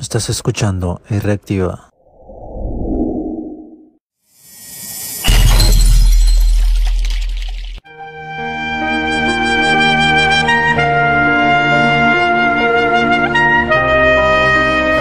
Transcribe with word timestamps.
Estás 0.00 0.30
escuchando 0.30 1.02
y 1.10 1.18
reactiva. 1.18 1.90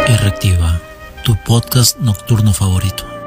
Y 0.05 0.17
reactiva 0.17 0.81
tu 1.23 1.37
podcast 1.45 1.97
nocturno 1.99 2.51
favorito. 2.51 3.18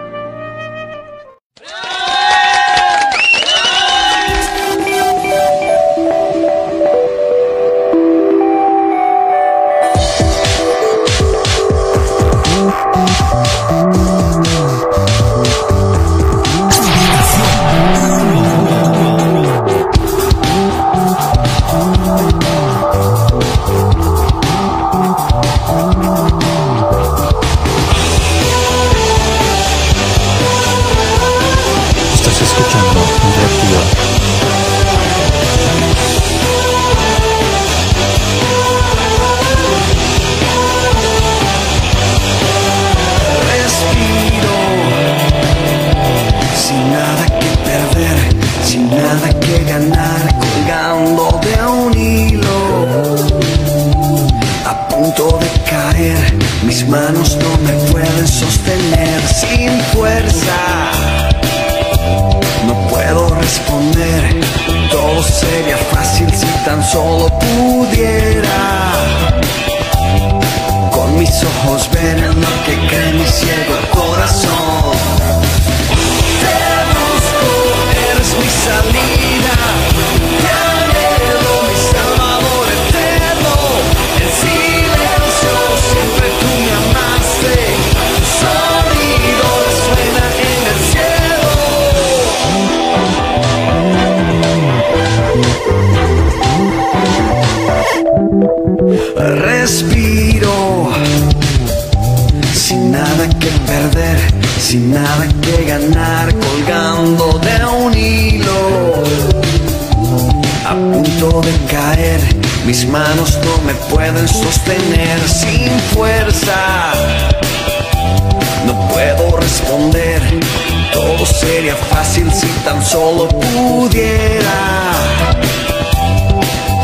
Solo 122.93 123.27
pudiera 123.27 124.93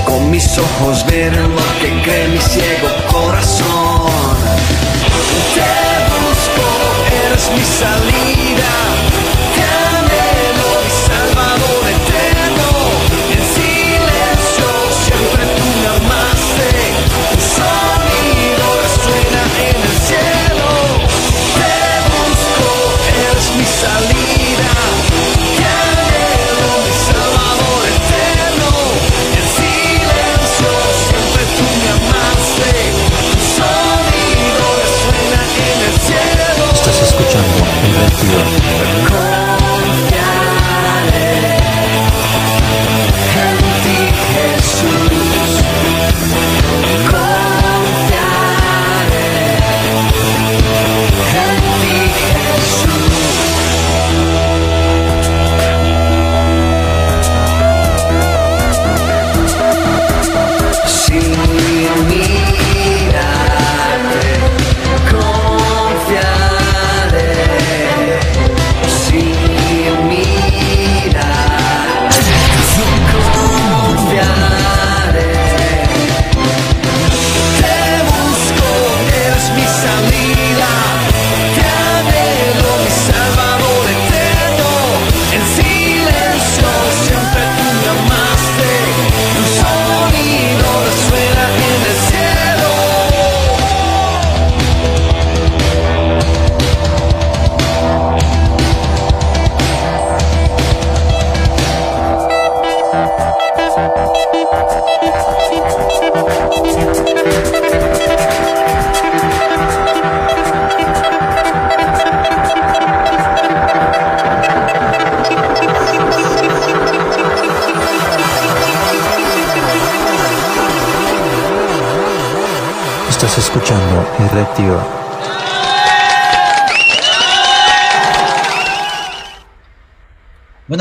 con 0.06 0.30
mis 0.30 0.56
ojos 0.56 1.04
ver 1.04 1.36
lo 1.36 1.66
que 1.80 2.02
cree 2.02 2.28
mi 2.28 2.38
ciego 2.40 2.88
corazón. 3.12 4.38
Te 5.54 5.68
busco, 6.14 6.66
eres 7.26 7.50
mi 7.54 7.62
salida. 7.62 8.07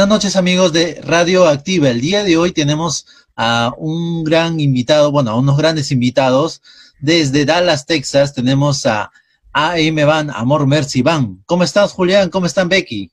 Buenas 0.07 0.23
noches 0.23 0.37
amigos 0.37 0.71
de 0.71 1.01
Radio 1.03 1.45
Activa. 1.49 1.89
El 1.89 1.99
día 1.99 2.23
de 2.23 2.37
hoy 2.37 2.53
tenemos 2.53 3.05
a 3.35 3.73
un 3.77 4.23
gran 4.23 4.57
invitado, 4.57 5.11
bueno, 5.11 5.31
a 5.31 5.35
unos 5.37 5.57
grandes 5.57 5.91
invitados. 5.91 6.61
Desde 7.01 7.43
Dallas, 7.43 7.85
Texas, 7.85 8.33
tenemos 8.33 8.85
a 8.85 9.11
AM 9.51 9.97
Van, 10.05 10.29
Amor 10.31 10.65
Mercy 10.65 11.01
Van. 11.01 11.43
¿Cómo 11.45 11.65
estás, 11.65 11.91
Julián? 11.91 12.29
¿Cómo 12.29 12.45
están, 12.45 12.69
Becky? 12.69 13.11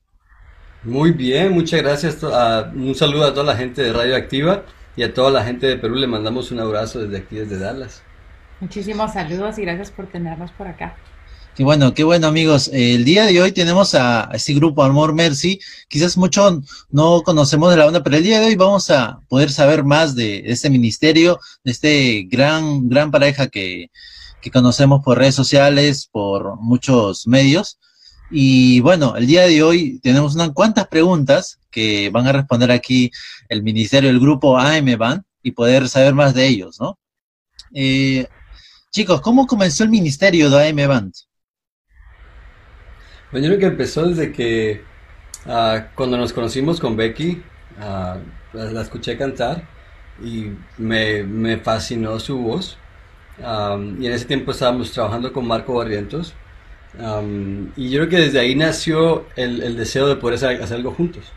Muy 0.85 1.11
bien, 1.11 1.51
muchas 1.51 1.83
gracias. 1.83 2.23
a- 2.23 2.71
un 2.73 2.95
saludo 2.95 3.25
a 3.25 3.35
toda 3.35 3.47
la 3.47 3.57
gente 3.57 3.83
de 3.83 3.93
Radio 3.93 4.15
Activa 4.15 4.63
y 4.97 5.03
a 5.03 5.13
toda 5.13 5.33
la 5.33 5.43
gente 5.43 5.67
de 5.67 5.77
Perú. 5.77 5.97
Le 5.97 6.07
mandamos 6.07 6.53
un 6.53 6.61
abrazo 6.61 7.01
desde 7.01 7.17
aquí, 7.25 7.35
desde 7.35 7.59
Dallas. 7.59 8.03
Muchísimos 8.61 9.13
saludos 9.15 9.59
y 9.59 9.63
gracias 9.63 9.91
por 9.91 10.07
tenernos 10.07 10.53
por 10.53 10.69
acá. 10.69 10.95
Qué 11.55 11.63
bueno, 11.63 11.95
qué 11.95 12.03
bueno 12.03 12.27
amigos. 12.27 12.69
El 12.73 13.05
día 13.05 13.27
de 13.27 13.41
hoy 13.41 13.53
tenemos 13.53 13.95
a 13.95 14.29
este 14.33 14.55
grupo 14.55 14.83
Amor 14.83 15.15
Mercy. 15.15 15.61
Quizás 15.87 16.17
mucho 16.17 16.61
no 16.91 17.23
conocemos 17.23 17.71
de 17.71 17.77
la 17.77 17.85
banda, 17.85 18.03
pero 18.03 18.17
el 18.17 18.25
día 18.25 18.41
de 18.41 18.47
hoy 18.47 18.57
vamos 18.57 18.91
a 18.91 19.21
poder 19.29 19.53
saber 19.53 19.85
más 19.85 20.17
de, 20.17 20.43
este 20.47 20.69
ministerio, 20.69 21.39
de 21.63 21.71
este 21.71 22.27
gran, 22.29 22.89
gran 22.89 23.13
pareja 23.13 23.47
que, 23.47 23.93
que 24.43 24.51
conocemos 24.51 25.01
por 25.05 25.19
redes 25.19 25.37
sociales, 25.37 26.09
por 26.11 26.61
muchos 26.61 27.29
medios. 27.29 27.79
Y 28.33 28.81
bueno, 28.81 29.15
el 29.15 29.29
día 29.29 29.43
de 29.43 29.63
hoy 29.63 30.01
tenemos 30.01 30.35
unas 30.35 30.51
cuantas 30.51 30.89
preguntas 30.89 31.61
que 31.71 32.11
van 32.11 32.27
a 32.27 32.33
responder 32.33 32.73
aquí 32.73 33.13
el 33.49 33.63
ministerio, 33.63 34.11
el 34.11 34.19
grupo 34.19 34.59
AM 34.59 34.99
Band 34.99 35.23
y 35.41 35.53
poder 35.53 35.89
saber 35.89 36.15
más 36.15 36.35
de 36.35 36.49
ellos, 36.49 36.81
¿no? 36.81 36.99
Eh, 37.73 38.27
chicos, 38.91 39.21
¿cómo 39.21 39.47
comenzó 39.47 39.85
el 39.85 39.91
ministerio 39.91 40.51
de 40.51 40.69
AM 40.69 40.89
Band? 40.89 41.15
Bueno, 43.35 43.49
yo 43.49 43.57
creo 43.57 43.59
que 43.59 43.67
empezó 43.75 44.07
desde 44.07 44.31
que 44.31 44.93
ah, 45.47 45.89
cuando 45.97 46.17
nos 46.17 46.33
conocimos 46.33 46.79
con 46.81 46.97
Becky, 46.97 47.43
ah, 47.81 48.19
la, 48.53 48.67
la 48.73 48.83
escuché 48.83 49.19
cantar 49.19 49.69
y 50.23 50.53
me, 50.79 51.25
me 51.25 51.59
fascinó 51.59 52.21
su 52.21 52.39
voz. 52.39 52.79
Y 53.39 54.07
en 54.07 54.13
ese 54.13 54.27
tiempo 54.27 54.53
estábamos 54.53 54.93
trabajando 54.93 55.33
con 55.33 55.47
Marco 55.49 55.75
Barrientos. 55.75 56.39
Y 57.77 57.91
yo 57.91 58.01
creo 58.01 58.09
que 58.09 58.19
desde 58.19 58.41
ahí 58.41 58.55
nació 58.55 59.33
el, 59.37 59.63
el 59.63 59.77
deseo 59.77 60.07
de 60.09 60.17
poder 60.17 60.37
hacer, 60.37 60.63
hacer 60.63 60.77
algo 60.77 60.93
juntos. 60.95 61.37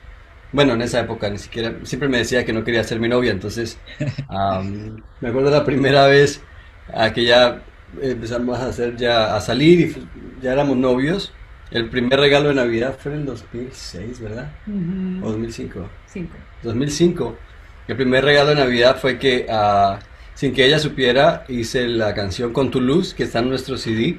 Bueno, 0.52 0.74
en 0.74 0.82
esa 0.82 1.00
época 1.02 1.30
ni 1.30 1.40
siquiera, 1.40 1.80
siempre 1.84 2.10
me 2.10 2.20
decía 2.20 2.46
que 2.46 2.54
no 2.54 2.64
quería 2.64 2.84
ser 2.84 3.00
mi 3.00 3.10
novia, 3.10 3.32
entonces 3.32 3.82
me 5.20 5.30
acuerdo 5.30 5.50
la 5.52 5.66
primera 5.66 6.08
vez 6.08 6.48
a 6.94 7.12
que 7.14 7.26
ya 7.26 7.64
empezamos 8.02 8.60
a 8.60 8.68
hacer 8.68 8.96
ya 8.98 9.36
a 9.36 9.42
salir 9.42 9.80
y 9.82 10.42
ya 10.42 10.54
éramos 10.54 10.78
novios. 10.78 11.34
El 11.69 11.90
primer 11.90 12.19
regalo 12.19 12.50
de 12.50 12.56
Navidad 12.56 12.98
fue 12.98 13.12
en 13.12 13.19
el 13.19 13.25
2006, 13.25 14.22
¿verdad? 14.22 14.52
O 15.22 15.31
2005. 15.31 15.90
Cinco. 16.06 16.36
2005. 16.64 17.38
El 17.90 17.96
primer 17.96 18.24
regalo 18.24 18.50
de 18.50 18.56
Navidad 18.56 18.98
fue 19.00 19.19
que, 19.19 19.48
ah, 19.50 20.00
sin 20.34 20.54
que 20.54 20.66
ella 20.66 20.80
supiera, 20.80 21.44
hice 21.50 21.88
la 21.88 22.14
canción 22.14 22.54
Con 22.54 22.72
tu 22.72 22.80
luz, 22.80 23.14
que 23.14 23.24
está 23.24 23.40
en 23.40 23.50
nuestro 23.50 23.78
CD, 23.78 24.18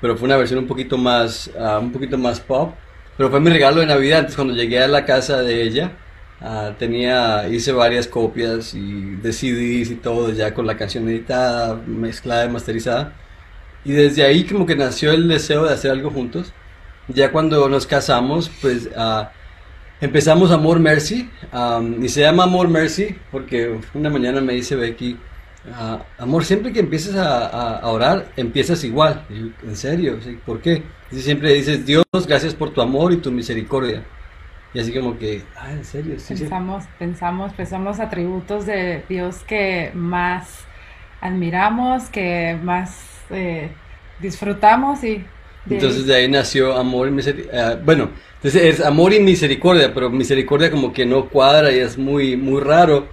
pero 0.00 0.16
fue 0.16 0.26
una 0.26 0.36
versión 0.36 0.58
un 0.58 0.66
poquito 0.66 0.98
más, 0.98 1.50
ah, 1.58 1.78
un 1.78 1.92
poquito 1.92 2.18
más 2.18 2.40
pop. 2.40 2.74
Pero 3.16 3.30
fue 3.30 3.40
mi 3.40 3.50
regalo 3.50 3.80
de 3.80 3.86
Navidad. 3.86 4.18
Entonces, 4.18 4.36
cuando 4.36 4.54
llegué 4.54 4.80
a 4.82 4.88
la 4.88 5.04
casa 5.06 5.42
de 5.42 5.62
ella, 5.62 5.92
ah, 6.40 6.72
tenía, 6.78 7.48
hice 7.48 7.72
varias 7.72 8.08
copias 8.08 8.74
y 8.74 9.16
de 9.16 9.32
CDs 9.32 9.90
y 9.90 9.96
todo, 9.96 10.30
ya 10.30 10.52
con 10.52 10.66
la 10.66 10.76
canción 10.76 11.08
editada, 11.08 11.76
mezclada 11.86 12.44
y 12.46 12.48
masterizada. 12.50 13.14
Y 13.84 13.92
desde 13.92 14.24
ahí 14.24 14.44
como 14.44 14.66
que 14.66 14.76
nació 14.76 15.12
el 15.12 15.28
deseo 15.28 15.64
de 15.64 15.74
hacer 15.74 15.90
algo 15.90 16.10
juntos. 16.10 16.52
Ya 17.08 17.30
cuando 17.32 17.68
nos 17.68 17.86
casamos, 17.86 18.50
pues 18.60 18.88
ah, 18.96 19.30
empezamos 20.00 20.50
Amor 20.52 20.80
Mercy. 20.80 21.30
am, 21.52 22.02
y 22.04 22.08
se 22.08 22.22
llama 22.22 22.44
Amor 22.44 22.68
Mercy 22.68 23.16
porque 23.30 23.80
una 23.94 24.10
mañana 24.10 24.40
me 24.40 24.54
dice 24.54 24.76
Becky, 24.76 25.18
ah, 25.72 26.06
Amor, 26.18 26.44
siempre 26.44 26.72
que 26.72 26.80
empiezas 26.80 27.16
a, 27.16 27.46
a- 27.48 27.78
a 27.78 27.88
orar, 27.90 28.32
empiezas 28.36 28.84
igual. 28.84 29.26
Y 29.30 29.40
yo, 29.40 29.46
¿En 29.64 29.76
serio? 29.76 30.20
Sí, 30.22 30.38
¿Por 30.44 30.60
qué? 30.62 30.82
Y 31.10 31.20
siempre 31.20 31.52
dices, 31.54 31.86
Dios, 31.86 32.04
gracias 32.26 32.54
por 32.54 32.72
tu 32.72 32.80
amor 32.82 33.12
y 33.12 33.18
tu 33.18 33.30
misericordia. 33.32 34.04
Y 34.74 34.80
así 34.80 34.92
como 34.94 35.18
que, 35.18 35.50
ah, 35.56 35.72
¿en 35.72 35.84
serio? 35.84 36.18
Sí, 36.20 36.36
sí. 36.36 36.44
Pensamos, 36.44 36.84
pensamos, 36.98 37.52
pues 37.54 37.68
son 37.68 37.84
los 37.84 38.00
atributos 38.00 38.66
de 38.66 39.04
Dios 39.08 39.44
que 39.44 39.92
más 39.94 40.66
admiramos, 41.20 42.08
que 42.10 42.58
más 42.62 43.24
eh, 43.30 43.70
disfrutamos 44.18 45.04
y 45.04 45.24
Entonces 45.68 46.06
de 46.06 46.14
ahí 46.14 46.28
nació 46.28 46.76
amor 46.76 47.08
y 47.08 47.10
misericordia. 47.10 47.80
bueno, 47.84 48.10
entonces 48.36 48.62
es 48.62 48.80
amor 48.84 49.12
y 49.12 49.20
misericordia, 49.20 49.94
pero 49.94 50.10
misericordia 50.10 50.70
como 50.70 50.92
que 50.92 51.06
no 51.06 51.28
cuadra 51.28 51.72
y 51.72 51.78
es 51.78 51.96
muy, 51.96 52.36
muy 52.36 52.60
raro. 52.60 53.06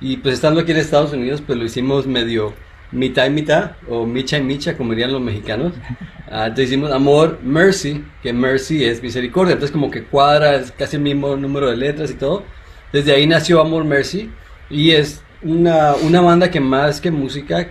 Y 0.00 0.18
pues 0.18 0.34
estando 0.34 0.60
aquí 0.60 0.72
en 0.72 0.78
Estados 0.78 1.12
Unidos, 1.12 1.42
pues 1.44 1.58
lo 1.58 1.64
hicimos 1.64 2.06
medio 2.06 2.54
mitad 2.90 3.26
y 3.26 3.30
mitad, 3.30 3.72
o 3.88 4.06
micha 4.06 4.38
y 4.38 4.42
micha, 4.42 4.76
como 4.76 4.92
dirían 4.92 5.12
los 5.12 5.20
mexicanos. 5.20 5.72
Ah, 6.30 6.48
entonces 6.48 6.66
hicimos 6.66 6.92
amor, 6.92 7.38
mercy, 7.42 8.04
que 8.22 8.34
mercy 8.34 8.84
es 8.84 9.02
misericordia. 9.02 9.54
Entonces 9.54 9.72
como 9.72 9.90
que 9.90 10.04
cuadra, 10.04 10.56
es 10.56 10.70
casi 10.72 10.96
el 10.96 11.02
mismo 11.02 11.34
número 11.36 11.70
de 11.70 11.76
letras 11.78 12.10
y 12.10 12.14
todo. 12.16 12.44
Desde 12.92 13.12
ahí 13.12 13.26
nació 13.26 13.62
Amor 13.62 13.84
Mercy 13.84 14.30
y 14.68 14.90
es 14.90 15.22
una, 15.40 15.94
una 15.94 16.20
banda 16.20 16.50
que 16.50 16.60
más 16.60 17.00
que 17.00 17.10
música 17.10 17.68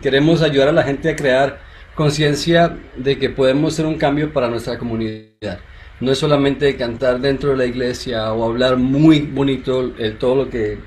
queremos 0.00 0.42
ayudar 0.42 0.68
a 0.68 0.72
la 0.72 0.82
gente 0.82 1.10
a 1.10 1.16
crear 1.16 1.60
conciencia 1.94 2.76
de 2.96 3.18
que 3.18 3.30
podemos 3.30 3.74
hacer 3.74 3.86
un 3.86 3.96
cambio 3.98 4.32
para 4.32 4.48
nuestra 4.48 4.78
comunidad. 4.78 5.60
No 6.00 6.10
es 6.12 6.18
solamente 6.18 6.76
cantar 6.76 7.20
dentro 7.20 7.50
de 7.50 7.56
la 7.56 7.66
iglesia 7.66 8.32
o 8.32 8.44
hablar 8.44 8.76
muy 8.76 9.20
bonito 9.20 9.92
el- 9.98 10.18
todo 10.18 10.34
lo 10.36 10.50
que 10.50 10.78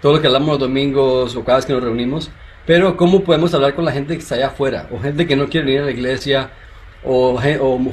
todo 0.00 0.12
lo 0.14 0.20
que 0.20 0.28
hablamos 0.28 0.48
los 0.50 0.58
domingos 0.60 1.34
o 1.36 1.44
cada 1.44 1.58
vez 1.58 1.66
que 1.66 1.72
nos 1.72 1.82
reunimos, 1.82 2.30
pero 2.66 2.96
cómo 2.96 3.24
podemos 3.24 3.52
hablar 3.54 3.74
con 3.74 3.84
la 3.84 3.90
gente 3.92 4.14
que 4.14 4.20
está 4.22 4.36
allá 4.36 4.48
afuera 4.48 4.88
o 4.92 4.98
gente 5.00 5.26
que 5.26 5.34
no 5.36 5.48
quiere 5.48 5.66
venir 5.66 5.80
a 5.82 5.84
la 5.86 5.90
iglesia 5.90 6.50
o, 7.04 7.38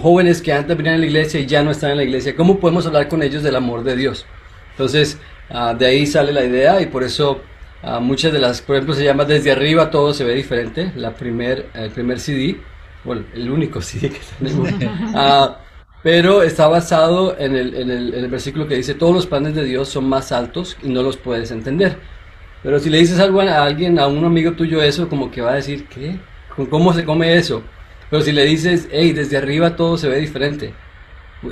jóvenes 0.02 0.42
que 0.42 0.54
antes 0.54 0.76
venían 0.78 0.96
a 0.96 0.98
la 1.00 1.06
iglesia 1.06 1.40
y 1.40 1.46
ya 1.48 1.64
no 1.64 1.72
están 1.72 1.92
en 1.92 1.98
la 1.98 2.04
iglesia, 2.04 2.36
cómo 2.36 2.60
podemos 2.60 2.86
hablar 2.88 3.08
con 3.08 3.24
ellos 3.24 3.44
del 3.44 3.56
amor 3.56 3.84
de 3.84 3.96
Dios. 3.96 4.26
Entonces, 4.72 5.20
ah, 5.50 5.74
de 5.78 5.86
ahí 5.86 6.06
sale 6.08 6.32
la 6.34 6.44
idea 6.46 6.82
y 6.82 6.88
por 6.88 7.04
eso 7.04 7.42
ah, 7.86 8.00
muchas 8.00 8.34
de 8.34 8.40
las, 8.40 8.62
por 8.62 8.76
ejemplo, 8.76 8.96
se 8.96 9.04
llama 9.04 9.26
Desde 9.26 9.52
arriba 9.52 9.90
todo 9.92 10.14
se 10.14 10.24
ve 10.24 10.36
diferente, 10.36 10.92
la 10.96 11.16
primer, 11.16 11.70
el 11.74 11.92
primer 11.92 12.20
CD, 12.20 12.58
bueno, 13.04 13.26
el 13.34 13.50
único 13.50 13.82
CD 13.82 14.10
que 14.10 14.20
tenemos, 14.40 14.70
Ah, 15.16 15.60
pero 16.04 16.44
está 16.44 16.68
basado 16.68 17.36
en 17.40 17.56
el, 17.56 17.76
en, 17.76 17.90
el, 17.92 18.14
en 18.14 18.24
el 18.26 18.30
versículo 18.30 18.68
que 18.68 18.76
dice, 18.76 18.94
todos 18.94 19.14
los 19.14 19.26
planes 19.28 19.56
de 19.56 19.64
Dios 19.64 19.90
son 19.90 20.08
más 20.08 20.32
altos 20.32 20.78
y 20.84 20.90
no 20.90 21.02
los 21.02 21.18
puedes 21.18 21.52
entender. 21.52 21.98
Pero 22.64 22.80
si 22.80 22.90
le 22.90 23.00
dices 23.00 23.20
algo 23.20 23.42
a 23.42 23.64
alguien, 23.64 24.00
a 24.00 24.08
un 24.08 24.26
amigo 24.26 24.54
tuyo 24.54 24.82
eso, 24.82 25.10
como 25.10 25.32
que 25.32 25.42
va 25.42 25.52
a 25.52 25.56
decir, 25.56 25.88
¿qué? 25.88 26.20
¿Cómo 26.70 26.94
se 26.94 27.06
come 27.06 27.36
eso? 27.36 27.64
Pero 28.10 28.24
si 28.24 28.32
le 28.32 28.46
dices, 28.46 28.88
hey, 28.92 29.14
desde 29.14 29.38
arriba 29.38 29.76
todo 29.76 29.98
se 29.98 30.10
ve 30.10 30.20
diferente. 30.20 30.74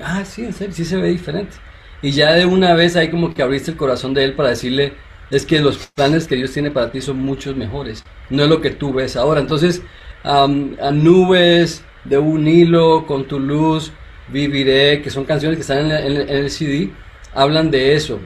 Ah, 0.04 0.26
sí, 0.26 0.46
en 0.46 0.54
serio, 0.54 0.74
sí 0.74 0.86
se 0.86 0.98
ve 0.98 1.10
diferente. 1.10 1.58
Y 2.02 2.12
ya 2.12 2.34
de 2.34 2.46
una 2.46 2.74
vez 2.74 2.96
ahí 2.96 3.10
como 3.10 3.34
que 3.34 3.44
abriste 3.44 3.72
el 3.72 3.78
corazón 3.78 4.14
de 4.14 4.24
él 4.26 4.34
para 4.36 4.50
decirle, 4.50 4.94
es 5.36 5.46
que 5.46 5.60
los 5.62 5.78
planes 5.96 6.28
que 6.28 6.36
Dios 6.36 6.52
tiene 6.54 6.72
para 6.72 6.92
ti 6.92 7.02
son 7.02 7.20
muchos 7.20 7.56
mejores. 7.56 8.04
No 8.30 8.44
es 8.44 8.50
lo 8.50 8.62
que 8.62 8.72
tú 8.72 8.94
ves 8.94 9.16
ahora. 9.16 9.42
Entonces, 9.42 9.84
a 10.24 10.48
nubes 10.92 11.84
de 12.04 12.18
un 12.18 12.48
hilo 12.48 13.06
con 13.08 13.28
tu 13.28 13.40
luz, 13.40 13.92
viviré, 14.28 15.02
que 15.02 15.10
son 15.10 15.26
canciones 15.26 15.58
que 15.58 15.62
están 15.62 15.92
en, 15.92 16.30
el- 16.30 16.50
CD, 16.52 16.98
hablan 17.34 17.72
de 17.72 17.96
eso. 17.96 18.20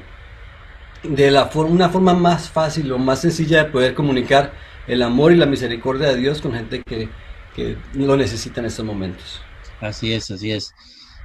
De 1.03 1.31
la 1.31 1.47
forma, 1.47 1.71
una 1.73 1.89
forma 1.89 2.13
más 2.13 2.49
fácil 2.51 2.91
o 2.91 2.97
más 2.99 3.21
sencilla 3.21 3.63
de 3.63 3.71
poder 3.71 3.93
comunicar 3.95 4.53
el 4.87 5.01
amor 5.03 5.31
y 5.31 5.37
la 5.37 5.45
misericordia 5.45 6.07
de 6.09 6.17
Dios 6.17 6.41
con 6.41 6.53
gente 6.53 6.83
que, 6.83 7.15
que 7.53 7.87
lo 7.93 8.17
necesita 8.17 8.59
en 8.61 8.67
estos 8.67 8.85
momentos. 8.85 9.47
Así 9.79 10.13
es, 10.13 10.31
así 10.31 10.51
es. 10.51 10.75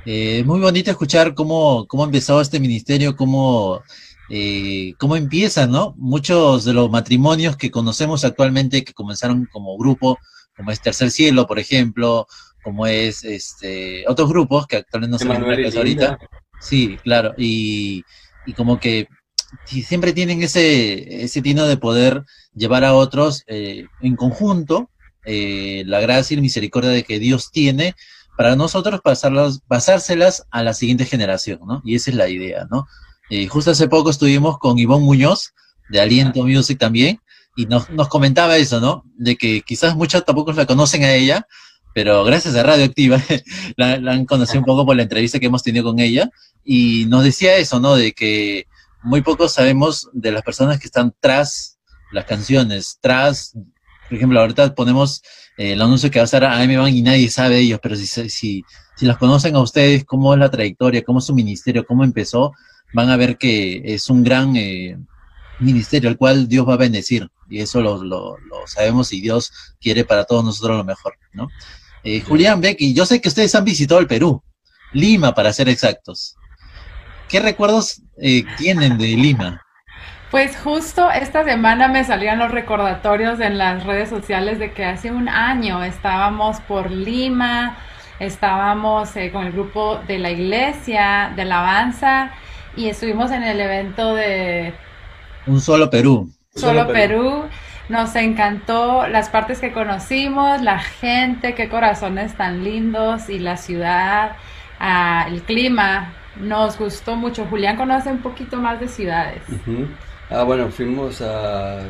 Eh, 0.04 0.42
muy 0.44 0.60
bonito 0.60 0.90
escuchar 0.90 1.34
cómo, 1.34 1.86
cómo 1.86 2.04
empezó 2.04 2.40
este 2.40 2.60
ministerio, 2.60 3.16
cómo, 3.16 3.84
eh, 4.28 4.94
cómo 4.98 5.16
empiezan, 5.16 5.70
¿no? 5.70 5.94
Muchos 5.98 6.64
de 6.64 6.72
los 6.72 6.90
matrimonios 6.90 7.56
que 7.56 7.70
conocemos 7.70 8.24
actualmente 8.24 8.84
que 8.84 8.94
comenzaron 8.94 9.46
como 9.52 9.76
grupo, 9.76 10.18
como 10.56 10.70
es 10.70 10.80
Tercer 10.80 11.10
Cielo, 11.10 11.46
por 11.46 11.58
ejemplo, 11.58 12.26
como 12.62 12.86
es 12.86 13.24
este 13.24 14.04
otros 14.06 14.28
grupos 14.28 14.66
que 14.66 14.76
actualmente 14.76 15.12
no 15.12 15.18
se 15.18 15.24
acuerdan 15.24 15.76
ahorita. 15.76 16.18
Sí, 16.60 16.96
claro, 17.02 17.34
y, 17.36 18.04
y 18.46 18.52
como 18.52 18.78
que 18.78 19.08
siempre 19.66 20.12
tienen 20.12 20.42
ese, 20.42 21.24
ese 21.24 21.42
tino 21.42 21.66
de 21.66 21.76
poder 21.76 22.24
llevar 22.54 22.84
a 22.84 22.94
otros 22.94 23.44
eh, 23.46 23.86
en 24.00 24.16
conjunto 24.16 24.90
eh, 25.24 25.82
la 25.86 26.00
gracia 26.00 26.34
y 26.34 26.36
la 26.36 26.42
misericordia 26.42 26.90
de 26.90 27.04
que 27.04 27.18
Dios 27.18 27.50
tiene 27.50 27.94
para 28.36 28.56
nosotros 28.56 29.00
pasarlas, 29.02 29.60
pasárselas 29.68 30.46
a 30.50 30.62
la 30.62 30.74
siguiente 30.74 31.04
generación, 31.04 31.60
¿no? 31.66 31.82
Y 31.84 31.94
esa 31.94 32.10
es 32.10 32.16
la 32.16 32.28
idea, 32.28 32.66
¿no? 32.70 32.86
Eh, 33.34 33.46
justo 33.46 33.70
hace 33.70 33.88
poco 33.88 34.10
estuvimos 34.10 34.58
con 34.58 34.78
Ivonne 34.78 35.06
Muñoz, 35.06 35.54
de 35.88 36.02
Aliento 36.02 36.44
Music 36.44 36.78
también, 36.78 37.18
y 37.56 37.64
nos, 37.64 37.88
nos 37.88 38.08
comentaba 38.08 38.58
eso, 38.58 38.78
¿no? 38.78 39.04
De 39.16 39.36
que 39.36 39.62
quizás 39.62 39.96
muchos 39.96 40.22
tampoco 40.26 40.52
la 40.52 40.66
conocen 40.66 41.02
a 41.02 41.14
ella, 41.14 41.46
pero 41.94 42.24
gracias 42.24 42.54
a 42.56 42.62
Radio 42.62 42.84
Activa 42.84 43.22
la, 43.78 43.96
la 43.96 44.12
han 44.12 44.26
conocido 44.26 44.58
un 44.58 44.66
poco 44.66 44.84
por 44.84 44.96
la 44.96 45.04
entrevista 45.04 45.40
que 45.40 45.46
hemos 45.46 45.62
tenido 45.62 45.82
con 45.82 45.98
ella, 45.98 46.28
y 46.62 47.06
nos 47.06 47.24
decía 47.24 47.56
eso, 47.56 47.80
¿no? 47.80 47.94
De 47.94 48.12
que 48.12 48.66
muy 49.02 49.22
pocos 49.22 49.54
sabemos 49.54 50.10
de 50.12 50.30
las 50.30 50.42
personas 50.42 50.78
que 50.78 50.84
están 50.84 51.14
tras 51.18 51.78
las 52.12 52.26
canciones, 52.26 52.98
tras, 53.00 53.54
por 54.10 54.18
ejemplo, 54.18 54.40
ahorita 54.40 54.74
ponemos 54.74 55.22
eh, 55.56 55.72
el 55.72 55.80
anuncio 55.80 56.10
que 56.10 56.18
va 56.18 56.24
a 56.24 56.26
estar 56.26 56.44
a 56.44 56.60
AM 56.60 56.76
Band 56.76 56.94
y 56.94 57.00
nadie 57.00 57.30
sabe 57.30 57.54
de 57.54 57.60
ellos, 57.62 57.80
pero 57.82 57.96
si, 57.96 58.06
si, 58.06 58.62
si 58.94 59.06
las 59.06 59.16
conocen 59.16 59.56
a 59.56 59.60
ustedes, 59.60 60.04
cómo 60.04 60.34
es 60.34 60.38
la 60.38 60.50
trayectoria, 60.50 61.02
cómo 61.02 61.20
es 61.20 61.24
su 61.24 61.34
ministerio, 61.34 61.86
cómo 61.86 62.04
empezó, 62.04 62.52
van 62.92 63.10
a 63.10 63.16
ver 63.16 63.38
que 63.38 63.82
es 63.84 64.08
un 64.10 64.22
gran, 64.22 64.56
eh, 64.56 64.96
ministerio 65.62 66.10
al 66.10 66.16
cual 66.16 66.48
Dios 66.48 66.68
va 66.68 66.74
a 66.74 66.78
bendecir. 66.78 67.28
Y 67.48 67.60
eso 67.60 67.80
lo, 67.80 68.02
lo, 68.02 68.38
lo 68.38 68.66
sabemos 68.66 69.12
y 69.12 69.20
Dios 69.20 69.52
quiere 69.80 70.04
para 70.04 70.24
todos 70.24 70.44
nosotros 70.44 70.76
lo 70.76 70.84
mejor, 70.84 71.14
¿no? 71.32 71.48
Eh, 72.04 72.20
Julián, 72.20 72.60
Becky, 72.60 72.94
yo 72.94 73.06
sé 73.06 73.20
que 73.20 73.28
ustedes 73.28 73.54
han 73.54 73.64
visitado 73.64 74.00
el 74.00 74.06
Perú, 74.06 74.42
Lima 74.92 75.34
para 75.34 75.52
ser 75.52 75.68
exactos. 75.68 76.36
¿Qué 77.28 77.40
recuerdos 77.40 78.02
eh, 78.20 78.44
tienen 78.58 78.98
de 78.98 79.08
Lima? 79.08 79.62
Pues 80.30 80.56
justo 80.56 81.10
esta 81.10 81.44
semana 81.44 81.88
me 81.88 82.04
salían 82.04 82.38
los 82.38 82.50
recordatorios 82.50 83.38
en 83.40 83.58
las 83.58 83.84
redes 83.84 84.08
sociales 84.08 84.58
de 84.58 84.72
que 84.72 84.84
hace 84.84 85.12
un 85.12 85.28
año 85.28 85.84
estábamos 85.84 86.60
por 86.62 86.90
Lima, 86.90 87.78
estábamos 88.18 89.14
eh, 89.16 89.30
con 89.30 89.44
el 89.46 89.52
grupo 89.52 90.00
de 90.08 90.18
la 90.18 90.30
iglesia, 90.30 91.32
de 91.36 91.42
alabanza, 91.42 92.32
y 92.76 92.88
estuvimos 92.88 93.30
en 93.30 93.42
el 93.42 93.60
evento 93.60 94.14
de 94.14 94.74
Un 95.46 95.60
solo 95.60 95.90
Perú. 95.90 96.30
Solo 96.54 96.82
Solo 96.82 96.92
Perú. 96.92 97.44
Nos 97.88 98.14
encantó 98.16 99.06
las 99.06 99.28
partes 99.28 99.60
que 99.60 99.72
conocimos, 99.72 100.62
la 100.62 100.78
gente, 100.78 101.54
qué 101.54 101.68
corazones 101.68 102.34
tan 102.36 102.64
lindos 102.64 103.28
y 103.28 103.38
la 103.38 103.56
ciudad, 103.56 104.36
el 105.28 105.42
clima. 105.42 106.14
Nos 106.36 106.78
gustó 106.78 107.16
mucho. 107.16 107.44
Julián 107.46 107.76
conoce 107.76 108.10
un 108.10 108.22
poquito 108.22 108.56
más 108.56 108.80
de 108.80 108.88
ciudades. 108.88 109.42
Ah, 110.30 110.44
bueno, 110.44 110.70
fuimos 110.70 111.20
a... 111.20 111.80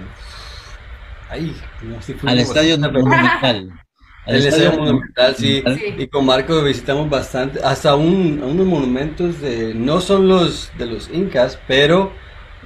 Ahí, 1.30 1.54
no, 1.82 2.02
sí 2.02 2.14
fuimos 2.14 2.32
Al 2.32 2.38
estadio 2.40 2.78
monumental. 2.78 3.70
Al 4.24 4.36
El 4.36 4.46
estadio 4.46 4.78
monumental, 4.78 5.34
sí. 5.36 5.62
Sí. 5.66 5.94
Y 5.98 6.06
con 6.06 6.24
Marco 6.24 6.62
visitamos 6.62 7.10
bastante, 7.10 7.60
hasta 7.62 7.96
un, 7.96 8.40
a 8.42 8.46
unos 8.46 8.66
monumentos 8.66 9.40
de, 9.40 9.74
no 9.74 10.00
son 10.00 10.28
los 10.28 10.70
de 10.78 10.86
los 10.86 11.10
incas, 11.12 11.58
pero 11.66 12.12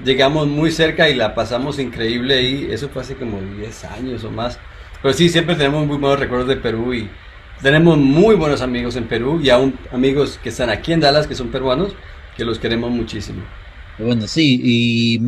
llegamos 0.04 0.46
muy 0.48 0.70
cerca 0.70 1.08
y 1.08 1.14
la 1.14 1.34
pasamos 1.34 1.78
increíble 1.78 2.34
ahí. 2.34 2.68
Eso 2.70 2.90
fue 2.90 3.02
hace 3.02 3.16
como 3.16 3.40
10 3.40 3.84
años 3.84 4.24
o 4.24 4.30
más. 4.30 4.58
Pero 5.00 5.14
sí, 5.14 5.30
siempre 5.30 5.54
tenemos 5.54 5.86
muy 5.86 5.96
buenos 5.96 6.20
recuerdos 6.20 6.48
de 6.48 6.56
Perú 6.56 6.92
y 6.92 7.08
tenemos 7.62 7.96
muy 7.96 8.34
buenos 8.34 8.60
amigos 8.60 8.96
en 8.96 9.08
Perú 9.08 9.40
y 9.42 9.48
aún 9.48 9.78
amigos 9.92 10.38
que 10.42 10.50
están 10.50 10.68
aquí 10.68 10.92
en 10.92 11.00
Dallas, 11.00 11.26
que 11.26 11.34
son 11.34 11.48
peruanos, 11.48 11.94
que 12.36 12.44
los 12.44 12.58
queremos 12.58 12.90
muchísimo. 12.90 13.42
Bueno, 13.98 14.26
sí, 14.26 14.60
y 14.62 15.20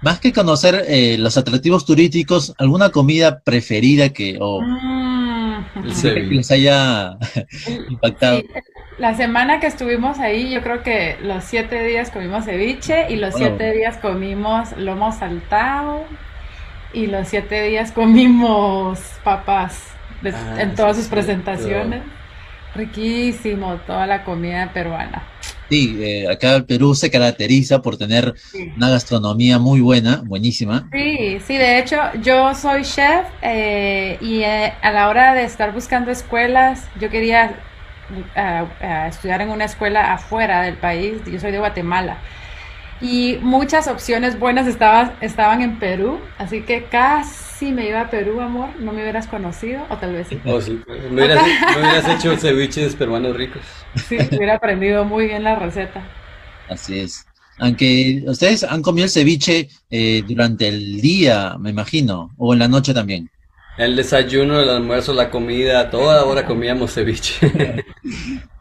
más 0.00 0.20
que 0.20 0.32
conocer 0.32 0.84
eh, 0.86 1.16
los 1.18 1.36
atractivos 1.36 1.84
turísticos, 1.84 2.54
¿alguna 2.56 2.90
comida 2.90 3.40
preferida 3.40 4.10
que, 4.10 4.38
o 4.40 4.62
Mm. 4.62 5.21
Que 6.02 6.26
les 6.30 6.50
haya 6.50 7.16
impactado? 7.88 8.44
Sí, 8.44 8.50
la 8.98 9.14
semana 9.14 9.60
que 9.60 9.66
estuvimos 9.66 10.18
ahí, 10.20 10.50
yo 10.52 10.62
creo 10.62 10.82
que 10.82 11.18
los 11.22 11.44
siete 11.44 11.82
días 11.84 12.10
comimos 12.10 12.44
ceviche 12.44 13.06
y 13.10 13.16
los 13.16 13.34
siete 13.34 13.72
días 13.72 13.98
comimos 13.98 14.76
lomo 14.76 15.12
saltado 15.12 16.06
y 16.92 17.06
los 17.08 17.28
siete 17.28 17.62
días 17.64 17.92
comimos 17.92 19.00
papas 19.24 19.98
de- 20.22 20.30
Ah, 20.30 20.54
en 20.56 20.74
todas 20.76 20.96
sí, 20.96 20.98
sus 20.98 21.08
sí, 21.08 21.08
presentaciones. 21.08 22.02
Riquísimo, 22.74 23.78
toda 23.82 24.06
la 24.06 24.24
comida 24.24 24.72
peruana. 24.72 25.31
Sí, 25.68 25.98
eh, 26.02 26.28
acá 26.30 26.56
el 26.56 26.66
Perú 26.66 26.94
se 26.94 27.10
caracteriza 27.10 27.80
por 27.80 27.96
tener 27.96 28.34
Sí. 28.36 28.72
una 28.76 28.90
gastronomía 28.90 29.58
muy 29.58 29.80
buena, 29.80 30.22
buenísima. 30.24 30.88
Sí, 30.92 31.38
sí, 31.46 31.56
de 31.56 31.78
hecho 31.78 31.96
yo 32.22 32.54
soy 32.54 32.82
chef 32.82 33.26
eh, 33.40 34.18
y 34.20 34.42
eh, 34.42 34.74
a 34.82 34.92
la 34.92 35.08
hora 35.08 35.34
de 35.34 35.44
estar 35.44 35.72
buscando 35.72 36.10
escuelas, 36.10 36.86
yo 37.00 37.08
quería 37.08 37.54
ah, 38.36 38.66
ah, 38.82 39.08
estudiar 39.08 39.40
en 39.40 39.50
una 39.50 39.64
escuela 39.64 40.12
afuera 40.12 40.62
del 40.62 40.76
país, 40.76 41.22
yo 41.24 41.40
soy 41.40 41.52
de 41.52 41.58
Guatemala, 41.58 42.18
y 43.00 43.38
muchas 43.40 43.88
opciones 43.88 44.38
buenas 44.38 44.66
estaban, 44.66 45.12
estaban 45.22 45.62
en 45.62 45.78
Perú, 45.78 46.20
así 46.38 46.60
que 46.62 46.84
casi 46.84 47.51
me 47.70 47.86
iba 47.86 48.00
a 48.00 48.10
Perú, 48.10 48.40
amor, 48.40 48.70
no 48.80 48.92
me 48.92 49.02
hubieras 49.02 49.28
conocido, 49.28 49.84
o 49.88 49.96
tal 49.98 50.14
vez 50.14 50.26
sí, 50.28 50.40
Oh, 50.44 50.60
sí. 50.60 50.80
Me 51.10 51.22
hubieras, 51.24 51.46
me 51.46 51.80
hubieras 51.80 52.08
hecho 52.08 52.36
ceviches 52.36 52.96
peruanos 52.96 53.36
ricos. 53.36 53.62
sí, 54.08 54.16
hubiera 54.32 54.56
aprendido 54.56 55.04
muy 55.04 55.26
bien 55.26 55.44
la 55.44 55.54
receta. 55.56 56.02
Así 56.68 56.98
es. 56.98 57.24
Aunque 57.58 58.22
ustedes 58.26 58.64
han 58.64 58.82
comido 58.82 59.04
el 59.04 59.10
ceviche 59.10 59.68
eh, 59.90 60.24
durante 60.26 60.66
el 60.68 61.00
día, 61.00 61.56
me 61.60 61.70
imagino, 61.70 62.30
o 62.38 62.52
en 62.54 62.58
la 62.58 62.68
noche 62.68 62.92
también. 62.94 63.30
El 63.78 63.94
desayuno, 63.94 64.60
el 64.60 64.68
almuerzo, 64.68 65.12
la 65.14 65.30
comida, 65.30 65.80
a 65.80 65.90
toda 65.90 66.24
hora 66.24 66.44
comíamos 66.46 66.92
ceviche. 66.94 67.84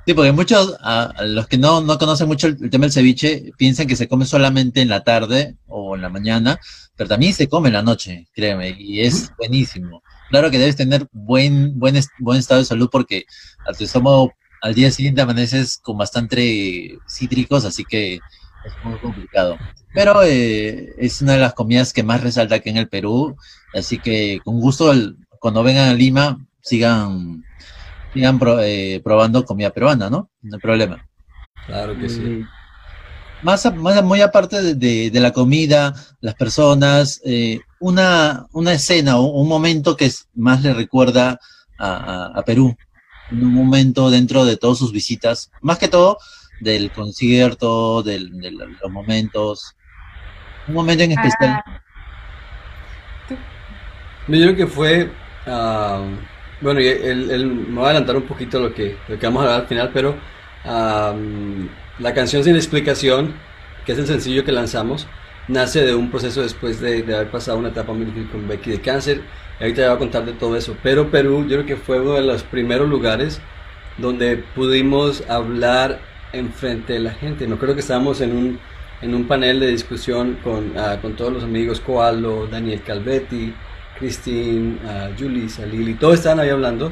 Sí, 0.04 0.16
porque 0.16 0.32
muchos, 0.32 0.76
a, 0.82 1.04
a 1.16 1.24
los 1.26 1.48
que 1.48 1.60
no, 1.60 1.80
no 1.80 2.00
conocen 2.00 2.28
mucho 2.28 2.48
el, 2.48 2.58
el 2.60 2.72
tema 2.72 2.86
del 2.86 2.92
ceviche, 2.92 3.52
piensan 3.56 3.86
que 3.86 3.96
se 3.96 4.08
come 4.08 4.26
solamente 4.26 4.82
en 4.82 4.90
la 4.90 5.04
tarde 5.04 5.58
o 5.68 5.96
en 5.96 6.02
la 6.02 6.10
mañana, 6.10 6.60
pero 7.02 7.10
también 7.10 7.34
se 7.34 7.50
come 7.50 7.70
en 7.70 7.74
la 7.74 7.82
noche, 7.82 8.28
créeme, 8.32 8.76
y 8.78 9.02
es 9.02 9.34
buenísimo. 9.36 10.04
Claro 10.30 10.52
que 10.52 10.60
debes 10.60 10.76
tener 10.76 11.08
buen, 11.12 11.80
buen, 11.80 11.96
buen 12.18 12.38
estado 12.40 12.60
de 12.62 12.66
salud 12.66 12.90
porque 12.92 13.26
a 13.66 13.74
tu 13.74 13.84
estómago 13.86 14.38
al 14.60 14.76
día 14.76 14.92
siguiente 14.92 15.20
amaneces 15.22 15.80
con 15.80 15.98
bastante 15.98 17.02
cítricos, 17.08 17.66
así 17.66 17.86
que 17.88 18.24
es 18.62 18.78
muy 18.84 19.00
complicado. 19.00 19.64
Pero 19.92 20.22
eh, 20.22 20.94
es 21.00 21.24
una 21.24 21.34
de 21.34 21.40
las 21.40 21.56
comidas 21.56 21.92
que 21.92 22.04
más 22.04 22.22
resalta 22.22 22.54
aquí 22.56 22.70
en 22.70 22.78
el 22.78 22.88
Perú, 22.88 23.36
así 23.74 24.00
que 24.00 24.42
con 24.46 24.60
gusto 24.60 24.92
el- 24.92 25.18
cuando 25.40 25.64
vengan 25.64 25.90
a 25.90 25.96
Lima 25.96 26.38
sigan, 26.62 27.48
sigan 28.14 28.38
pro- 28.38 28.62
eh, 28.62 29.02
probando 29.04 29.44
comida 29.44 29.72
peruana, 29.72 30.08
¿no? 30.12 30.30
No 30.44 30.56
hay 30.58 30.62
problema. 30.62 31.04
Claro 31.66 31.98
que 31.98 32.10
sí. 32.10 32.48
Más, 33.42 33.66
a- 33.66 33.72
más 33.74 33.98
a- 33.98 34.02
muy 34.02 34.22
aparte 34.22 34.62
de, 34.62 34.76
de- 34.76 35.10
de 35.12 35.20
la 35.20 35.32
comida, 35.32 35.94
las 36.22 36.36
personas, 36.36 37.22
eh, 37.26 37.60
una, 37.80 38.46
una 38.54 38.74
escena 38.74 39.18
o 39.18 39.26
un 39.42 39.48
momento 39.48 39.96
que 39.98 40.06
es- 40.06 40.28
más 40.36 40.62
le 40.62 40.74
recuerda 40.74 41.40
a, 41.78 41.88
a- 41.88 42.40
a 42.40 42.44
Perú, 42.44 42.76
un 43.32 43.54
momento 43.54 44.10
dentro 44.12 44.46
de 44.46 44.58
todas 44.58 44.78
sus 44.78 44.92
visitas, 44.92 45.52
más 45.62 45.78
que 45.80 45.88
todo 45.88 46.18
del 46.60 46.92
concierto, 46.92 48.04
del- 48.04 48.40
de 48.40 48.52
los 48.52 48.92
momentos, 48.92 49.76
un 50.68 50.76
momento 50.76 51.04
en 51.04 51.12
especial. 51.14 51.64
Ah, 51.66 51.82
Yo 54.28 54.38
creo 54.44 54.56
que 54.56 54.68
fue, 54.68 55.12
ah, 55.48 56.04
bueno, 56.62 56.80
y 56.80 56.88
el, 56.88 57.32
el- 57.32 57.46
me 57.48 57.76
voy 57.80 57.86
a 57.86 57.90
adelantar 57.90 58.16
un 58.18 58.24
poquito 58.28 58.60
lo 58.60 58.74
que, 58.74 58.96
lo 59.08 59.18
que 59.18 59.26
vamos 59.26 59.42
a 59.42 59.46
hablar 59.46 59.62
al 59.62 59.68
final, 59.68 59.90
pero 59.92 60.16
ah, 60.66 61.16
la 62.02 62.14
canción 62.16 62.44
Sin 62.44 62.56
Explicación, 62.56 63.34
que 63.86 63.92
es 63.92 64.00
el 64.00 64.08
sencillo 64.08 64.44
que 64.44 64.52
lanzamos, 64.52 65.08
nace 65.48 65.86
de 65.86 65.94
un 65.94 66.10
proceso 66.10 66.42
después 66.42 66.80
de, 66.82 67.04
haber 67.14 67.30
pasado 67.30 67.58
una 67.60 67.70
etapa 67.70 67.94
muy 67.94 68.06
difícil 68.06 68.30
con 68.30 68.48
Becky 68.48 68.72
de 68.72 68.82
cáncer. 68.82 69.22
Y 69.60 69.64
ahorita 69.64 69.88
voy 69.88 69.96
a 69.96 70.00
contar 70.00 70.26
de 70.26 70.34
todo 70.34 70.56
eso. 70.56 70.76
Pero 70.82 71.12
Perú, 71.12 71.46
yo 71.48 71.58
creo 71.58 71.66
que 71.66 71.76
fue 71.76 72.00
uno 72.02 72.14
de 72.14 72.24
los 72.24 72.44
primeros 72.44 72.90
lugares 72.90 73.40
donde 74.00 74.38
pudimos 74.38 75.24
hablar 75.30 76.00
en 76.34 76.52
frente 76.52 76.94
de 76.94 77.00
la 77.00 77.12
gente. 77.12 77.46
Me 77.48 77.56
acuerdo 77.56 77.76
que 77.76 77.82
estábamos 77.82 78.22
en 78.22 78.36
un, 78.36 78.60
en 79.02 79.14
un 79.14 79.28
panel 79.28 79.60
de 79.60 79.68
discusión 79.68 80.40
con, 80.44 80.74
ah, 80.78 80.98
con 81.02 81.16
todos 81.16 81.32
los 81.32 81.44
amigos, 81.44 81.80
Coalo, 81.80 82.48
Daniel 82.48 82.82
Calvetti, 82.82 83.54
Christine, 84.00 84.80
ah, 84.88 85.10
Julissa, 85.18 85.68
Lili, 85.68 85.94
todos 85.94 86.16
estaban 86.16 86.40
ahí 86.40 86.50
hablando. 86.50 86.92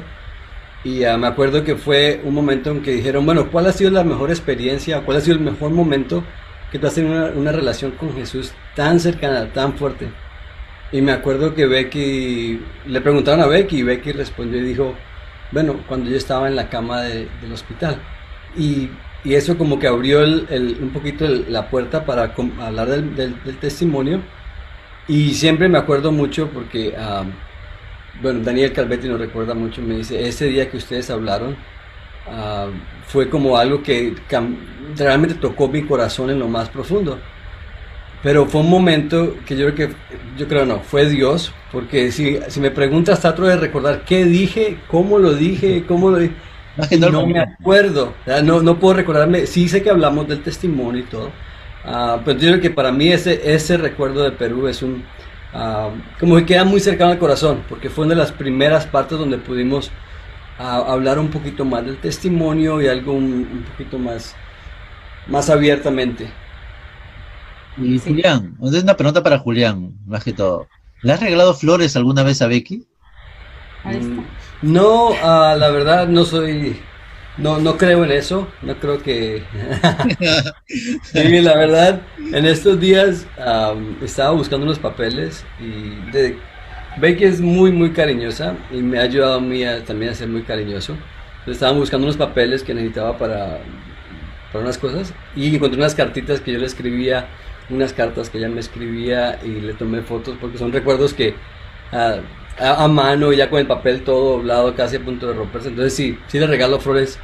Y 0.82 1.04
ah, 1.04 1.18
me 1.18 1.26
acuerdo 1.26 1.62
que 1.62 1.76
fue 1.76 2.20
un 2.24 2.34
momento 2.34 2.70
en 2.70 2.82
que 2.82 2.92
dijeron, 2.92 3.26
bueno, 3.26 3.50
¿cuál 3.50 3.66
ha 3.66 3.72
sido 3.72 3.90
la 3.90 4.04
mejor 4.04 4.30
experiencia? 4.30 5.02
¿Cuál 5.02 5.18
ha 5.18 5.20
sido 5.20 5.36
el 5.36 5.42
mejor 5.42 5.70
momento 5.72 6.24
que 6.70 6.78
tú 6.78 6.86
has 6.86 6.94
tenido 6.94 7.14
una, 7.14 7.26
una 7.38 7.52
relación 7.52 7.92
con 7.92 8.14
Jesús 8.14 8.52
tan 8.74 8.98
cercana, 8.98 9.52
tan 9.52 9.74
fuerte? 9.74 10.08
Y 10.92 11.02
me 11.02 11.12
acuerdo 11.12 11.54
que 11.54 11.66
Becky, 11.66 12.60
le 12.86 13.00
preguntaron 13.00 13.40
a 13.42 13.46
Becky 13.46 13.78
y 13.78 13.82
Becky 13.82 14.12
respondió 14.12 14.58
y 14.60 14.64
dijo, 14.64 14.94
bueno, 15.52 15.76
cuando 15.86 16.10
yo 16.10 16.16
estaba 16.16 16.48
en 16.48 16.56
la 16.56 16.68
cama 16.70 17.02
de- 17.02 17.28
del 17.42 17.52
hospital. 17.52 17.96
Y, 18.56 18.88
y 19.22 19.34
eso 19.34 19.58
como 19.58 19.78
que 19.78 19.86
abrió 19.86 20.22
el- 20.22 20.46
el- 20.50 20.78
un 20.80 20.90
poquito 20.90 21.26
el- 21.26 21.52
la 21.52 21.68
puerta 21.70 22.04
para 22.06 22.34
hablar 22.60 22.88
del, 22.88 23.14
del- 23.16 23.42
del 23.44 23.58
testimonio. 23.58 24.20
Y 25.08 25.34
siempre 25.34 25.68
me 25.68 25.78
acuerdo 25.78 26.12
mucho 26.12 26.48
porque, 26.50 26.94
ah, 26.98 27.24
bueno, 28.22 28.40
Daniel 28.40 28.72
Calvetti 28.72 29.08
nos 29.08 29.20
recuerda 29.20 29.54
mucho, 29.54 29.82
me 29.82 29.96
dice, 29.96 30.26
ese 30.26 30.46
día 30.46 30.70
que 30.70 30.76
ustedes 30.76 31.10
hablaron 31.10 31.56
ah, 32.28 32.68
fue 33.06 33.28
como 33.28 33.56
algo 33.56 33.82
que 33.82 34.14
realmente 34.96 35.34
tocó 35.34 35.68
mi 35.68 35.82
corazón 35.82 36.30
en 36.30 36.38
lo 36.38 36.48
más 36.48 36.68
profundo. 36.68 37.18
Pero 38.22 38.44
fue 38.46 38.60
un 38.60 38.68
momento 38.68 39.36
que 39.46 39.56
yo 39.56 39.72
creo 39.72 39.88
que, 39.88 39.94
yo 40.36 40.46
creo 40.46 40.66
no, 40.66 40.80
fue 40.80 41.06
Dios, 41.06 41.54
porque 41.72 42.12
si, 42.12 42.38
si 42.48 42.60
me 42.60 42.70
preguntas, 42.70 43.20
trato 43.20 43.44
de 43.44 43.56
recordar 43.56 44.04
qué 44.04 44.26
dije, 44.26 44.76
cómo 44.88 45.18
lo 45.18 45.32
dije, 45.32 45.84
cómo 45.88 46.10
lo 46.10 46.18
dije, 46.18 46.34
y 46.90 46.98
no 46.98 47.26
me 47.26 47.40
acuerdo, 47.40 48.14
no, 48.44 48.62
no 48.62 48.78
puedo 48.78 48.94
recordarme, 48.94 49.46
sí 49.46 49.68
sé 49.68 49.82
que 49.82 49.90
hablamos 49.90 50.28
del 50.28 50.42
testimonio 50.42 51.00
y 51.00 51.04
todo, 51.04 51.30
ah, 51.84 52.20
pero 52.22 52.38
yo 52.38 52.50
creo 52.50 52.60
que 52.60 52.70
para 52.70 52.92
mí 52.92 53.08
ese, 53.08 53.40
ese 53.54 53.78
recuerdo 53.78 54.22
de 54.22 54.32
Perú 54.32 54.68
es 54.68 54.82
un, 54.82 55.02
ah, 55.52 55.90
como 56.18 56.36
que 56.36 56.46
queda 56.46 56.64
muy 56.64 56.80
cercano 56.80 57.12
al 57.12 57.18
corazón, 57.18 57.66
porque 57.68 57.90
fue 57.90 58.04
una 58.06 58.14
de 58.14 58.20
las 58.20 58.32
primeras 58.32 58.86
partes 58.86 59.18
donde 59.18 59.38
pudimos 59.38 59.96
ah, 60.58 60.78
hablar 60.92 61.18
un 61.18 61.30
poquito 61.30 61.64
más 61.64 61.84
del 61.84 62.00
testimonio 62.00 62.80
y 62.82 62.88
algo 62.88 63.14
un, 63.14 63.48
un 63.52 63.64
poquito 63.64 63.98
más, 63.98 64.40
más 65.26 65.50
abiertamente. 65.50 66.40
Y 67.74 67.98
Julián, 67.98 68.56
es 68.62 68.82
una 68.84 68.96
pregunta 68.96 69.22
para 69.24 69.38
Julián, 69.40 69.98
más 70.06 70.22
que 70.24 70.32
todo. 70.32 70.70
¿Le 71.00 71.12
has 71.12 71.20
regalado 71.20 71.52
flores 71.54 71.96
alguna 71.96 72.22
vez 72.22 72.42
a 72.42 72.46
Becky? 72.46 72.86
Ahí 73.82 73.98
está. 73.98 74.22
Mm, 74.22 74.36
No, 74.62 75.18
ah, 75.22 75.54
la 75.58 75.70
verdad 75.70 76.08
no 76.08 76.24
soy, 76.24 76.89
no, 77.36 77.58
no 77.58 77.76
creo 77.78 78.04
en 78.04 78.12
eso, 78.12 78.56
no 78.60 78.78
creo 78.78 79.02
que... 79.02 79.50
Sí, 81.02 81.40
la 81.42 81.56
verdad, 81.56 82.08
en 82.30 82.46
estos 82.46 82.80
días 82.80 83.30
am, 83.38 83.98
estaba 84.02 84.30
buscando 84.32 84.64
unos 84.66 84.78
papeles 84.78 85.48
y 85.58 86.00
de, 86.10 86.42
Becky 86.94 87.24
es 87.24 87.40
muy, 87.40 87.72
muy 87.72 87.92
cariñosa 87.92 88.66
y 88.70 88.82
me 88.82 88.98
ha 88.98 89.02
ayudado 89.02 89.34
a 89.36 89.40
mí 89.40 89.64
a- 89.64 89.84
también 89.84 90.12
a 90.12 90.14
ser 90.14 90.28
muy 90.28 90.44
cariñoso. 90.44 90.94
Entonces, 91.40 91.54
Estaba 91.62 91.72
buscando 91.72 92.06
unos 92.06 92.16
papeles 92.16 92.62
que 92.64 92.74
necesitaba 92.74 93.18
para, 93.18 93.72
para 94.52 94.64
unas 94.64 94.78
cosas 94.78 95.14
y 95.34 95.54
encontré 95.56 95.78
unas 95.78 95.94
cartitas 95.94 96.40
que 96.40 96.52
yo 96.52 96.58
le 96.58 96.66
escribía, 96.66 97.28
unas 97.68 97.92
cartas 97.92 98.30
que 98.30 98.38
ella 98.38 98.48
me 98.48 98.60
escribía 98.60 99.38
y 99.44 99.60
le 99.60 99.74
tomé 99.74 100.02
fotos 100.02 100.38
porque 100.40 100.58
son 100.58 100.72
recuerdos 100.72 101.14
que 101.14 101.42
ah, 101.92 102.20
a, 102.60 102.84
a 102.84 102.88
mano, 102.88 103.32
ya 103.32 103.48
con 103.50 103.58
el 103.58 103.66
papel 103.66 104.02
todo 104.02 104.32
doblado, 104.36 104.74
casi 104.74 104.96
a 104.96 105.04
punto 105.04 105.26
de 105.26 105.34
romperse. 105.34 105.68
Entonces 105.68 105.94
sí, 105.94 106.18
sí 106.28 106.38
le 106.38 106.46
regalo 106.46 106.78
flores. 106.78 107.18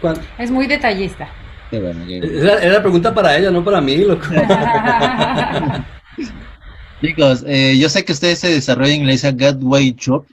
¿cuán- 0.00 0.18
Es 0.38 0.50
muy 0.50 0.66
detallista. 0.66 1.28
Bueno. 1.70 2.04
Era, 2.08 2.62
era 2.62 2.80
pregunta 2.80 3.14
para 3.14 3.36
ella, 3.36 3.50
no 3.50 3.62
para 3.64 3.80
mí, 3.80 3.96
loco. 3.98 4.24
Chicos, 7.00 7.44
eh, 7.46 7.76
yo 7.78 7.88
sé 7.88 8.04
que 8.04 8.12
ustedes 8.12 8.38
se 8.40 8.48
desarrollan 8.52 8.94
en 9.00 9.06
la 9.06 9.12
iglesia 9.12 9.30
Gateway 9.32 9.94
Church. 9.94 10.26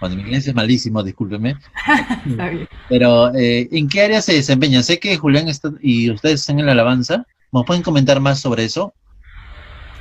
Bueno, 0.00 0.16
mi 0.16 0.22
inglés 0.22 0.48
es 0.48 0.54
malísimo, 0.54 1.02
discúlpeme. 1.02 1.56
Está 2.26 2.48
bien. 2.48 2.68
Pero, 2.88 3.32
eh, 3.36 3.68
¿en 3.70 3.88
qué 3.88 4.02
área 4.02 4.20
se 4.20 4.32
desempeñan? 4.32 4.82
Sé 4.82 4.98
que 4.98 5.16
Julián 5.16 5.48
está, 5.48 5.70
y 5.80 6.10
ustedes 6.10 6.40
están 6.40 6.58
en 6.58 6.66
la 6.66 6.72
alabanza. 6.72 7.24
¿Me 7.52 7.62
pueden 7.62 7.82
comentar 7.82 8.18
más 8.18 8.40
sobre 8.40 8.64
eso? 8.64 8.92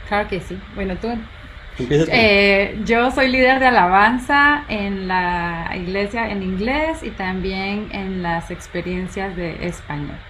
Claro 0.07 0.27
que 0.27 0.39
sí. 0.41 0.57
Bueno, 0.73 0.95
tú. 0.97 1.09
Eh, 2.07 2.81
yo 2.85 3.11
soy 3.11 3.29
líder 3.29 3.59
de 3.59 3.67
alabanza 3.67 4.65
en 4.67 5.07
la 5.07 5.71
iglesia 5.75 6.29
en 6.31 6.43
inglés 6.43 7.03
y 7.03 7.11
también 7.15 7.89
en 7.91 8.21
las 8.23 8.51
experiencias 8.51 9.35
de 9.35 9.67
español. 9.67 10.25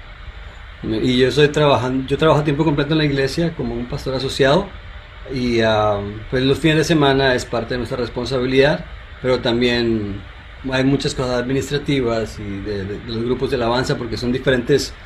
Y 0.83 1.19
yo 1.19 1.27
estoy 1.27 1.49
trabajando, 1.51 2.05
yo 2.07 2.17
trabajo 2.17 2.41
a 2.41 2.43
tiempo 2.43 2.63
completo 2.65 2.93
en 2.93 2.97
la 2.99 3.05
iglesia 3.05 3.55
como 3.55 3.75
un 3.75 3.87
pastor 3.87 4.15
asociado 4.15 4.79
y 5.25 5.61
ah, 5.61 5.99
pues 6.29 6.43
los 6.43 6.59
fines 6.59 6.77
de 6.77 6.83
semana 6.83 7.35
es 7.35 7.45
parte 7.45 7.75
de 7.75 7.77
nuestra 7.79 7.97
responsabilidad, 7.97 8.89
pero 9.19 9.41
también 9.41 10.27
hay 10.71 10.83
muchas 10.83 11.13
cosas 11.13 11.35
administrativas 11.41 12.39
y 12.39 12.61
de, 12.61 12.85
de- 12.85 12.99
de 13.01 13.13
los 13.13 13.23
grupos 13.23 13.51
de 13.51 13.57
alabanza 13.57 13.97
porque 13.97 14.17
son 14.17 14.31
diferentes, 14.31 14.99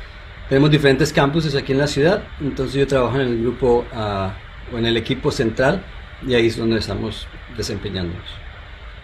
tenemos 0.47 0.71
diferentes 0.71 1.11
campuses 1.13 1.55
aquí 1.55 1.73
en 1.73 1.79
la 1.79 1.87
ciudad, 1.87 2.33
entonces 2.39 2.75
yo 2.79 2.87
trabajo 2.87 3.15
en 3.15 3.21
el 3.23 3.41
grupo 3.41 3.89
ah, 3.91 4.41
o 4.71 4.77
en 4.77 4.85
el 4.85 4.97
equipo 4.97 5.31
central 5.31 5.85
y 6.27 6.33
ahí 6.33 6.47
es 6.47 6.57
donde 6.57 6.79
estamos 6.79 7.27
desempeñándonos. 7.57 8.23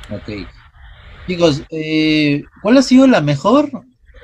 Ok. 0.09 0.47
Chicos, 1.27 1.63
eh, 1.69 2.45
¿cuál 2.61 2.77
ha 2.77 2.81
sido 2.81 3.07
la 3.07 3.21
mejor, 3.21 3.69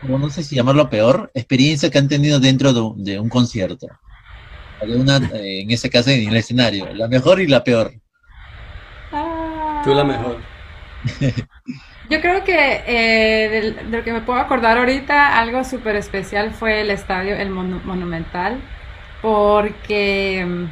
o 0.09 0.17
no 0.17 0.29
sé 0.29 0.43
si 0.43 0.55
llamarlo 0.55 0.89
peor, 0.89 1.31
experiencia 1.33 1.89
que 1.89 1.97
han 1.97 2.07
tenido 2.07 2.39
dentro 2.39 2.73
de, 2.73 2.81
un- 2.81 3.03
de 3.03 3.19
un 3.19 3.29
concierto? 3.29 3.87
O 4.81 4.85
de 4.85 4.95
una, 4.95 5.17
eh, 5.17 5.61
en 5.61 5.71
ese 5.71 5.89
caso, 5.89 6.09
en 6.09 6.27
el 6.29 6.35
escenario. 6.35 6.87
La 6.93 7.07
mejor 7.07 7.39
y 7.41 7.47
la 7.47 7.63
peor. 7.63 7.93
Ah. 9.11 9.81
Tú 9.83 9.93
la 9.93 10.03
mejor. 10.03 10.37
Yo 12.09 12.21
creo 12.21 12.43
que 12.45 12.83
eh, 12.87 13.49
de 13.49 13.83
lo 13.97 14.03
que 14.03 14.13
me 14.13 14.21
puedo 14.21 14.39
acordar 14.39 14.77
ahorita, 14.77 15.37
algo 15.37 15.63
súper 15.65 15.97
especial 15.97 16.51
fue 16.53 16.81
el 16.81 16.89
estadio, 16.89 17.35
el 17.35 17.49
Monu- 17.51 17.83
Monumental, 17.83 18.57
porque 19.21 20.45
mm, 20.47 20.65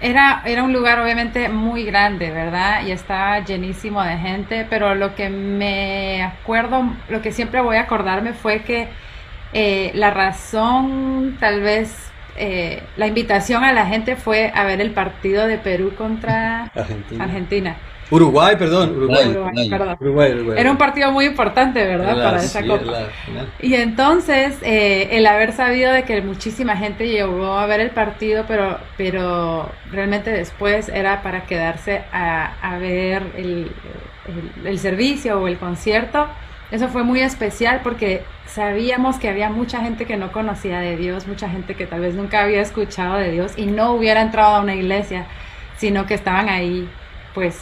era, 0.00 0.42
era 0.44 0.62
un 0.62 0.72
lugar 0.72 1.00
obviamente 1.00 1.48
muy 1.48 1.84
grande, 1.84 2.30
¿verdad? 2.30 2.84
Y 2.86 2.90
estaba 2.90 3.40
llenísimo 3.40 4.02
de 4.02 4.16
gente, 4.18 4.66
pero 4.68 4.94
lo 4.94 5.14
que 5.14 5.30
me 5.30 6.22
acuerdo, 6.22 6.84
lo 7.08 7.22
que 7.22 7.32
siempre 7.32 7.60
voy 7.60 7.76
a 7.76 7.82
acordarme 7.82 8.32
fue 8.34 8.62
que 8.62 8.88
eh, 9.52 9.90
la 9.94 10.10
razón, 10.10 11.36
tal 11.40 11.62
vez, 11.62 12.10
eh, 12.38 12.82
la 12.96 13.06
invitación 13.06 13.64
a 13.64 13.72
la 13.72 13.86
gente 13.86 14.16
fue 14.16 14.52
a 14.54 14.64
ver 14.64 14.80
el 14.80 14.90
partido 14.92 15.46
de 15.46 15.58
Perú 15.58 15.92
contra 15.96 16.64
Argentina. 16.74 17.24
Argentina. 17.24 17.76
Uruguay, 18.08 18.54
perdón, 18.56 18.90
Uruguay. 18.96 19.24
Uruguay, 19.30 19.42
Uruguay. 19.50 19.68
perdón. 19.70 19.96
Uruguay, 20.00 20.32
Uruguay. 20.32 20.60
Era 20.60 20.70
un 20.70 20.76
partido 20.76 21.10
muy 21.10 21.24
importante, 21.24 21.84
¿verdad? 21.84 22.14
La- 22.16 22.24
Para 22.24 22.36
esa 22.38 22.60
sí, 22.62 22.68
copa. 22.68 22.84
la. 22.84 23.06
Y 23.60 23.74
entonces, 23.74 24.58
eh, 24.62 25.08
el 25.10 25.26
haber 25.26 25.52
sabido 25.52 25.92
de 25.92 26.04
que 26.04 26.22
muchísima 26.22 26.76
gente 26.76 27.08
llegó 27.08 27.54
a 27.58 27.66
ver 27.66 27.80
el 27.80 27.90
partido, 27.90 28.44
pero, 28.46 28.78
pero 28.96 29.68
realmente 29.90 30.30
después 30.30 30.88
era 30.88 31.22
para 31.22 31.46
quedarse 31.46 32.02
a, 32.12 32.52
a 32.62 32.78
ver 32.78 33.24
el, 33.36 33.72
el- 34.28 34.66
el 34.68 34.78
servicio 34.78 35.40
o 35.40 35.48
el 35.48 35.58
concierto, 35.58 36.28
eso 36.70 36.88
fue 36.88 37.04
muy 37.04 37.20
especial 37.20 37.80
porque 37.82 38.22
sabíamos 38.46 39.16
que 39.18 39.28
había 39.28 39.50
mucha 39.50 39.80
gente 39.80 40.06
que 40.06 40.16
no 40.16 40.32
conocía 40.32 40.80
de 40.80 40.96
Dios, 40.96 41.26
mucha 41.26 41.48
gente 41.48 41.74
que 41.76 41.86
tal 41.86 42.00
vez 42.00 42.14
nunca 42.14 42.42
había 42.42 42.60
escuchado 42.60 43.16
de 43.16 43.30
Dios 43.30 43.52
y 43.56 43.66
no 43.66 43.92
hubiera 43.92 44.20
entrado 44.22 44.56
a 44.56 44.60
una 44.60 44.74
iglesia, 44.74 45.26
sino 45.78 46.06
que 46.06 46.14
estaban 46.14 46.48
ahí, 46.48 46.88
pues, 47.34 47.56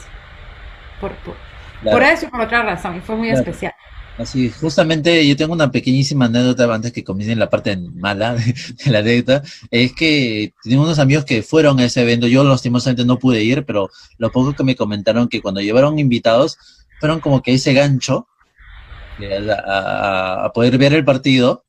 por, 1.01 1.13
por, 1.17 1.37
Claro. 1.83 1.99
por 1.99 2.03
eso 2.07 2.27
y 2.27 2.29
por 2.29 2.41
otra 2.41 2.63
razón, 2.63 2.97
y 2.97 3.01
fue 3.01 3.17
muy 3.17 3.29
Claro. 3.29 3.43
especial. 3.43 3.73
Así, 4.17 4.49
justamente 4.49 5.27
yo 5.27 5.37
tengo 5.37 5.53
una 5.53 5.73
pequeñísima 5.73 6.27
anécdota 6.27 6.73
antes 6.73 6.93
que 6.93 7.03
comience 7.03 7.35
la 7.35 7.51
parte 7.51 7.77
mala 7.77 8.35
de, 8.35 8.55
de 8.85 8.91
la 8.91 9.01
anécdota. 9.01 9.43
Es 9.71 9.93
que 9.93 10.55
tenía 10.63 10.81
unos 10.81 11.01
amigos 11.01 11.25
que 11.25 11.43
fueron 11.43 11.81
a 11.81 11.85
ese 11.85 12.03
evento. 12.03 12.29
Yo 12.29 12.45
lastimosamente 12.45 13.05
no 13.05 13.19
pude 13.19 13.43
ir, 13.43 13.65
pero 13.67 13.91
lo 14.19 14.31
poco 14.31 14.55
que 14.55 14.63
me 14.63 14.77
comentaron 14.77 15.29
que 15.29 15.43
cuando 15.43 15.61
llevaron 15.61 15.99
invitados, 15.99 16.57
fueron 17.01 17.21
como 17.21 17.43
que 17.43 17.55
ese 17.55 17.73
gancho 17.75 18.29
a, 19.51 20.45
a- 20.47 20.53
poder 20.53 20.79
ver 20.79 20.95
el 20.95 21.05
partido. 21.05 21.65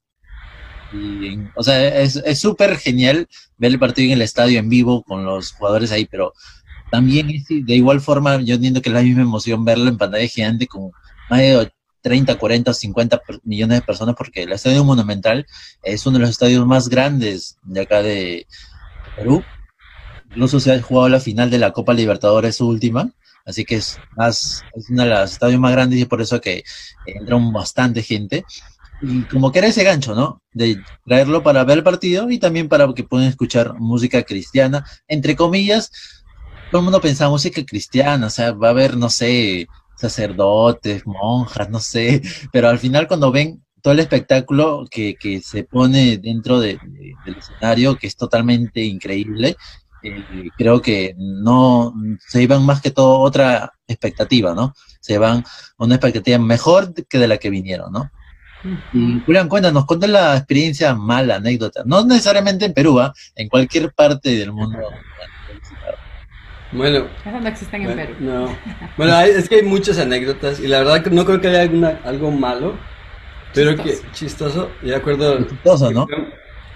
Y, 0.89 1.49
o 1.55 1.63
sea, 1.63 2.01
es 2.01 2.15
es 2.17 2.39
súper 2.39 2.77
genial 2.77 3.27
ver 3.58 3.71
el 3.71 3.79
partido 3.79 4.08
en 4.08 4.13
el 4.13 4.21
estadio 4.21 4.60
en 4.60 4.69
vivo 4.69 5.03
con 5.03 5.25
los 5.25 5.51
jugadores 5.51 5.91
ahí, 5.91 6.05
pero 6.05 6.34
también 6.89 7.29
es, 7.31 7.45
de 7.49 7.75
igual 7.75 8.01
forma 8.01 8.41
yo 8.41 8.55
entiendo 8.55 8.81
que 8.81 8.89
es 8.89 8.95
la 8.95 9.03
misma 9.03 9.23
emoción 9.23 9.65
verlo 9.65 9.89
en 9.89 9.97
pantalla 9.97 10.27
gigante 10.27 10.67
con 10.67 10.91
más 11.29 11.39
de 11.41 11.71
30, 12.01 12.38
40, 12.38 12.73
50 12.73 13.19
per- 13.19 13.39
millones 13.43 13.79
de 13.79 13.86
personas, 13.86 14.15
porque 14.17 14.43
el 14.43 14.53
Estadio 14.53 14.84
Monumental 14.86 15.45
es 15.84 16.05
uno 16.08 16.17
de 16.17 16.21
los 16.23 16.31
estadios 16.31 16.65
más 16.67 16.89
grandes 16.89 17.58
de 17.63 17.81
acá 17.81 18.01
de 18.03 18.47
Perú. 19.15 19.47
Incluso 20.25 20.60
se 20.60 20.71
ha 20.73 20.81
jugado 20.81 21.10
la 21.10 21.19
final 21.19 21.49
de 21.49 21.58
la 21.60 21.71
Copa 21.73 21.93
Libertadores 21.93 22.62
última, 22.62 23.12
así 23.45 23.65
que 23.65 23.75
es 23.77 24.01
más, 24.12 24.67
es 24.73 24.89
uno 24.89 25.03
de 25.03 25.10
los 25.10 25.31
estadios 25.31 25.60
más 25.60 25.71
grandes 25.73 25.99
y 25.99 26.01
es 26.03 26.08
por 26.08 26.21
eso 26.21 26.41
que 26.41 26.63
entra 27.03 27.38
bastante 27.53 28.01
gente. 28.03 28.45
Y 28.99 29.27
como 29.27 29.51
que 29.51 29.60
era 29.60 29.67
ese 29.67 29.84
gancho, 29.84 30.15
¿no? 30.15 30.41
De 30.53 30.84
traerlo 31.05 31.43
para 31.43 31.63
ver 31.65 31.79
el 31.79 31.84
partido 31.84 32.29
y 32.31 32.39
también 32.39 32.69
para 32.69 32.91
que 32.93 33.03
puedan 33.03 33.27
escuchar 33.27 33.75
música 33.79 34.23
cristiana, 34.23 34.86
entre 35.08 35.36
comillas. 35.36 35.91
Todo 36.69 36.79
el 36.81 36.84
mundo 36.86 37.01
pensaba 37.01 37.29
música 37.31 37.63
cristiana, 37.65 38.27
o 38.27 38.29
sea, 38.29 38.51
va 38.53 38.67
a 38.69 38.71
haber, 38.71 38.97
no 38.97 39.10
sé, 39.10 39.69
sacerdotes, 39.93 41.05
monjas, 41.05 41.69
no 41.69 41.79
sé, 41.79 42.21
pero 42.51 42.67
al 42.69 42.79
final 42.79 43.08
cuando 43.08 43.31
ven 43.31 43.63
todo 43.81 43.93
el 43.93 43.99
espectáculo 43.99 44.86
que, 44.89 45.15
que 45.17 45.41
se 45.41 45.63
pone 45.63 46.17
dentro 46.17 46.60
de- 46.60 46.79
de- 46.81 47.17
del 47.21 47.38
escenario, 47.38 47.97
que 47.97 48.08
es 48.08 48.15
totalmente 48.17 48.84
increíble, 48.84 49.58
eh, 50.08 50.50
creo 50.58 50.82
que 50.82 51.15
no 51.18 51.94
se 52.28 52.41
iban 52.44 52.65
más 52.65 52.82
que 52.82 52.91
todo 52.91 53.20
otra 53.20 53.74
expectativa, 53.88 54.54
¿no? 54.54 54.74
Se 55.00 55.18
van 55.18 55.39
a 55.39 55.84
una 55.84 55.96
expectativa 55.96 56.38
mejor 56.39 56.94
que 57.08 57.18
de 57.18 57.28
la 57.28 57.38
que 57.38 57.50
vinieron, 57.50 57.91
¿no? 57.91 58.12
Y 58.94 59.22
Julián, 59.26 59.48
cuéntanos, 59.48 59.86
cuenta 59.86 60.08
la 60.08 60.36
experiencia 60.38 60.96
mala, 60.96 61.36
anécdota, 61.36 61.84
no 61.86 62.04
necesariamente 62.04 62.65
en 62.65 62.74
Perú, 62.74 63.00
¿ah? 63.00 63.13
en 63.36 63.48
cualquier 63.48 63.91
parte 63.94 64.36
del 64.36 64.52
mundo. 64.52 64.80
Bueno, 66.72 67.06
Esas 67.24 67.41
no 67.41 67.48
existen 67.48 67.82
en 67.84 67.88
bueno, 67.88 68.02
Perú. 68.02 68.15
no. 68.20 68.58
Bueno, 68.98 69.13
hay- 69.15 69.30
es 69.32 69.48
que 69.48 69.56
hay 69.56 69.62
muchas 69.62 69.98
anécdotas 70.00 70.60
y 70.60 70.68
la 70.68 70.80
verdad 70.80 71.04
que 71.04 71.10
no 71.12 71.24
creo 71.26 71.39
que 71.39 71.48
haya 71.50 71.62
alguna- 71.62 72.00
algo 72.04 72.32
malo, 72.32 72.76
pero 73.54 73.76
que 73.76 73.98
chistoso. 74.12 74.72
Yo 74.84 74.96
acuerdo. 74.98 75.46
Chistoso, 75.48 75.91
¿no? 75.91 76.08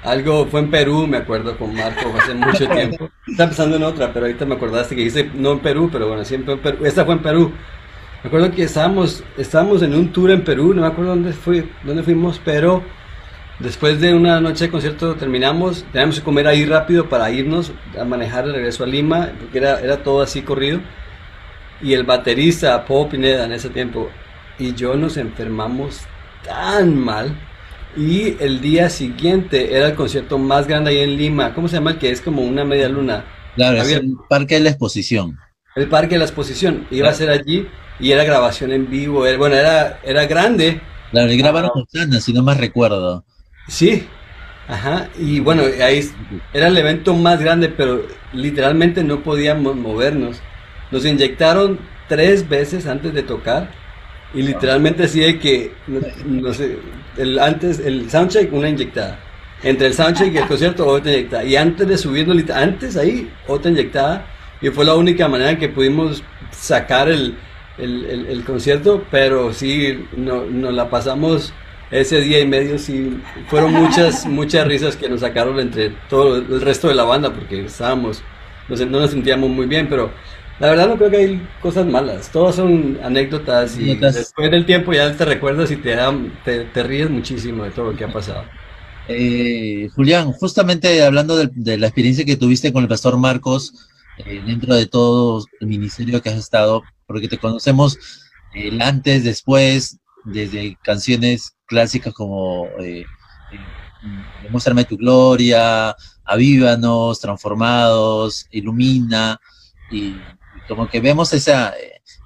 Algo 0.04 0.46
fue 0.46 0.62
en 0.62 0.72
Perú, 0.72 1.08
me 1.08 1.18
acuerdo 1.18 1.58
con 1.58 1.76
Marco 1.76 2.14
hace 2.18 2.34
mucho 2.34 2.68
tiempo. 2.74 3.10
Estaba 3.28 3.50
pensando 3.50 3.76
en 3.76 3.84
otra, 3.84 4.14
pero 4.14 4.26
ahorita 4.26 4.46
me 4.46 4.56
acordaste 4.56 4.96
que 4.96 5.04
dice 5.04 5.30
no 5.34 5.54
en 5.54 5.60
Perú, 5.60 5.90
pero 5.92 6.08
bueno, 6.08 6.24
siempre 6.24 6.54
en 6.54 6.60
Perú. 6.60 6.86
Esta 6.86 7.06
fue 7.06 7.16
en 7.16 7.22
Perú. 7.22 7.52
Me 8.24 8.28
acuerdo 8.28 8.52
que 8.52 8.64
estábamos, 8.64 9.24
estábamos 9.38 9.82
en 9.82 9.94
un 9.94 10.12
tour 10.12 10.32
en 10.32 10.44
Perú, 10.44 10.74
no 10.74 10.82
me 10.82 10.88
acuerdo 10.88 11.12
dónde 11.12 11.32
fui, 11.32 11.70
dónde 11.84 12.04
fuimos, 12.04 12.42
pero 12.44 12.84
después 13.60 14.00
de 14.02 14.14
una 14.14 14.42
noche 14.42 14.66
de 14.66 14.72
concierto 14.72 15.16
terminamos, 15.16 15.86
teníamos 15.92 16.20
que 16.20 16.24
comer 16.24 16.48
ahí 16.48 16.66
rápido 16.66 17.08
para 17.08 17.32
irnos 17.32 17.72
a 17.98 18.04
manejar 18.04 18.46
de 18.46 18.54
regreso 18.54 18.84
a 18.84 18.88
Lima, 18.88 19.30
porque 19.40 19.60
era, 19.60 19.80
era 19.80 20.04
todo 20.04 20.22
así 20.22 20.42
corrido. 20.42 20.80
Y 21.82 21.94
el 21.94 22.04
baterista, 22.04 22.86
Paul 22.86 23.08
Pineda, 23.08 23.46
en 23.46 23.54
ese 23.54 23.70
tiempo, 23.70 24.10
y 24.58 24.74
yo 24.74 24.96
nos 24.96 25.16
enfermamos 25.16 26.02
tan 26.44 26.98
mal, 26.98 27.34
Y 27.97 28.36
el 28.39 28.62
día 28.62 28.89
siguiente 28.89 29.75
era 29.75 29.88
el 29.88 29.95
concierto 29.95 30.38
más 30.38 30.67
grande 30.67 30.91
ahí 30.91 30.99
en 30.99 31.17
Lima. 31.17 31.54
¿Cómo 31.54 31.67
se 31.67 31.75
llama? 31.75 31.91
El 31.91 31.97
que 31.97 32.12
es 32.12 32.21
como 32.21 32.41
una 32.43 32.63
media 32.63 32.88
luna. 32.88 33.25
Claro, 33.56 33.82
Había- 33.82 33.97
es 33.97 34.02
el 34.04 34.13
Parque 34.30 34.56
de 34.56 34.62
la 34.62 34.69
Exposición. 34.69 35.38
El 35.75 35.88
Parque 35.88 36.15
de 36.15 36.19
la 36.19 36.25
Exposición. 36.25 36.86
Iba 36.91 37.10
a 37.10 37.13
ser 37.13 37.30
allí 37.30 37.67
y 37.99 38.12
era 38.12 38.23
grabación 38.23 38.71
en 38.71 38.89
vivo. 38.89 39.25
Era- 39.25 39.38
bueno, 39.38 39.56
era, 39.56 39.99
era 40.04 40.25
grande. 40.28 40.82
Claro, 41.12 41.32
y 41.32 41.38
grabaron 41.38 41.71
Ah. 41.75 41.80
Osana, 41.82 42.21
si 42.21 42.32
no 42.32 42.43
más 42.43 42.58
recuerdo. 42.58 43.25
Sí. 43.67 44.06
Ajá. 44.67 45.10
Y 45.17 45.39
bueno, 45.39 45.63
ahí 45.84 46.08
era 46.54 46.67
el 46.67 46.78
evento 46.78 47.15
más 47.15 47.39
grande, 47.39 47.69
pero 47.69 48.04
literalmente 48.34 49.04
no 49.04 49.23
podíamos 49.23 49.75
movernos. 49.75 50.38
Nos 50.91 51.06
inyectaron 51.06 51.80
tres 52.08 52.47
veces 52.47 52.86
antes 52.86 53.13
de 53.15 53.23
tocar. 53.23 53.71
Y 54.34 54.43
literalmente 54.43 55.04
así 55.06 55.19
de 55.21 55.39
que, 55.39 55.73
no, 55.88 55.99
no 56.25 56.54
sé, 56.54 56.78
el, 57.19 57.39
antes, 57.39 57.79
el 57.79 58.10
soundcheck, 58.10 58.51
una 58.53 58.69
inyectada. 58.69 59.19
Entre 59.62 59.88
el 59.88 59.93
soundcheck 59.93 60.34
y 60.34 60.38
el 60.38 60.47
concierto, 60.47 60.88
otra 60.88 61.12
inyectada. 61.12 61.43
Y 61.43 61.55
antes 61.55 61.88
de 61.88 61.97
subirnos, 61.97 62.36
lit- 62.38 62.51
antes 62.53 62.95
ahí, 62.97 63.29
otra 63.47 63.71
inyectada. 63.71 64.25
Y 64.62 64.69
fue 64.69 64.86
la 64.86 64.95
única 64.95 65.27
manera 65.27 65.58
que 65.58 65.69
pudimos 65.69 66.23
sacar 66.51 67.10
el, 67.10 67.36
el, 67.77 68.05
el- 68.05 68.25
el 68.27 68.43
concierto, 68.43 69.03
pero 69.12 69.53
sí, 69.53 70.05
no, 70.17 70.45
nos 70.45 70.73
la 70.73 70.89
pasamos 70.89 71.53
ese 71.91 72.21
día 72.21 72.39
y 72.39 72.45
medio, 72.47 72.77
sí, 72.77 73.19
fueron 73.47 73.73
muchas, 73.73 74.25
muchas 74.39 74.67
risas 74.67 74.95
que 74.95 75.10
nos 75.10 75.21
sacaron 75.21 75.60
entre 75.60 75.89
todo 76.10 76.38
el 76.38 76.62
resto 76.62 76.88
de 76.88 76.95
la 76.95 77.03
banda, 77.03 77.34
porque 77.34 77.65
estábamos, 77.65 78.21
no, 78.67 78.75
no 78.86 78.99
nos 78.99 79.12
sentíamos 79.12 79.49
muy 79.49 79.65
bien, 79.65 79.88
pero 79.89 80.12
la 80.60 80.69
verdad 80.69 80.88
no 80.89 80.98
creo 80.98 81.10
que 81.10 81.17
hay 81.17 81.48
cosas 81.62 81.86
malas, 81.86 82.32
todas 82.32 82.56
son 82.56 83.00
anécdotas 83.04 83.78
y 83.78 83.95
después 83.95 84.52
del 84.52 84.65
tiempo 84.65 84.93
ya 84.93 85.15
te 85.15 85.26
recuerdas 85.26 85.72
y 85.72 85.78
te, 85.78 85.98
te, 86.43 86.65
te 86.65 86.84
ríes 86.84 87.10
muchísimo 87.10 87.63
de 87.63 87.72
todo 87.72 87.91
lo 87.91 87.98
que 87.98 88.04
ha 88.04 88.12
pasado. 88.12 88.43
Eh, 89.08 89.89
Julián, 89.95 90.32
justamente 90.34 91.04
hablando 91.04 91.36
de, 91.38 91.78
la 91.78 91.88
experiencia 91.88 92.26
que 92.26 92.38
tuviste 92.38 92.72
con 92.72 92.84
el 92.84 92.89
pastor 92.89 93.17
Marcos, 93.17 93.74
eh, 94.17 94.41
dentro 94.45 94.76
de 94.76 94.86
todo 94.86 95.45
el 95.62 95.67
ministerio 95.67 96.22
que 96.22 96.30
has 96.30 96.38
estado, 96.38 96.84
porque 97.08 97.28
te 97.28 97.38
conocemos 97.38 97.98
el 98.54 98.82
antes, 98.82 99.24
después, 99.24 99.98
desde 100.26 100.78
canciones 100.84 101.56
clásicas 101.65 102.13
como 102.13 102.67
eh, 102.80 103.06
eh, 103.52 104.50
Muéstrame 104.50 104.86
tu 104.86 104.98
gloria, 104.98 105.95
Avívanos, 106.24 107.19
Transformados, 107.19 108.45
Ilumina, 108.52 109.39
y 109.91 110.15
como 110.69 110.88
que 110.88 111.01
vemos 111.01 111.34
esa, 111.34 111.73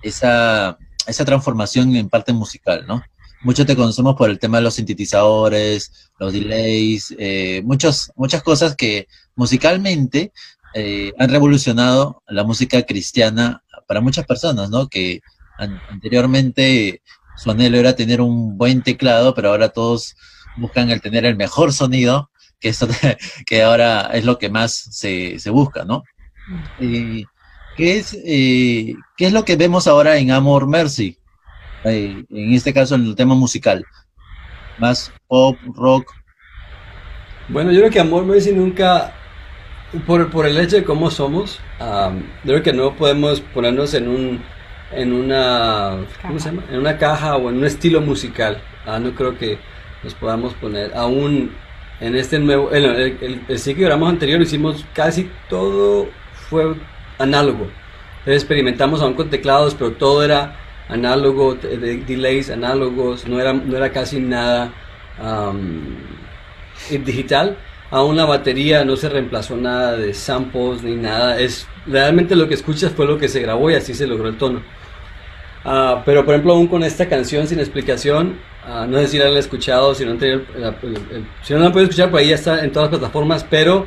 esa, 0.04 0.78
esa 1.08 1.26
transformación 1.26 1.96
en 1.96 2.10
parte 2.10 2.34
musical, 2.34 2.86
¿no? 2.88 3.04
Mucho 3.42 3.66
te 3.66 3.76
conocemos 3.76 4.16
por 4.16 4.30
el 4.30 4.40
tema 4.40 4.58
de 4.58 4.64
los 4.64 4.76
sintetizadores, 4.76 6.12
los 6.20 6.32
delays, 6.32 7.14
eh, 7.18 7.62
muchas, 7.66 8.12
muchas 8.16 8.42
cosas 8.44 8.76
que 8.76 9.08
musicalmente 9.36 10.32
eh, 10.74 11.12
han 11.20 11.30
revolucionado 11.30 12.22
la 12.28 12.44
música 12.44 12.82
cristiana 12.84 13.64
para 13.88 14.00
muchas 14.02 14.26
personas, 14.26 14.70
¿no? 14.70 14.88
Que 14.88 15.22
an- 15.58 15.82
anteriormente 15.90 17.02
su 17.36 17.52
anhelo 17.52 17.78
era 17.78 17.96
tener 17.96 18.22
un 18.22 18.58
buen 18.58 18.82
teclado, 18.82 19.34
pero 19.36 19.50
ahora 19.50 19.70
todos 19.70 20.16
buscan 20.56 20.90
el 20.90 21.02
tener 21.02 21.26
el 21.26 21.36
mejor 21.36 21.74
sonido, 21.74 22.30
que, 22.60 22.70
eso, 22.70 22.88
que 23.46 23.64
ahora 23.64 24.10
es 24.14 24.24
lo 24.24 24.38
que 24.38 24.50
más 24.50 24.74
se, 24.74 25.38
se 25.40 25.50
busca, 25.50 25.84
¿no? 25.84 26.04
Eh, 26.80 27.26
¿qué, 27.76 27.98
es, 27.98 28.18
eh, 28.26 28.96
¿Qué 29.18 29.26
es 29.26 29.34
lo 29.34 29.46
que 29.46 29.56
vemos 29.56 29.88
ahora 29.88 30.18
en 30.18 30.32
Amor 30.32 30.68
Mercy? 30.68 31.18
Eh, 31.84 32.24
en 32.30 32.54
este 32.54 32.74
caso, 32.74 32.96
en 32.96 33.06
el 33.06 33.16
tema 33.16 33.36
musical. 33.36 33.86
Más 34.78 35.12
pop, 35.28 35.58
rock. 35.76 36.12
Bueno, 37.50 37.72
yo 37.72 37.80
creo 37.80 37.92
que 37.92 38.00
Amor 38.00 38.26
Mercy 38.26 38.52
nunca, 38.52 39.14
por, 40.06 40.30
por 40.30 40.46
el 40.46 40.58
hecho 40.58 40.78
de 40.78 40.84
cómo 40.84 41.12
somos, 41.12 41.60
creo 42.44 42.64
que 42.64 42.74
no 42.74 42.96
podemos 42.96 43.42
ponernos 43.42 43.94
en 43.94 44.08
un, 44.08 44.42
en 44.92 45.14
una, 45.14 45.98
¿cómo 46.22 46.40
se 46.40 46.50
llama? 46.50 46.64
En 46.70 46.80
una 46.80 46.98
caja 46.98 47.36
o 47.36 47.50
en 47.50 47.58
un 47.58 47.66
estilo 47.66 48.02
musical. 48.02 48.62
Ah, 48.86 49.00
no 49.00 49.14
creo 49.14 49.38
que 49.38 49.60
nos 50.04 50.14
podamos 50.14 50.54
poner 50.56 50.92
aún 50.96 51.52
en 52.00 52.16
este 52.16 52.40
nuevo, 52.40 52.72
el, 52.72 52.86
el, 53.22 53.46
que 53.48 53.74
grabamos 53.76 54.10
anterior 54.10 54.42
hicimos 54.42 54.86
casi 54.94 55.30
todo 55.50 56.08
fue 56.50 56.76
análogo. 57.24 57.68
Entonces 58.20 58.44
experimentamos 58.44 59.02
aún 59.02 59.14
con 59.16 59.30
teclados, 59.30 59.76
pero 59.76 59.92
todo 59.94 60.24
era 60.24 60.56
análogo, 60.90 61.56
de- 61.56 61.78
de- 61.78 61.98
delays 61.98 62.50
análogos, 62.50 63.28
no 63.28 63.40
era, 63.40 63.54
no 63.54 63.76
era 63.76 63.92
casi 63.92 64.20
nada 64.20 64.72
en 66.90 67.04
digital. 67.06 67.58
Aún 67.92 68.18
la 68.18 68.26
batería 68.26 68.84
no 68.86 68.96
se 68.96 69.08
reemplazó 69.10 69.56
nada 69.56 69.96
de 69.98 70.14
samples 70.14 70.82
ni 70.84 70.96
nada. 70.96 71.40
Es 71.40 71.68
realmente 71.86 72.36
lo 72.36 72.48
que 72.48 72.56
escuchas 72.56 72.92
fue 72.92 73.06
lo 73.06 73.18
que 73.18 73.28
se 73.30 73.42
grabó 73.42 73.70
y 73.70 73.76
así 73.76 73.94
se 73.94 74.08
logró 74.08 74.28
el 74.30 74.38
tono. 74.38 74.62
Ah, 75.66 76.02
pero 76.06 76.26
por 76.26 76.34
ejemplo, 76.34 76.54
aún 76.54 76.68
con 76.68 76.84
esta 76.84 77.08
canción 77.08 77.48
sin 77.48 77.60
explicación, 77.60 78.38
ah, 78.66 78.86
no 78.90 78.98
sé 79.00 79.08
si 79.08 79.18
la 79.18 79.28
han 79.28 79.38
escuchado, 79.38 79.94
si 79.96 80.04
no 80.06 80.12
han 80.12 80.18
tenido 80.18 80.42
si 81.44 81.54
no 81.54 81.60
la 81.60 81.68
han 81.68 81.72
podido 81.72 81.90
escuchar, 81.90 82.10
por 82.10 82.20
ahí 82.20 82.30
ya 82.30 82.36
está 82.36 82.64
en 82.64 82.72
todas 82.72 82.90
las 82.92 83.00
plataformas, 83.00 83.46
pero 83.50 83.86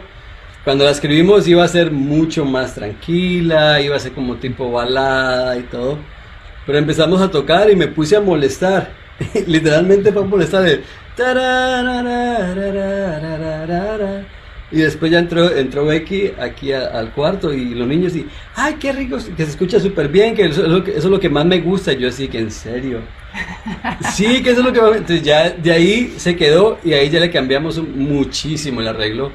cuando 0.66 0.84
la 0.84 0.90
escribimos 0.90 1.46
iba 1.46 1.62
a 1.62 1.68
ser 1.68 1.92
mucho 1.92 2.44
más 2.44 2.74
tranquila, 2.74 3.80
iba 3.80 3.94
a 3.94 4.00
ser 4.00 4.10
como 4.10 4.34
tipo 4.34 4.72
balada 4.72 5.56
y 5.56 5.62
todo. 5.62 5.96
Pero 6.66 6.78
empezamos 6.78 7.20
a 7.20 7.30
tocar 7.30 7.70
y 7.70 7.76
me 7.76 7.86
puse 7.86 8.16
a 8.16 8.20
molestar. 8.20 8.90
Literalmente 9.46 10.10
fue 10.10 10.22
a 10.22 10.24
molestar 10.24 10.64
de... 10.64 10.82
Y 14.72 14.78
después 14.78 15.12
ya 15.12 15.20
entró, 15.20 15.48
entró 15.56 15.86
Becky 15.86 16.32
aquí 16.36 16.72
a, 16.72 16.86
al 16.86 17.12
cuarto 17.12 17.54
y 17.54 17.72
los 17.72 17.86
niños 17.86 18.16
y, 18.16 18.26
ay, 18.56 18.74
qué 18.80 18.90
rico, 18.90 19.18
que 19.36 19.44
se 19.44 19.50
escucha 19.50 19.78
súper 19.78 20.08
bien, 20.08 20.34
que 20.34 20.46
eso, 20.46 20.66
eso, 20.66 20.84
es 20.84 21.04
lo 21.04 21.20
que 21.20 21.28
más 21.28 21.46
me 21.46 21.60
gusta. 21.60 21.92
Y 21.92 21.98
yo 21.98 22.08
así 22.08 22.26
que 22.26 22.40
en 22.40 22.50
serio. 22.50 23.02
Sí, 24.14 24.42
que 24.42 24.50
eso 24.50 24.62
es 24.62 24.66
lo 24.66 24.72
que 24.72 24.82
más 24.82 24.90
me... 24.90 24.96
Entonces 24.96 25.22
ya 25.22 25.48
de 25.48 25.70
ahí 25.70 26.14
se 26.16 26.34
quedó 26.34 26.80
y 26.82 26.92
ahí 26.92 27.08
ya 27.08 27.20
le 27.20 27.30
cambiamos 27.30 27.80
muchísimo 27.80 28.80
el 28.80 28.88
arreglo 28.88 29.30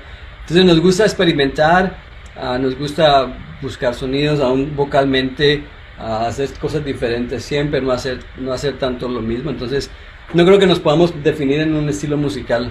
entonces 0.52 0.76
nos 0.76 0.84
gusta 0.84 1.06
experimentar, 1.06 1.96
ah, 2.36 2.58
nos 2.58 2.78
gusta 2.78 3.58
buscar 3.62 3.94
sonidos 3.94 4.42
aún 4.42 4.76
vocalmente, 4.76 5.64
ah, 5.98 6.28
hacer 6.28 6.50
cosas 6.60 6.84
diferentes 6.84 7.46
siempre, 7.46 7.80
no 7.80 7.94
hacer, 7.94 8.20
no 8.38 8.52
hacer 8.52 8.78
tanto 8.78 9.08
lo 9.08 9.22
mismo. 9.22 9.50
Entonces 9.50 9.90
no 10.34 10.46
creo 10.46 10.60
que 10.60 10.68
nos 10.68 10.82
podamos 10.82 11.14
definir 11.24 11.62
en 11.62 11.74
un 11.74 11.88
estilo 11.88 12.18
musical 12.18 12.70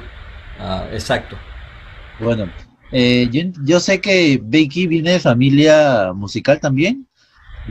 ah, 0.59 0.88
exacto. 0.93 1.38
Bueno, 2.19 2.51
eh, 2.93 3.27
yo, 3.33 3.45
yo 3.64 3.81
sé 3.81 3.99
que 3.99 4.38
Becky 4.43 4.87
viene 4.87 5.12
de 5.12 5.21
familia 5.21 6.12
musical 6.14 6.61
también. 6.61 7.07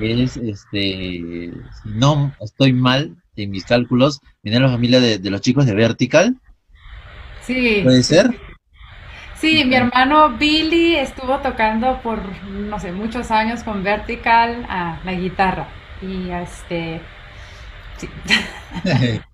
Es, 0.02 0.38
este, 0.38 0.72
si 0.72 1.54
no 1.86 2.34
estoy 2.42 2.74
mal 2.74 3.16
en 3.36 3.52
mis 3.52 3.64
cálculos, 3.64 4.22
viene 4.42 4.58
de 4.58 4.64
la 4.66 4.72
familia 4.72 5.00
de, 5.02 5.20
de 5.20 5.30
los 5.30 5.42
chicos 5.42 5.68
de 5.68 5.76
Vertical, 5.76 6.36
Sí, 7.46 7.82
¿puede 7.84 8.04
ser? 8.04 8.49
Sí, 9.40 9.66
mi 9.66 9.76
hermano 9.76 10.38
Billy 10.38 10.96
estuvo 10.96 11.42
tocando 11.42 12.02
por, 12.02 12.44
no 12.44 12.80
sé, 12.80 12.92
muchos 12.92 13.32
años 13.32 13.64
con 13.64 13.84
Vertical 13.84 14.66
a 14.70 15.02
la 15.04 15.14
guitarra. 15.14 15.68
Y 16.02 16.30
este, 16.32 17.12
sí. 17.98 18.22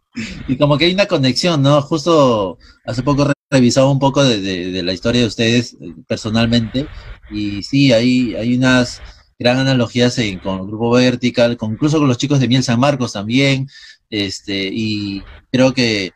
Y 0.48 0.58
como 0.58 0.78
que 0.78 0.86
hay 0.86 0.94
una 0.94 1.08
conexión, 1.08 1.62
¿no? 1.62 1.82
Justo 1.82 2.58
hace 2.86 3.04
poco 3.04 3.26
re- 3.26 3.34
revisaba 3.52 3.92
un 3.92 4.00
poco 4.00 4.24
de 4.24 4.82
la 4.84 4.94
historia 4.94 5.22
de 5.22 5.28
ustedes 5.28 5.74
eh, 5.82 5.94
personalmente 6.08 6.90
y 7.28 7.64
sí, 7.64 7.92
hay, 7.94 8.36
hay 8.36 8.56
unas 8.56 9.04
gran 9.38 9.58
analogías 9.60 10.18
en- 10.20 10.40
con 10.40 10.60
el 10.62 10.68
grupo 10.68 10.92
Vertical, 10.92 11.58
con, 11.58 11.74
incluso 11.74 12.00
con 12.00 12.08
los 12.08 12.18
chicos 12.18 12.40
de 12.40 12.48
Miel 12.48 12.64
San 12.64 12.80
Marcos 12.80 13.14
también, 13.14 13.68
este, 14.10 14.70
y 14.74 15.28
creo 15.52 15.74
que 15.74 16.14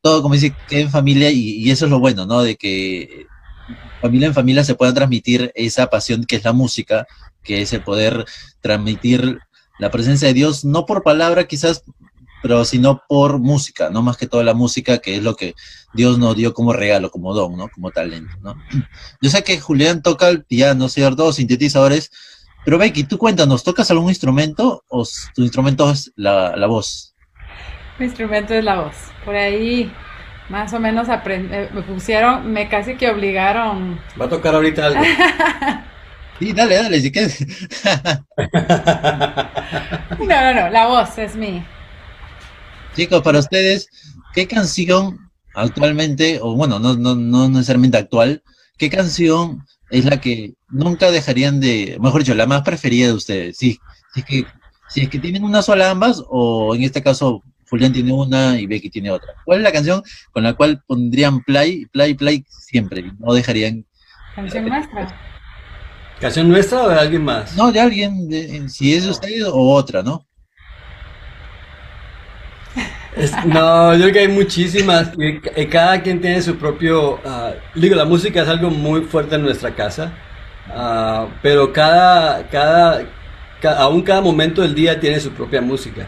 todo, 0.00 0.22
como 0.22 0.34
dice, 0.34 0.54
queda 0.68 0.80
en 0.80 0.90
familia 0.90 1.30
y, 1.30 1.50
y 1.62 1.70
eso 1.70 1.84
es 1.84 1.90
lo 1.90 2.00
bueno, 2.00 2.26
¿no? 2.26 2.42
De 2.42 2.56
que 2.56 3.26
familia 4.00 4.28
en 4.28 4.34
familia 4.34 4.64
se 4.64 4.74
pueda 4.74 4.94
transmitir 4.94 5.52
esa 5.54 5.88
pasión 5.88 6.24
que 6.24 6.36
es 6.36 6.44
la 6.44 6.52
música, 6.52 7.06
que 7.42 7.62
es 7.62 7.72
el 7.72 7.82
poder 7.82 8.24
transmitir 8.60 9.38
la 9.78 9.90
presencia 9.90 10.28
de 10.28 10.34
Dios, 10.34 10.64
no 10.64 10.86
por 10.86 11.02
palabra 11.02 11.46
quizás, 11.46 11.84
pero 12.42 12.64
sino 12.64 13.02
por 13.08 13.38
música, 13.38 13.90
no 13.90 14.02
más 14.02 14.16
que 14.16 14.26
toda 14.26 14.44
la 14.44 14.54
música, 14.54 14.98
que 14.98 15.16
es 15.16 15.22
lo 15.22 15.34
que 15.34 15.54
Dios 15.94 16.18
nos 16.18 16.36
dio 16.36 16.54
como 16.54 16.72
regalo, 16.72 17.10
como 17.10 17.34
don, 17.34 17.56
¿no? 17.56 17.68
Como 17.68 17.90
talento, 17.90 18.34
¿no? 18.42 18.54
Yo 19.20 19.30
sé 19.30 19.42
que 19.42 19.60
Julián 19.60 20.02
toca 20.02 20.28
el 20.28 20.44
piano, 20.44 20.88
¿cierto? 20.88 21.32
Sintetizadores, 21.32 22.10
pero 22.64 22.78
Becky, 22.78 23.04
tú 23.04 23.18
cuéntanos, 23.18 23.64
¿tocas 23.64 23.90
algún 23.90 24.08
instrumento 24.08 24.84
o 24.88 25.06
tu 25.34 25.42
instrumento 25.42 25.90
es 25.90 26.12
la, 26.16 26.56
la 26.56 26.66
voz? 26.66 27.14
Mi 27.98 28.06
instrumento 28.06 28.54
es 28.54 28.64
la 28.64 28.80
voz. 28.82 28.94
Por 29.24 29.34
ahí 29.36 29.92
más 30.48 30.72
o 30.72 30.80
menos 30.80 31.08
aprend- 31.08 31.52
eh, 31.52 31.68
me 31.72 31.82
pusieron, 31.82 32.50
me 32.52 32.68
casi 32.68 32.96
que 32.96 33.10
obligaron. 33.10 34.00
Va 34.20 34.26
a 34.26 34.28
tocar 34.28 34.54
ahorita 34.54 34.86
algo. 34.86 35.02
Sí, 36.38 36.52
dale, 36.52 36.76
dale, 36.76 37.00
si 37.00 37.10
quieres. 37.10 37.44
No, 40.20 40.26
no, 40.26 40.54
no, 40.54 40.70
la 40.70 40.86
voz 40.86 41.18
es 41.18 41.34
mi. 41.34 41.64
Chicos, 42.94 43.22
para 43.22 43.40
ustedes, 43.40 43.88
¿qué 44.34 44.46
canción 44.46 45.18
actualmente, 45.54 46.38
o 46.40 46.54
bueno, 46.54 46.78
no, 46.78 46.94
no, 46.96 47.16
no 47.16 47.48
necesariamente 47.48 47.98
actual, 47.98 48.42
¿qué 48.76 48.88
canción 48.88 49.64
es 49.90 50.04
la 50.04 50.20
que 50.20 50.54
nunca 50.68 51.10
dejarían 51.10 51.58
de, 51.58 51.98
mejor 52.00 52.20
dicho, 52.22 52.34
la 52.36 52.46
más 52.46 52.62
preferida 52.62 53.08
de 53.08 53.14
ustedes? 53.14 53.56
Sí, 53.56 53.78
si 54.14 54.20
es 54.20 54.26
que, 54.26 54.46
si 54.88 55.00
es 55.02 55.08
que 55.08 55.18
tienen 55.18 55.42
una 55.42 55.62
sola 55.62 55.90
ambas, 55.90 56.22
o 56.28 56.74
en 56.76 56.84
este 56.84 57.02
caso 57.02 57.42
Julián 57.68 57.92
tiene 57.92 58.12
una 58.12 58.58
y 58.58 58.66
Becky 58.66 58.88
tiene 58.90 59.10
otra. 59.10 59.34
¿Cuál 59.44 59.58
es 59.58 59.64
la 59.64 59.72
canción 59.72 60.02
con 60.32 60.42
la 60.42 60.54
cual 60.54 60.82
pondrían 60.86 61.42
play, 61.42 61.86
play, 61.86 62.14
play 62.14 62.44
siempre? 62.48 63.04
No 63.18 63.32
dejarían. 63.34 63.84
Canción 64.34 64.66
nuestra. 64.68 65.08
¿Canción 66.20 66.48
nuestra 66.48 66.82
o 66.82 66.88
de 66.88 66.94
alguien 66.98 67.24
más? 67.24 67.54
No, 67.56 67.70
de 67.70 67.80
alguien, 67.80 68.28
de- 68.28 68.68
si 68.68 68.94
es 68.94 69.04
de 69.04 69.10
ustedes 69.10 69.44
o 69.44 69.72
otra, 69.72 70.02
¿no? 70.02 70.24
Es- 73.16 73.32
no, 73.46 73.94
yo 73.94 74.00
creo 74.02 74.12
que 74.12 74.18
hay 74.20 74.28
muchísimas. 74.28 75.10
y 75.18 75.40
ca- 75.40 75.60
y 75.60 75.66
cada 75.66 76.02
quien 76.02 76.20
tiene 76.20 76.40
su 76.42 76.56
propio. 76.56 77.18
ah, 77.24 77.52
digo, 77.74 77.94
la 77.96 78.04
música 78.04 78.42
es 78.42 78.48
algo 78.48 78.70
muy 78.70 79.02
fuerte 79.02 79.34
en 79.36 79.42
nuestra 79.42 79.74
casa. 79.74 80.12
ah, 80.70 81.26
pero 81.42 81.72
cada, 81.72 82.46
cada, 82.48 83.02
ca- 83.60 83.78
aún 83.78 84.02
cada 84.02 84.20
momento 84.20 84.62
del 84.62 84.74
día 84.74 84.98
tiene 85.00 85.18
su 85.20 85.30
propia 85.30 85.60
música. 85.60 86.06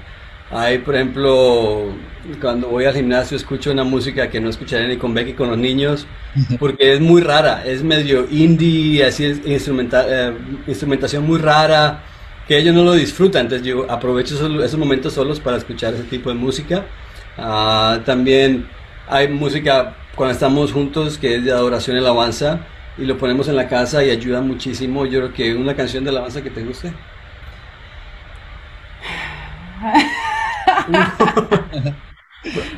Hay, 0.52 0.78
por 0.78 0.96
ejemplo, 0.96 2.02
cuando 2.40 2.68
voy 2.70 2.84
al 2.84 2.94
gimnasio 2.94 3.36
escucho 3.36 3.70
una 3.70 3.84
música 3.84 4.28
que 4.30 4.40
no 4.40 4.48
escucharé 4.50 4.88
ni 4.88 4.98
con 4.98 5.14
Becky 5.14 5.34
con 5.34 5.48
los 5.48 5.58
niños, 5.58 6.08
porque 6.58 6.92
es 6.94 7.00
muy 7.00 7.22
rara, 7.22 7.64
es 7.64 7.84
medio 7.84 8.26
indie, 8.28 9.04
así 9.04 9.24
es 9.26 9.46
instrumenta- 9.46 10.06
eh, 10.08 10.36
instrumentación 10.66 11.24
muy 11.24 11.38
rara, 11.38 12.02
que 12.48 12.58
ellos 12.58 12.74
no 12.74 12.82
lo 12.82 12.94
disfrutan, 12.94 13.42
entonces 13.42 13.64
yo 13.66 13.88
aprovecho 13.90 14.34
esos, 14.34 14.64
esos 14.64 14.78
momentos 14.78 15.12
solos 15.14 15.38
para 15.40 15.56
escuchar 15.56 15.94
ese 15.94 16.04
tipo 16.04 16.30
de 16.30 16.34
música. 16.34 16.90
Ah, 17.36 18.02
también 18.04 18.72
hay 19.06 19.28
música 19.28 19.98
cuando 20.16 20.32
estamos 20.32 20.72
juntos 20.72 21.16
que 21.18 21.36
es 21.36 21.44
de 21.44 21.52
adoración 21.52 21.96
y 21.96 22.00
alabanza 22.00 22.66
y 22.96 23.04
lo 23.04 23.16
ponemos 23.18 23.46
en 23.48 23.54
la 23.56 23.68
casa 23.68 24.04
y 24.04 24.10
ayuda 24.10 24.40
muchísimo. 24.42 25.06
Yo 25.06 25.20
creo 25.20 25.32
que 25.32 25.54
una 25.54 25.76
canción 25.76 26.02
de 26.04 26.10
alabanza 26.10 26.42
que 26.42 26.50
te 26.50 26.64
guste. 26.64 26.98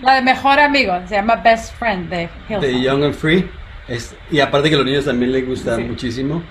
La 0.03 0.15
de 0.17 0.23
Mejor 0.23 0.59
Amigo, 0.59 0.93
se 1.09 1.15
llama 1.15 1.37
Best 1.37 1.75
Friend 1.77 2.09
de 2.11 2.17
de 2.17 2.29
Hillsong. 2.49 2.83
Young 2.83 3.05
and 3.05 3.15
Free. 3.15 3.49
Es- 3.89 4.15
y 4.31 4.41
aparte 4.41 4.69
que 4.69 4.75
a 4.75 4.79
los 4.79 4.87
niños 4.87 5.05
también 5.05 5.33
les 5.33 5.47
gusta 5.47 5.77
Sí. 5.77 5.83
muchísimo. 5.83 6.43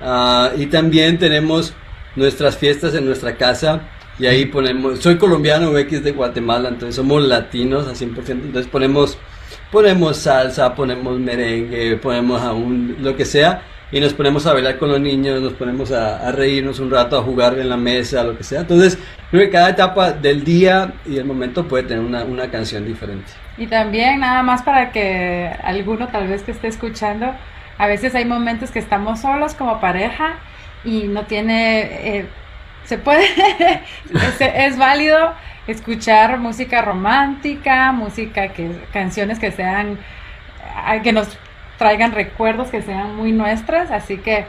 Ah, 0.00 0.50
y 0.56 0.66
también 0.66 1.18
tenemos 1.18 1.74
nuestras 2.16 2.56
fiestas 2.56 2.94
en 2.94 3.06
nuestra 3.06 3.36
casa. 3.36 3.80
Y 4.18 4.26
ahí 4.26 4.46
ponemos, 4.46 4.98
soy 4.98 5.16
colombiano, 5.16 5.76
es 5.78 6.02
de 6.02 6.10
Guatemala, 6.12 6.68
entonces 6.70 6.96
somos 6.96 7.22
latinos 7.22 7.86
a 7.86 7.94
100%. 7.94 8.46
Entonces 8.46 8.70
ponemos, 8.70 9.16
ponemos 9.70 10.16
salsa, 10.16 10.74
ponemos 10.74 11.18
merengue, 11.20 11.96
ponemos 11.96 12.42
aún 12.42 12.96
lo 13.00 13.16
que 13.16 13.24
sea. 13.24 13.62
Y 13.90 14.00
nos 14.00 14.12
ponemos 14.12 14.46
a 14.46 14.52
bailar 14.52 14.78
con 14.78 14.90
los 14.90 15.00
niños, 15.00 15.40
nos 15.40 15.54
ponemos 15.54 15.92
a, 15.92 16.30
reírnos 16.32 16.78
un 16.78 16.90
rato, 16.90 17.18
a 17.18 17.22
jugar 17.22 17.58
en 17.58 17.68
la 17.70 17.76
mesa, 17.76 18.22
lo 18.22 18.36
que 18.36 18.44
sea. 18.44 18.60
Entonces, 18.60 18.98
creo 19.30 19.44
que 19.44 19.50
cada 19.50 19.70
etapa 19.70 20.12
del 20.12 20.44
día 20.44 20.92
y 21.06 21.16
el 21.16 21.24
momento 21.24 21.66
puede 21.66 21.84
tener 21.84 22.04
una, 22.04 22.24
una 22.24 22.50
canción 22.50 22.84
diferente. 22.84 23.30
Y 23.56 23.66
también, 23.66 24.20
nada 24.20 24.42
más 24.42 24.62
para 24.62 24.92
que 24.92 25.50
alguno 25.62 26.08
tal 26.08 26.28
vez 26.28 26.42
que 26.42 26.52
esté 26.52 26.68
escuchando, 26.68 27.32
a 27.78 27.86
veces 27.86 28.14
hay 28.14 28.24
momentos 28.24 28.70
que 28.70 28.78
estamos 28.78 29.20
solos 29.20 29.54
como 29.54 29.80
pareja 29.80 30.34
y 30.84 31.04
no 31.04 31.24
tiene, 31.24 32.18
eh, 32.18 32.26
se 32.84 32.98
puede, 32.98 33.24
es, 34.14 34.40
es 34.40 34.76
válido 34.76 35.32
escuchar 35.66 36.38
música 36.38 36.82
romántica, 36.82 37.92
música 37.92 38.48
que, 38.48 38.70
canciones 38.92 39.38
que 39.38 39.52
sean, 39.52 39.98
ah, 40.74 41.00
que 41.02 41.12
nos 41.12 41.38
traigan 41.78 42.12
recuerdos 42.12 42.68
que 42.68 42.82
sean 42.82 43.16
muy 43.16 43.32
nuestras, 43.32 43.90
así 43.90 44.18
que 44.18 44.46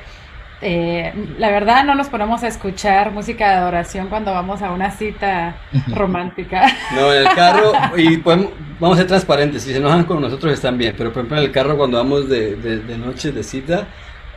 eh, 0.62 1.13
la 1.38 1.50
verdad 1.52 1.86
no 1.86 1.96
nos 1.96 2.10
ponemos 2.10 2.44
a 2.44 2.48
escuchar 2.48 3.12
música 3.12 3.48
de 3.48 3.56
adoración 3.56 4.08
cuando 4.08 4.34
vamos 4.34 4.62
a 4.62 4.72
una 4.72 4.92
cita 4.92 5.56
romántica. 5.88 6.68
No, 6.94 7.13
en 7.13 7.28
el 7.28 7.30
carro, 7.36 7.72
y 7.96 8.18
podemos, 8.18 8.52
vamos 8.80 8.98
a 8.98 9.02
ser 9.02 9.08
transparentes, 9.08 9.63
si 9.63 9.72
se 9.72 9.78
enojan 9.78 10.04
con 10.04 10.20
nosotros 10.20 10.52
están 10.52 10.78
bien, 10.78 10.96
pero 10.98 11.13
por 11.13 11.22
ejemplo 11.22 11.38
en 11.38 11.44
el 11.44 11.52
carro 11.52 11.78
cuando 11.78 11.98
vamos 11.98 12.28
de, 12.28 12.56
de, 12.56 12.80
de 12.80 12.98
noche 12.98 13.32
de 13.32 13.44
cita, 13.44 13.88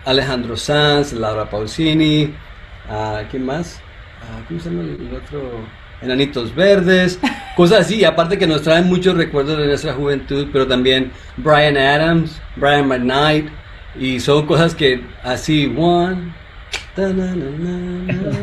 Alejandro 0.04 0.56
Sanz, 0.56 1.12
Laura 1.12 1.46
Pausini, 1.46 2.34
ah, 2.88 3.22
¿quién 3.30 3.44
más? 3.44 3.80
Ah, 4.20 4.44
¿Cómo 4.46 4.60
se 4.60 4.70
llama 4.70 4.82
el 4.82 5.16
otro? 5.16 5.81
Enanitos 6.02 6.54
Verdes, 6.54 7.18
cosas 7.56 7.80
así, 7.80 8.04
aparte 8.04 8.38
que 8.38 8.46
nos 8.46 8.62
traen 8.62 8.86
muchos 8.86 9.14
recuerdos 9.16 9.58
de 9.58 9.66
nuestra 9.66 9.92
juventud, 9.94 10.48
pero 10.52 10.66
también 10.66 11.10
Brian 11.36 11.76
Adams, 11.76 12.40
Brian 12.56 12.88
McKnight, 12.88 13.48
y 13.98 14.20
son 14.20 14.46
cosas 14.46 14.74
que 14.74 15.02
así, 15.22 15.72
one, 15.76 16.32
ta, 16.96 17.08
na, 17.08 17.26
na, 17.34 17.50
na, 17.50 17.78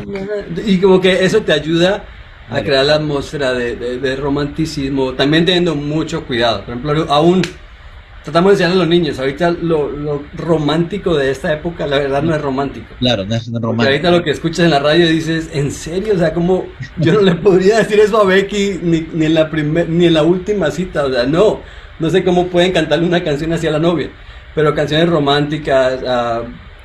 na, 0.06 0.20
na, 0.20 0.62
y 0.64 0.78
como 0.80 1.00
que 1.00 1.24
eso 1.24 1.42
te 1.42 1.52
ayuda 1.52 2.04
a 2.48 2.62
crear 2.62 2.84
la 2.84 2.96
atmósfera 2.96 3.52
de, 3.52 3.76
de- 3.76 3.98
de 3.98 4.16
romanticismo, 4.16 5.12
también 5.14 5.44
teniendo 5.44 5.74
mucho 5.76 6.24
cuidado. 6.24 6.64
Por 6.64 6.74
ejemplo, 6.74 7.06
aún 7.08 7.42
tratamos 8.22 8.50
de 8.50 8.54
enseñarle 8.54 8.76
a 8.76 8.78
los 8.80 8.88
niños, 8.88 9.18
ahorita 9.18 9.50
lo, 9.52 9.90
lo 9.90 10.30
romántico 10.32 11.16
de 11.16 11.30
esta 11.30 11.52
época, 11.52 11.86
la 11.86 11.98
verdad 11.98 12.22
no 12.22 12.34
es 12.34 12.40
romántico. 12.40 12.96
Claro, 12.98 13.24
no 13.24 13.34
es 13.34 13.50
Porque 13.50 13.66
romántico. 13.66 13.88
ahorita 13.88 14.10
lo 14.10 14.22
que 14.22 14.30
escuchas 14.30 14.64
en 14.66 14.70
la 14.72 14.78
radio 14.80 15.08
dices, 15.08 15.48
¿en 15.52 15.70
serio? 15.72 16.14
O 16.14 16.18
sea, 16.18 16.34
como 16.34 16.74
yo 16.96 17.12
no 17.14 17.20
le 17.22 17.34
podría 17.36 17.78
decir 17.78 17.98
eso 18.00 18.20
a 18.20 18.24
Becky 18.26 18.78
ni, 18.82 19.08
ni 19.12 19.26
en 19.26 19.34
la 19.34 19.50
primer, 19.50 19.88
ni 19.88 20.06
en 20.06 20.14
la 20.14 20.22
última 20.22 20.70
cita, 20.70 21.06
o 21.06 21.10
sea, 21.12 21.24
no, 21.26 21.64
no 21.98 22.10
sé 22.10 22.22
cómo 22.24 22.50
pueden 22.50 22.72
cantarle 22.72 23.06
una 23.06 23.24
canción 23.24 23.52
así 23.54 23.66
a 23.66 23.70
la 23.70 23.78
novia, 23.78 24.10
pero 24.54 24.74
canciones 24.74 25.08
románticas, 25.08 26.02
ah, 26.06 26.42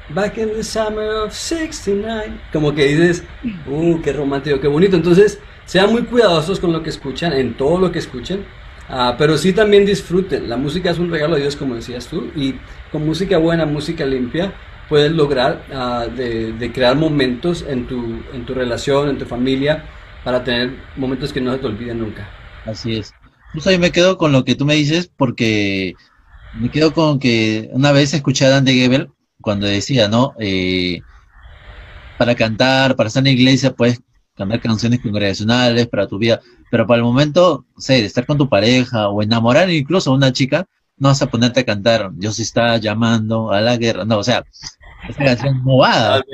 Back 0.08 0.38
in 0.38 0.50
the 0.54 0.64
Summer 0.64 1.10
of 1.26 1.34
69, 1.34 2.46
como 2.54 2.74
que 2.76 2.86
dices, 2.86 3.28
uh, 3.66 4.02
qué 4.02 4.14
romántico, 4.14 4.60
qué 4.60 4.68
bonito, 4.68 4.96
entonces 4.96 5.44
sean 5.66 5.92
muy 5.92 6.06
cuidadosos 6.06 6.60
con 6.60 6.72
lo 6.72 6.84
que 6.84 6.92
escuchan, 6.92 7.34
en 7.34 7.58
todo 7.58 7.80
lo 7.80 7.92
que 7.92 8.00
escuchen, 8.00 8.46
ah, 8.90 9.16
pero 9.18 9.38
sí 9.38 9.54
también 9.54 9.86
disfruten, 9.86 10.50
la 10.50 10.58
música 10.58 10.92
es 10.92 11.00
un 11.00 11.12
regalo 11.12 11.36
de 11.36 11.42
Dios, 11.42 11.56
como 11.56 11.76
decías 11.76 12.08
tú, 12.08 12.32
y 12.36 12.56
con 12.92 13.06
música 13.06 13.38
buena, 13.38 13.66
música 13.66 14.06
limpia, 14.06 14.54
puedes 14.90 15.12
lograr 15.12 15.64
ah, 15.74 16.08
de, 16.16 16.54
de 16.54 16.72
crear 16.72 16.96
momentos 16.96 17.66
en 17.68 17.88
tu, 17.88 18.24
en 18.34 18.46
tu 18.46 18.54
relación, 18.54 19.10
en 19.10 19.18
tu 19.18 19.26
familia, 19.26 19.84
para 20.24 20.44
tener 20.44 20.72
momentos 20.96 21.32
que 21.32 21.42
no 21.42 21.54
se 21.54 21.60
te 21.60 21.68
olviden 21.68 22.00
nunca. 22.00 22.28
Así 22.66 22.98
es. 22.98 23.14
Justo 23.54 23.70
ahí 23.70 23.78
me 23.78 23.92
quedo 23.92 24.18
con 24.18 24.32
lo 24.32 24.44
que 24.44 24.56
tú 24.56 24.66
me 24.66 24.76
dices 24.76 25.10
porque 25.16 25.96
me 26.60 26.70
quedo 26.70 26.94
con 26.94 27.20
que 27.20 27.70
una 27.72 27.92
vez 27.92 28.14
escuché 28.14 28.46
a 28.46 28.50
Dante 28.50 28.74
Gebel 28.74 29.10
cuando 29.40 29.68
decía, 29.68 30.08
¿no? 30.08 30.34
Eh, 30.40 31.02
para 32.18 32.36
cantar, 32.36 32.96
para 32.96 33.08
estar 33.08 33.22
en 33.22 33.26
la 33.26 33.40
iglesia, 33.40 33.74
puedes 33.74 34.02
cantar 34.36 34.62
canciones 34.62 35.00
congregacionales 35.02 35.88
para 35.88 36.08
tu 36.08 36.18
vida, 36.18 36.42
pero 36.72 36.86
para 36.86 36.98
el 36.98 37.04
momento, 37.04 37.66
sé, 37.78 37.94
de 37.96 38.06
estar 38.06 38.26
con 38.26 38.38
tu 38.38 38.50
pareja 38.50 39.10
o 39.10 39.22
enamorar 39.24 39.70
incluso 39.70 40.12
a 40.12 40.16
una 40.16 40.32
chica, 40.34 40.66
no 40.98 41.10
vas 41.10 41.22
a 41.22 41.28
ponerte 41.30 41.62
a 41.62 41.66
cantar 41.66 42.12
Dios 42.14 42.40
está 42.40 42.78
llamando 42.78 43.52
a 43.52 43.62
la 43.62 43.76
guerra, 43.78 44.06
no, 44.06 44.18
o 44.20 44.24
sea, 44.24 44.46
esa 45.10 45.24
canción 45.24 45.62
no 45.66 45.78
va, 45.78 46.22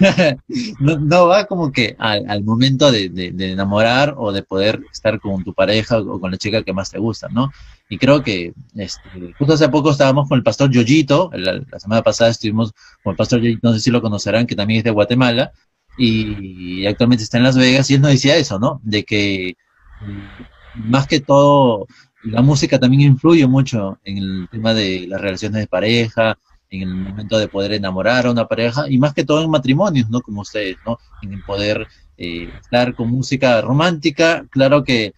no, 0.80 0.98
no 0.98 1.26
va 1.26 1.44
como 1.46 1.70
que 1.72 1.96
al, 1.98 2.28
al 2.28 2.42
momento 2.44 2.90
de, 2.90 3.08
de- 3.08 3.30
de 3.32 3.52
enamorar 3.52 4.14
o 4.16 4.32
de 4.32 4.42
poder 4.42 4.80
estar 4.92 5.20
con 5.20 5.44
tu 5.44 5.54
pareja 5.54 5.98
o 5.98 6.20
con 6.20 6.30
la 6.30 6.36
chica 6.38 6.62
que 6.62 6.72
más 6.72 6.90
te 6.90 6.98
gusta, 6.98 7.28
¿no? 7.28 7.50
Y 7.90 7.98
creo 7.98 8.22
que 8.22 8.52
este, 8.76 9.00
justo 9.38 9.54
hace 9.54 9.68
poco 9.68 9.90
estábamos 9.90 10.28
con 10.28 10.36
el 10.38 10.42
pastor 10.44 10.70
Yoyito, 10.70 11.30
la, 11.32 11.54
la 11.70 11.80
semana 11.80 12.02
pasada 12.02 12.30
estuvimos 12.30 12.72
con 13.02 13.12
el 13.12 13.16
pastor 13.16 13.40
Yoyito, 13.40 13.60
no 13.68 13.74
sé 13.74 13.80
si 13.80 13.90
lo 13.90 14.02
conocerán, 14.02 14.46
que 14.46 14.54
también 14.56 14.78
es 14.78 14.84
de 14.84 14.90
Guatemala, 14.90 15.52
y 15.98 16.86
actualmente 16.86 17.24
está 17.24 17.38
en 17.38 17.44
Las 17.44 17.56
Vegas, 17.56 17.90
y 17.90 17.94
él 17.94 18.00
nos 18.02 18.12
decía 18.12 18.36
eso, 18.36 18.58
¿no? 18.58 18.80
De 18.84 19.04
que 19.04 19.56
mm, 20.00 20.26
más 20.90 21.06
que 21.06 21.20
todo, 21.20 21.86
la 22.22 22.42
música 22.42 22.78
también 22.78 23.02
influye 23.02 23.46
mucho 23.46 23.98
en 24.04 24.18
el 24.18 24.48
tema 24.50 24.74
de 24.74 25.06
las 25.08 25.20
relaciones 25.20 25.60
de 25.60 25.66
pareja, 25.66 26.38
en 26.70 26.82
el 26.82 26.94
momento 26.94 27.38
de 27.38 27.48
poder 27.48 27.72
enamorar 27.72 28.26
a 28.26 28.30
una 28.30 28.46
pareja 28.46 28.88
y 28.88 28.98
más 28.98 29.14
que 29.14 29.24
todo 29.24 29.42
en 29.42 29.50
matrimonios, 29.50 30.08
¿no? 30.10 30.20
Como 30.20 30.42
ustedes, 30.42 30.76
¿no? 30.84 30.98
En 31.22 31.42
poder 31.42 31.86
eh, 32.16 32.48
estar 32.60 32.94
con 32.94 33.10
música 33.10 33.60
romántica, 33.60 34.46
claro 34.50 34.84
que 34.84 35.14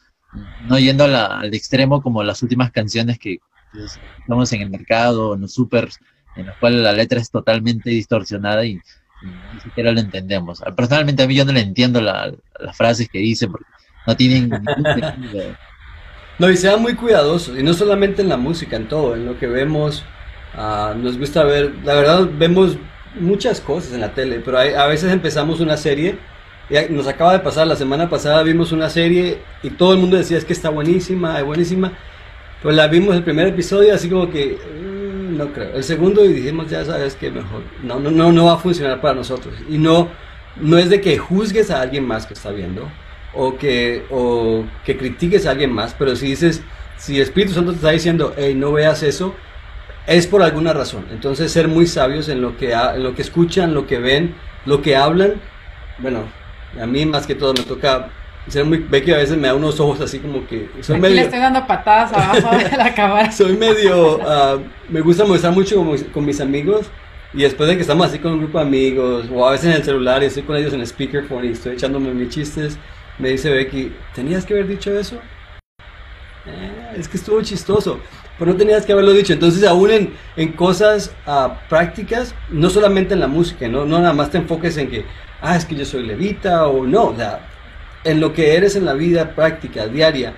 no 0.69 0.79
yendo 0.79 1.09
la- 1.09 1.41
al 1.41 1.53
extremo 1.55 2.01
como 2.03 2.23
las 2.23 2.43
últimas 2.43 2.71
canciones 2.71 3.19
que 3.19 3.39
pues, 3.73 3.99
estamos 4.19 4.53
en 4.53 4.61
el 4.63 4.71
mercado, 4.71 5.35
en 5.35 5.41
los 5.41 5.53
supers, 5.55 5.99
en 6.37 6.47
las 6.47 6.57
cuales 6.59 6.81
la 6.83 6.93
letra 6.93 7.21
es 7.21 7.31
totalmente 7.31 7.91
distorsionada 7.91 8.65
y 8.65 8.79
ni 9.21 9.61
siquiera 9.61 9.93
lo 9.93 10.01
entendemos. 10.01 10.61
Personalmente 10.77 11.23
a 11.23 11.27
mí 11.27 11.35
yo 11.35 11.45
no 11.45 11.53
le 11.53 11.61
entiendo 11.61 12.01
la- 12.01 12.33
las 12.59 12.77
frases 12.77 13.09
que 13.11 13.19
dice 13.19 13.49
porque 13.49 13.67
no 14.07 14.17
tienen 14.17 14.51
ningún. 14.51 14.75
No, 16.39 16.51
y 16.51 16.57
sean 16.57 16.81
muy 16.81 16.95
cuidadosos, 16.95 17.59
y 17.59 17.63
no 17.63 17.75
solamente 17.75 18.23
en 18.23 18.29
la 18.31 18.37
música, 18.39 18.77
en 18.77 18.89
todo, 18.89 19.15
en 19.15 19.27
lo 19.27 19.39
que 19.39 19.47
vemos. 19.47 20.05
ah, 20.55 20.95
nos 20.97 21.19
gusta 21.19 21.45
ver, 21.45 21.75
la 21.85 21.95
verdad, 21.95 22.29
vemos 22.33 22.79
muchas 23.15 23.61
cosas 23.61 23.93
en 23.93 24.01
la 24.01 24.15
tele, 24.15 24.41
pero 24.41 24.59
a 24.59 24.87
veces 24.87 25.13
empezamos 25.13 25.61
una 25.61 25.77
serie. 25.77 26.19
y 26.71 26.93
nos 26.93 27.07
acaba 27.09 27.33
de 27.35 27.41
pasar, 27.41 27.67
la 27.67 27.77
semana 27.77 28.09
pasada 28.09 28.43
vimos 28.43 28.73
una 28.73 28.89
serie 28.91 29.47
y 29.63 29.71
todo 29.71 29.93
el 29.93 29.99
mundo 30.01 30.17
decía 30.17 30.39
es 30.39 30.45
que 30.45 30.53
está 30.53 30.71
buenísima, 30.71 31.39
es 31.39 31.45
buenísima. 31.45 31.99
Pues 32.63 32.77
la 32.77 32.89
vimos 32.89 33.17
el 33.17 33.25
primer 33.25 33.49
episodio 33.49 33.95
así 33.95 34.09
como 34.11 34.31
que 34.31 34.59
no 35.37 35.53
creo. 35.53 35.75
El 35.75 35.85
segundo 35.85 36.25
y 36.25 36.33
dijimos 36.33 36.69
ya 36.69 36.85
sabes 36.85 37.15
que 37.15 37.31
mejor 37.31 37.63
no 37.83 37.99
no 37.99 38.11
no 38.11 38.33
no 38.33 38.45
va 38.47 38.55
a 38.55 38.59
funcionar 38.59 39.01
para 39.01 39.15
nosotros 39.15 39.55
y 39.69 39.79
no 39.79 40.09
no 40.57 40.79
es 40.79 40.91
de 40.91 41.01
que 41.01 41.19
juzgues 41.19 41.71
a 41.71 41.81
alguien 41.81 42.07
más 42.07 42.27
que 42.27 42.35
está 42.35 42.51
viendo 42.51 42.89
o 43.35 43.57
que 43.57 44.05
o 44.11 44.65
que 44.85 44.97
critiques 44.97 45.47
a 45.47 45.53
alguien 45.53 45.73
más, 45.73 45.95
pero 45.99 46.17
si 46.17 46.27
dices 46.27 46.63
si 46.97 47.21
Espíritu 47.21 47.55
Santo 47.55 47.73
te 47.73 47.77
está 47.77 47.91
diciendo 47.91 48.35
hey 48.37 48.55
no 48.55 48.73
veas 48.73 49.03
eso 49.03 49.35
es 50.07 50.27
por 50.27 50.43
alguna 50.43 50.73
razón. 50.73 51.07
Entonces 51.13 51.53
ser 51.53 51.69
muy 51.69 51.87
sabios 51.87 52.29
en 52.29 52.41
lo 52.41 52.57
que 52.57 52.73
en 52.73 53.03
lo 53.03 53.15
que 53.15 53.23
escuchan, 53.23 53.75
lo 53.75 53.87
que 53.87 53.99
ven, 53.99 54.35
lo 54.67 54.83
que 54.83 54.97
hablan. 54.97 55.35
Bueno, 55.99 56.25
a 56.81 56.87
mí 56.87 57.07
más 57.07 57.27
que 57.27 57.35
todo 57.35 57.55
me 57.55 57.63
toca 57.63 58.11
ser 58.49 58.65
muy 58.65 58.79
ve 58.79 59.03
que 59.03 59.15
a 59.15 59.19
veces 59.19 59.37
me 59.37 59.49
da 59.49 59.55
unos 59.55 59.79
ojos 59.81 60.01
así 60.01 60.19
como 60.19 60.47
que 60.47 60.69
soy 60.81 60.97
Aquí 60.97 61.15
le 61.15 61.17
medio 61.17 61.23
estoy 61.25 61.39
dando 61.41 61.67
patadas 61.67 62.13
abajo 62.13 62.57
de 62.57 62.77
la 62.77 62.95
cámara. 62.95 63.31
soy 63.33 63.57
medio, 63.57 64.21
ah, 64.27 64.59
me 64.89 65.01
gusta 65.01 65.25
molestar 65.25 65.53
mucho 65.53 65.77
con, 65.77 65.93
mis- 65.93 66.05
con 66.05 66.25
mis 66.25 66.41
amigos 66.41 66.87
y 67.33 67.43
después 67.43 67.69
de 67.69 67.77
que 67.77 67.83
estamos 67.83 68.07
así 68.09 68.19
con 68.19 68.33
un 68.33 68.39
grupo 68.41 68.59
de 68.59 68.65
amigos 68.65 69.27
o 69.33 69.47
a 69.47 69.53
veces 69.53 69.67
en 69.67 69.73
el 69.73 69.85
celular 69.85 70.23
y 70.23 70.27
estoy 70.27 70.43
con 70.43 70.57
ellos 70.57 70.73
en 70.73 70.85
speakerphone 70.87 71.45
y 71.45 71.49
estoy 71.49 71.75
echándome 71.75 72.13
mis 72.13 72.31
chistes, 72.31 72.79
me 73.19 73.29
dice 73.31 73.51
Becky, 73.51 73.93
¿tenías 74.15 74.45
que 74.45 74.55
haber 74.55 74.67
dicho 74.67 74.91
eso? 74.99 75.21
"Eh, 76.47 76.93
es 76.99 77.09
que 77.09 77.17
estuvo 77.19 77.41
chistoso, 77.43 78.01
pero 78.39 78.53
no 78.53 78.57
tenías 78.57 78.87
que 78.87 78.93
haberlo 78.93 79.13
dicho. 79.13 79.33
Entonces 79.33 79.63
aún 79.65 79.91
en, 79.91 80.15
en 80.37 80.53
cosas 80.53 81.15
ah, 81.27 81.61
prácticas, 81.69 82.35
no 82.49 82.71
solamente 82.71 83.15
en 83.15 83.21
la 83.21 83.29
música, 83.29 83.69
¿no? 83.69 83.85
no 83.85 83.99
nada 84.01 84.15
más 84.15 84.31
te 84.31 84.39
enfoques 84.39 84.77
en 84.79 84.91
que, 84.91 85.05
ah, 85.41 85.57
es 85.57 85.65
que 85.65 85.75
yo 85.77 85.85
soy 85.85 86.05
levita 86.07 86.67
o 86.67 86.87
no, 86.87 87.05
o 87.09 87.17
sea, 87.17 87.47
en 88.05 88.21
lo 88.21 88.33
que 88.33 88.57
eres 88.57 88.77
en 88.77 88.85
la 88.85 88.95
vida 88.95 89.35
práctica, 89.35 89.87
diaria, 89.87 90.35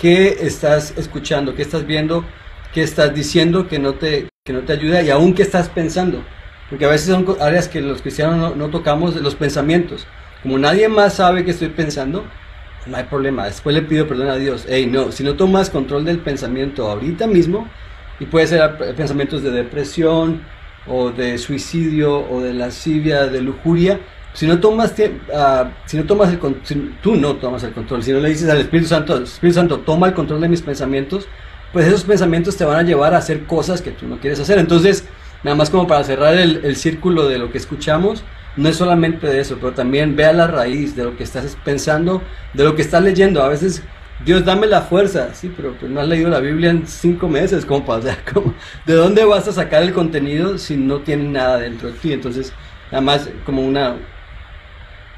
qué 0.00 0.38
estás 0.40 0.94
escuchando, 0.96 1.54
qué 1.54 1.62
estás 1.62 1.86
viendo, 1.86 2.24
qué 2.72 2.82
estás 2.82 3.14
diciendo 3.14 3.68
que 3.68 3.78
no 3.78 3.94
te, 3.94 4.28
que 4.44 4.52
no 4.52 4.60
te 4.60 4.72
ayuda 4.72 5.02
y 5.02 5.10
aún 5.10 5.34
qué 5.34 5.42
estás 5.42 5.68
pensando. 5.68 6.22
Porque 6.68 6.84
a 6.84 6.88
veces 6.88 7.08
son 7.08 7.36
áreas 7.40 7.68
que 7.68 7.80
los 7.80 8.02
cristianos 8.02 8.56
no, 8.56 8.68
tocamos, 8.68 9.14
los 9.16 9.36
pensamientos. 9.36 10.06
Como 10.42 10.58
nadie 10.58 10.88
más 10.88 11.14
sabe 11.14 11.44
qué 11.44 11.52
estoy 11.52 11.68
pensando, 11.68 12.24
no 12.86 12.96
hay 12.96 13.04
problema. 13.04 13.46
Después 13.46 13.74
le 13.74 13.82
pido 13.82 14.08
perdón 14.08 14.28
a 14.28 14.36
Dios. 14.36 14.66
Hey, 14.68 14.86
no, 14.90 15.12
si 15.12 15.22
no 15.22 15.34
tomas 15.34 15.70
control 15.70 16.04
del 16.04 16.18
pensamiento 16.18 16.90
ahorita 16.90 17.26
mismo, 17.26 17.68
y 18.18 18.26
puede 18.26 18.46
ser 18.46 18.76
pensamientos 18.96 19.42
de 19.42 19.50
depresión, 19.50 20.42
o 20.88 21.10
de 21.10 21.38
suicidio, 21.38 22.28
o 22.30 22.40
de 22.40 22.54
lascivia, 22.54 23.26
de 23.26 23.42
lujuria, 23.42 24.00
si 24.36 24.46
no 24.46 24.60
tomas, 24.60 24.94
ah, 25.34 25.70
si 25.86 25.96
no 25.96 26.04
tomas 26.04 26.30
el 26.30 26.38
tú 27.00 27.16
no 27.16 27.36
tomas 27.36 27.62
el 27.62 27.72
control, 27.72 28.02
si 28.02 28.12
no 28.12 28.20
le 28.20 28.28
dices 28.28 28.50
al 28.50 28.58
Espíritu 28.58 28.86
Santo, 28.86 29.16
Espíritu 29.22 29.54
Santo, 29.54 29.78
toma 29.78 30.08
el 30.08 30.12
control 30.12 30.42
de 30.42 30.48
mis 30.50 30.60
pensamientos, 30.60 31.26
pues 31.72 31.86
esos 31.86 32.04
pensamientos 32.04 32.54
te 32.54 32.66
van 32.66 32.76
a 32.76 32.82
llevar 32.82 33.14
a 33.14 33.16
hacer 33.16 33.44
cosas 33.44 33.80
que 33.80 33.92
tú 33.92 34.06
no 34.06 34.18
quieres 34.18 34.38
hacer. 34.38 34.58
Entonces, 34.58 35.06
nada 35.42 35.56
más 35.56 35.70
como 35.70 35.86
para 35.86 36.04
cerrar 36.04 36.34
el, 36.34 36.76
círculo 36.76 37.28
de 37.28 37.38
lo 37.38 37.50
que 37.50 37.56
escuchamos, 37.56 38.24
no 38.58 38.68
es 38.68 38.76
solamente 38.76 39.26
de 39.26 39.40
eso, 39.40 39.56
pero 39.58 39.72
también 39.72 40.16
vea 40.16 40.34
la 40.34 40.46
raíz 40.46 40.94
de 40.94 41.04
lo 41.04 41.16
que 41.16 41.24
estás 41.24 41.56
pensando, 41.64 42.20
de 42.52 42.64
lo 42.64 42.74
que 42.76 42.82
estás 42.82 43.02
leyendo. 43.02 43.42
A 43.42 43.48
veces, 43.48 43.82
Dios, 44.22 44.44
dame 44.44 44.66
la 44.66 44.82
fuerza, 44.82 45.32
sí, 45.32 45.50
pero 45.56 45.72
pues 45.80 45.90
no 45.90 46.02
has 46.02 46.08
leído 46.08 46.28
la 46.28 46.40
Biblia 46.40 46.68
en 46.68 46.86
cinco 46.86 47.26
meses, 47.26 47.64
compa. 47.64 47.94
O 47.94 48.02
sea, 48.02 48.18
como, 48.34 48.52
¿de 48.84 48.92
dónde 48.92 49.24
vas 49.24 49.48
a 49.48 49.52
sacar 49.52 49.82
el 49.82 49.94
contenido 49.94 50.58
si 50.58 50.76
no 50.76 50.98
tiene 50.98 51.24
nada 51.24 51.56
dentro 51.56 51.90
de 51.90 51.94
ti? 51.94 52.12
Entonces, 52.12 52.52
nada 52.90 53.00
más 53.00 53.30
como 53.46 53.62
una 53.62 53.96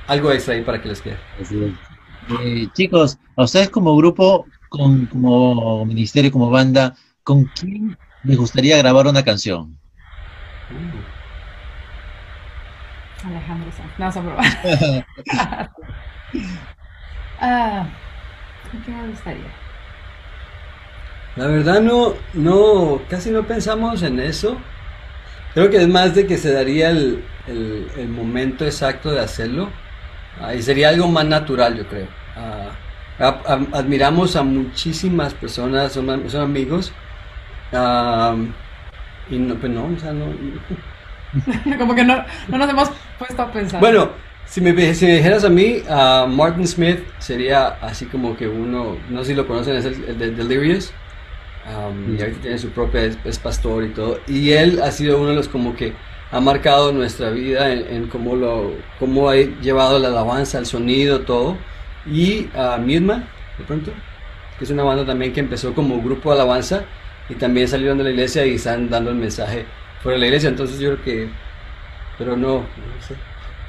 algo 0.08 0.32
extra 0.32 0.54
ahí 0.54 0.62
para 0.62 0.80
que 0.82 0.88
les 0.88 1.00
quede. 1.02 1.18
Así 1.40 1.56
es. 1.64 1.72
Eh, 2.40 2.68
chicos, 2.74 3.18
a 3.36 3.44
ustedes 3.44 3.70
como 3.70 3.96
grupo, 3.96 4.46
con, 4.68 5.06
como 5.06 5.84
ministerio, 5.86 6.30
como 6.32 6.50
banda, 6.50 6.94
¿con 7.22 7.44
quién 7.46 7.96
les 8.22 8.36
gustaría 8.36 8.76
grabar 8.78 9.06
una 9.06 9.22
canción? 9.24 9.78
Alejandro 13.24 13.70
Sanz. 13.72 13.98
No, 13.98 14.12
son 14.12 14.26
bromas. 14.26 14.56
Ah, 17.40 17.86
¿Qué 18.84 18.90
me 18.90 19.08
gustaría? 19.08 19.50
La 21.36 21.46
verdad 21.46 21.80
no, 21.80 22.14
no, 22.34 23.00
casi 23.08 23.30
no 23.30 23.46
pensamos 23.46 24.02
en 24.02 24.18
eso. 24.20 24.56
Creo 25.54 25.70
que 25.70 25.78
es 25.78 25.88
más 25.88 26.14
de 26.14 26.26
que 26.26 26.36
se 26.36 26.52
daría 26.52 26.90
el, 26.90 27.22
el- 27.46 27.86
el 27.96 28.08
momento 28.08 28.64
exacto 28.64 29.10
de 29.12 29.20
hacerlo. 29.20 29.68
Y 30.56 30.62
sería 30.62 30.90
algo 30.90 31.08
más 31.08 31.26
natural, 31.26 31.76
yo 31.76 31.88
creo. 31.88 32.08
Ah, 32.34 32.80
a- 33.18 33.26
a- 33.28 33.78
admiramos 33.78 34.36
a 34.36 34.42
muchísimas 34.44 35.34
personas, 35.34 35.92
son, 35.92 36.28
son 36.30 36.42
amigos. 36.42 36.96
Y 39.26 39.38
no, 39.38 39.58
pues 39.60 39.72
no, 39.72 39.86
o 39.86 39.98
sea, 39.98 40.12
no. 40.12 40.26
Como 41.78 41.94
que 41.94 42.04
no, 42.04 42.24
no 42.48 42.58
nos 42.58 42.70
hemos 42.70 42.90
puesto 43.18 43.42
a 43.42 43.52
pensar. 43.52 43.80
Bueno, 43.80 44.12
si 44.44 44.60
me, 44.60 44.94
si 44.94 45.06
me 45.06 45.14
dijeras 45.16 45.44
a 45.44 45.50
mí, 45.50 45.82
a 45.88 46.26
Martin 46.28 46.66
Smith 46.66 47.00
sería 47.18 47.68
así 47.68 48.06
como 48.08 48.36
que 48.36 48.48
uno, 48.48 49.04
no 49.08 49.20
sé 49.24 49.30
si 49.32 49.34
lo 49.34 49.46
conocen, 49.46 49.76
es 49.76 49.84
el, 49.84 50.04
el 50.04 50.18
de 50.18 50.30
Delirious. 50.32 50.96
Um, 51.64 52.16
y 52.16 52.22
ahorita 52.22 52.40
tiene 52.40 52.58
su 52.58 52.72
propia, 52.72 53.02
es, 53.04 53.18
es 53.24 53.38
pastor 53.38 53.84
y 53.84 53.92
todo. 53.92 54.22
Y 54.26 54.52
él 54.52 54.80
ha 54.82 54.90
sido 54.92 55.18
uno 55.20 55.30
de 55.30 55.36
los 55.36 55.48
como 55.48 55.74
que 55.76 56.00
ha 56.30 56.40
marcado 56.40 56.92
nuestra 56.92 57.30
vida 57.30 57.72
en, 57.72 57.86
en 57.86 58.08
cómo, 58.08 58.36
lo, 58.36 58.72
cómo 58.98 59.28
ha 59.28 59.36
llevado 59.36 59.98
la 59.98 60.08
alabanza, 60.08 60.58
el 60.58 60.66
sonido, 60.66 61.20
todo. 61.24 61.56
Y 62.06 62.48
a 62.54 62.78
Midman, 62.78 63.28
de 63.58 63.64
pronto, 63.64 63.92
que 64.58 64.64
es 64.64 64.70
una 64.70 64.82
banda 64.82 65.06
también 65.06 65.32
que 65.32 65.40
empezó 65.40 65.74
como 65.74 66.02
grupo 66.02 66.30
de 66.30 66.40
alabanza 66.40 66.84
y 67.28 67.34
también 67.34 67.68
salieron 67.68 67.98
de 67.98 68.04
la 68.04 68.10
iglesia 68.10 68.46
y 68.46 68.54
están 68.54 68.88
dando 68.90 69.10
el 69.10 69.16
mensaje 69.16 69.66
fuera 70.02 70.16
de 70.16 70.20
la 70.20 70.26
iglesia. 70.26 70.48
Entonces 70.48 70.78
yo 70.78 70.94
creo 70.94 71.04
que, 71.04 71.30
pero 72.18 72.36
no, 72.36 72.60
no 72.60 73.02
sé. 73.06 73.14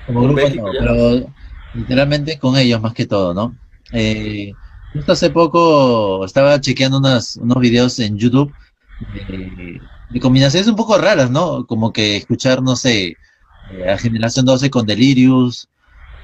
Como 0.05 0.21
grupo 0.23 0.35
México, 0.35 0.67
no, 0.67 0.79
pero 0.79 1.33
literalmente 1.73 2.39
con 2.39 2.57
ellos 2.57 2.81
más 2.81 2.93
que 2.93 3.05
todo, 3.05 3.33
¿no? 3.33 3.55
Eh, 3.91 4.53
justo 4.93 5.11
hace 5.11 5.29
poco 5.29 6.25
estaba 6.25 6.59
chequeando 6.59 6.97
unas, 6.97 7.37
unos 7.37 7.59
videos 7.59 7.99
en 7.99 8.17
YouTube 8.17 8.53
de, 9.13 9.81
de 10.09 10.19
combinaciones 10.19 10.67
un 10.69 10.75
poco 10.75 10.97
raras, 10.97 11.31
¿no? 11.31 11.65
Como 11.67 11.93
que 11.93 12.17
escuchar, 12.17 12.61
no 12.63 12.75
sé, 12.75 13.19
eh, 13.69 13.89
a 13.89 13.97
Generación 13.97 14.45
12 14.45 14.69
con 14.69 14.85
Delirious. 14.85 15.69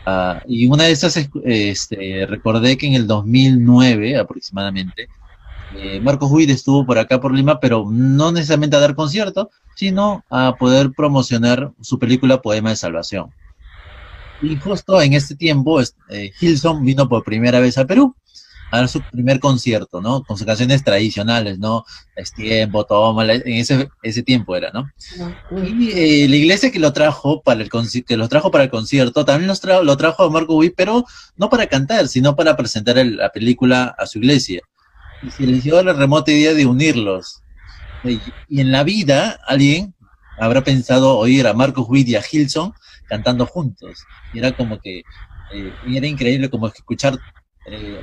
ah, 0.06 0.42
y 0.48 0.68
una 0.68 0.86
de 0.86 0.92
esas, 0.94 1.18
es- 1.18 1.30
este, 1.46 2.26
recordé 2.28 2.78
que 2.78 2.88
en 2.88 2.94
el 2.96 3.08
2009 3.08 4.18
aproximadamente, 4.18 5.10
eh, 5.72 6.02
Marcos 6.02 6.32
Witt 6.32 6.50
estuvo 6.52 6.86
por 6.86 6.98
acá 7.00 7.20
por 7.22 7.34
Lima, 7.36 7.60
pero 7.60 7.86
no 7.92 8.32
necesariamente 8.32 8.78
a 8.78 8.80
dar 8.82 8.96
concierto, 8.96 9.50
sino 9.76 10.26
a 10.30 10.58
poder 10.58 10.94
promocionar 10.94 11.74
su 11.82 12.00
película 12.00 12.42
Poema 12.42 12.72
de 12.72 12.78
Salvación. 12.78 13.34
Y 14.40 14.58
justo 14.60 15.02
en 15.02 15.14
este 15.14 15.36
tiempo, 15.36 15.82
eh, 15.82 16.32
Hilson 16.40 16.84
vino 16.86 17.08
por 17.10 17.24
primera 17.24 17.60
vez 17.60 17.78
a 17.78 17.86
Perú 17.86 18.16
a 18.76 18.80
dar 18.80 18.90
su 18.90 19.04
primer 19.06 19.40
concierto, 19.40 20.02
¿no? 20.02 20.24
Con 20.24 20.38
sus 20.38 20.46
canciones 20.46 20.84
tradicionales, 20.84 21.60
¿no? 21.60 21.84
Es 22.16 22.34
tiempo, 22.34 22.86
tómala, 22.86 23.36
en 23.36 23.48
ese, 23.54 23.92
ese 24.02 24.24
tiempo 24.24 24.56
era, 24.56 24.72
¿no? 24.72 24.92
Y 25.64 25.92
eh, 25.92 26.28
la 26.28 26.36
iglesia 26.36 26.72
que 26.72 26.80
lo 26.80 26.94
trajo 26.94 27.42
para 27.44 27.62
el 27.64 27.70
que 28.06 28.18
los 28.18 28.30
trajo 28.30 28.52
para 28.52 28.66
el 28.66 28.70
concierto 28.70 29.26
también 29.26 29.48
los 29.48 29.62
tra- 29.64 29.84
lo 29.84 29.96
trajo 29.98 30.24
a 30.24 30.30
Marco 30.30 30.58
Witt, 30.58 30.74
pero 30.76 31.06
no 31.38 31.50
para 31.50 31.68
cantar, 31.68 32.08
sino 32.08 32.36
para 32.36 32.56
presentar 32.58 32.98
el- 32.98 33.18
la 33.18 33.32
película 33.32 33.96
a 33.98 34.06
su 34.08 34.20
iglesia. 34.20 34.62
Y 35.22 35.32
se 35.32 35.46
les 35.48 35.64
dio 35.64 35.82
la 35.84 35.94
remota 35.94 36.32
idea 36.32 36.54
de 36.54 36.66
unirlos. 36.66 37.44
Y, 38.04 38.36
y 38.48 38.62
en 38.62 38.72
la 38.72 38.84
vida 38.84 39.40
alguien 39.48 39.96
habrá 40.38 40.64
pensado 40.64 41.18
oír 41.18 41.48
a 41.48 41.54
Marcos 41.54 41.86
Witt 41.90 42.08
y 42.10 42.16
a 42.16 42.24
Hilson 42.30 42.74
cantando 43.08 43.46
juntos. 43.48 44.08
Y 44.32 44.40
era 44.40 44.54
como 44.54 44.80
que 44.80 45.06
eh, 45.50 45.78
y 45.82 45.98
era 45.98 46.08
increíble 46.08 46.50
como 46.50 46.68
escuchar 46.68 47.20
eh, 47.66 48.02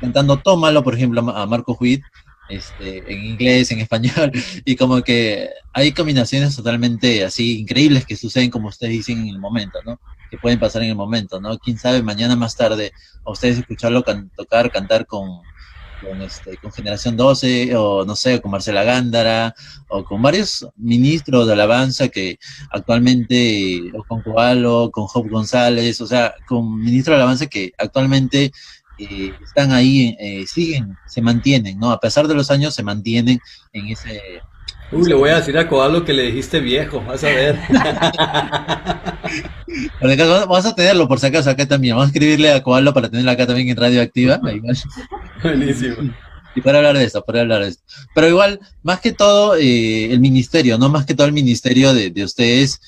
cantando 0.00 0.40
Tómalo, 0.40 0.82
por 0.82 0.94
ejemplo, 0.94 1.20
a 1.30 1.46
Marcos 1.46 1.76
Witt, 1.80 2.02
este, 2.48 3.12
en 3.12 3.24
inglés, 3.24 3.70
en 3.70 3.80
español, 3.80 4.30
y 4.64 4.76
como 4.76 5.02
que 5.02 5.48
hay 5.72 5.92
combinaciones 5.92 6.54
totalmente 6.54 7.24
así 7.24 7.60
increíbles 7.60 8.04
que 8.04 8.16
suceden, 8.16 8.50
como 8.50 8.68
ustedes 8.68 8.92
dicen, 8.92 9.20
en 9.20 9.28
el 9.28 9.38
momento, 9.38 9.78
¿no? 9.84 10.00
Que 10.30 10.38
pueden 10.38 10.58
pasar 10.58 10.82
en 10.82 10.90
el 10.90 10.96
momento, 10.96 11.40
¿no? 11.40 11.58
Quién 11.58 11.78
sabe, 11.78 12.02
mañana 12.02 12.36
más 12.36 12.56
tarde, 12.56 12.92
a 13.24 13.30
ustedes 13.30 13.58
escucharlo 13.58 14.04
tocar, 14.36 14.70
cantar 14.70 15.06
con, 15.06 15.42
con, 16.02 16.20
este, 16.20 16.56
con 16.58 16.72
Generación 16.72 17.16
12, 17.16 17.76
o 17.76 18.04
no 18.04 18.16
sé, 18.16 18.40
con 18.40 18.50
Marcela 18.50 18.82
Gándara, 18.82 19.54
o 19.88 20.04
con 20.04 20.20
varios 20.20 20.66
ministros 20.76 21.46
de 21.46 21.52
alabanza 21.52 22.08
que 22.08 22.38
actualmente, 22.70 23.92
o 23.94 24.04
con 24.04 24.22
Coalo, 24.22 24.90
con 24.90 25.06
Job 25.06 25.28
González, 25.28 26.00
o 26.00 26.06
sea, 26.06 26.34
con 26.46 26.80
ministros 26.80 27.14
de 27.14 27.22
alabanza 27.22 27.46
que 27.46 27.72
actualmente 27.78 28.52
eh, 28.98 29.32
están 29.42 29.72
ahí, 29.72 30.16
eh, 30.18 30.44
siguen, 30.46 30.96
se 31.06 31.20
mantienen, 31.22 31.78
¿no? 31.78 31.90
A 31.90 32.00
pesar 32.00 32.28
de 32.28 32.34
los 32.34 32.50
años, 32.50 32.74
se 32.74 32.82
mantienen 32.82 33.40
en 33.72 33.88
ese... 33.88 34.20
Uh, 34.90 35.04
le 35.06 35.14
voy 35.14 35.30
a 35.30 35.36
decir 35.36 35.56
a 35.56 35.68
Coalo 35.68 36.04
que 36.04 36.12
le 36.12 36.24
dijiste 36.24 36.60
viejo, 36.60 37.00
vas 37.00 37.24
a 37.24 37.28
ver. 37.28 37.58
Vamos 40.48 40.66
a 40.66 40.74
tenerlo, 40.74 41.08
por 41.08 41.18
si 41.18 41.26
acaso, 41.26 41.48
acá 41.48 41.66
también. 41.66 41.94
Vamos 41.94 42.08
a 42.08 42.12
escribirle 42.12 42.52
a 42.52 42.62
Coalo 42.62 42.92
para 42.92 43.08
tenerlo 43.08 43.30
acá 43.30 43.46
también 43.46 43.70
en 43.70 43.76
Radioactiva. 43.76 44.38
Buenísimo. 45.42 46.12
Y 46.54 46.60
para 46.60 46.78
hablar 46.78 46.98
de 46.98 47.04
esto, 47.04 47.24
para 47.24 47.40
hablar 47.40 47.62
de 47.62 47.68
esto. 47.68 47.82
Pero 48.14 48.28
igual, 48.28 48.60
más 48.82 49.00
que 49.00 49.12
todo, 49.12 49.56
eh, 49.56 50.12
el 50.12 50.20
ministerio, 50.20 50.76
¿no? 50.76 50.90
Más 50.90 51.06
que 51.06 51.14
todo 51.14 51.26
el 51.26 51.32
ministerio 51.32 51.94
de, 51.94 52.10
de 52.10 52.24
ustedes, 52.24 52.80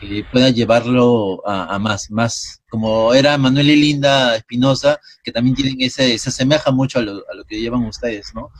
que 0.00 0.24
pueda 0.32 0.50
llevarlo 0.50 1.46
a, 1.46 1.78
más, 1.78 2.10
más, 2.10 2.62
como 2.70 3.12
era 3.12 3.36
Manuel 3.36 3.70
y 3.70 3.76
Linda 3.76 4.34
Espinosa, 4.34 4.98
que 5.22 5.30
también 5.30 5.54
tienen 5.54 5.76
ese, 5.80 6.18
se 6.18 6.30
asemeja 6.30 6.70
mucho 6.70 6.98
a 6.98 7.02
lo, 7.02 7.22
que 7.46 7.60
llevan 7.60 7.84
ustedes, 7.84 8.32
¿no? 8.34 8.50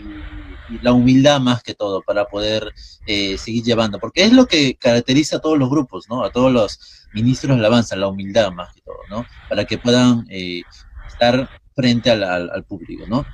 Y, 0.00 0.46
la 0.82 0.92
humildad 0.92 1.38
más 1.38 1.62
que 1.62 1.74
todo 1.74 2.02
para 2.02 2.24
poder 2.24 2.72
eh, 3.06 3.38
seguir 3.38 3.62
llevando, 3.62 4.00
porque 4.00 4.24
es 4.24 4.32
lo 4.32 4.46
que 4.46 4.74
caracteriza 4.74 5.36
a 5.36 5.40
todos 5.40 5.56
los 5.56 5.70
grupos, 5.70 6.06
¿no? 6.08 6.24
A 6.24 6.30
todos 6.30 6.52
los 6.52 6.80
ministros 7.14 7.56
de 7.56 7.60
alabanza, 7.60 7.94
la 7.94 8.08
humildad 8.08 8.50
más 8.50 8.74
que 8.74 8.80
todo, 8.80 8.96
¿no? 9.08 9.24
Para 9.48 9.64
que 9.64 9.78
puedan 9.78 10.26
eh, 10.28 10.62
estar 11.06 11.48
frente 11.76 12.10
al 12.10 12.64
público, 12.64 13.04
¿no? 13.06 13.24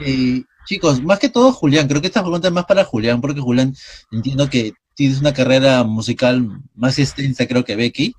Eh, 0.00 0.44
chicos, 0.66 1.02
más 1.02 1.18
que 1.18 1.28
todo 1.28 1.52
Julián, 1.52 1.88
creo 1.88 2.00
que 2.00 2.08
esta 2.08 2.22
pregunta 2.22 2.48
es 2.48 2.54
más 2.54 2.66
para 2.66 2.84
Julián, 2.84 3.20
porque 3.20 3.40
Julián 3.40 3.74
entiendo 4.10 4.48
que 4.50 4.72
tienes 4.96 5.20
una 5.20 5.32
carrera 5.32 5.84
musical 5.84 6.48
más 6.74 6.98
extensa, 6.98 7.46
creo 7.46 7.64
que 7.64 7.76
Becky. 7.76 8.14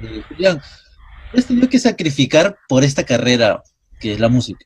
Eh, 0.00 0.22
Julián, 0.28 0.62
¿qué 1.32 1.40
has 1.40 1.46
tenido 1.46 1.68
que 1.68 1.78
sacrificar 1.78 2.56
por 2.68 2.84
esta 2.84 3.04
carrera 3.04 3.62
que 4.00 4.12
es 4.12 4.20
la 4.20 4.28
música? 4.28 4.64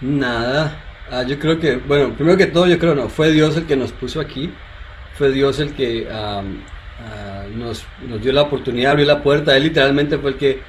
Nada. 0.00 0.78
Ah, 1.10 1.24
yo 1.24 1.38
creo 1.38 1.58
que, 1.58 1.76
bueno, 1.76 2.14
primero 2.14 2.36
que 2.36 2.46
todo, 2.46 2.66
yo 2.66 2.78
creo 2.78 2.94
no, 2.94 3.08
fue 3.08 3.32
Dios 3.32 3.56
el 3.56 3.66
que 3.66 3.76
nos 3.76 3.92
puso 3.92 4.20
aquí, 4.20 4.52
fue 5.14 5.32
Dios 5.32 5.58
el 5.58 5.74
que 5.74 6.06
uh, 6.06 7.58
nos, 7.58 7.84
dio 8.22 8.32
la 8.32 8.42
oportunidad, 8.42 8.92
abrió 8.92 9.06
la 9.06 9.22
puerta, 9.22 9.56
Él 9.56 9.64
literalmente 9.64 10.18
fue 10.18 10.30
el 10.30 10.36
que 10.36 10.60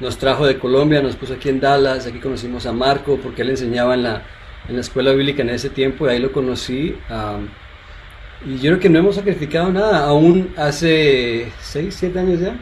nos 0.00 0.18
trajo 0.18 0.46
de 0.46 0.58
Colombia, 0.58 1.00
nos 1.00 1.16
puso 1.16 1.34
aquí 1.34 1.48
en 1.48 1.60
Dallas, 1.60 2.06
aquí 2.06 2.18
conocimos 2.18 2.66
a 2.66 2.72
Marco, 2.72 3.18
porque 3.22 3.42
él 3.42 3.50
enseñaba 3.50 3.94
en 3.94 4.02
la, 4.02 4.22
escuela 4.68 5.12
bíblica 5.12 5.42
en 5.42 5.50
ese 5.50 5.70
tiempo, 5.70 6.06
y 6.06 6.10
ahí 6.10 6.18
lo 6.18 6.32
conocí. 6.32 6.96
Y 8.46 8.56
yo 8.56 8.70
creo 8.70 8.80
que 8.80 8.88
no 8.88 8.98
hemos 8.98 9.16
sacrificado 9.16 9.72
nada, 9.72 10.04
aún 10.04 10.52
hace 10.56 11.52
6, 11.60 11.94
7 11.96 12.18
años 12.18 12.40
ya, 12.40 12.56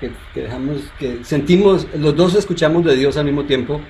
que, 0.00 0.10
dejamos, 0.40 0.78
que 0.98 1.24
sentimos, 1.24 1.86
los 1.94 2.16
dos 2.16 2.34
escuchamos 2.34 2.84
de 2.84 2.96
Dios 2.96 3.16
al 3.16 3.26
mismo 3.26 3.44
tiempo, 3.44 3.80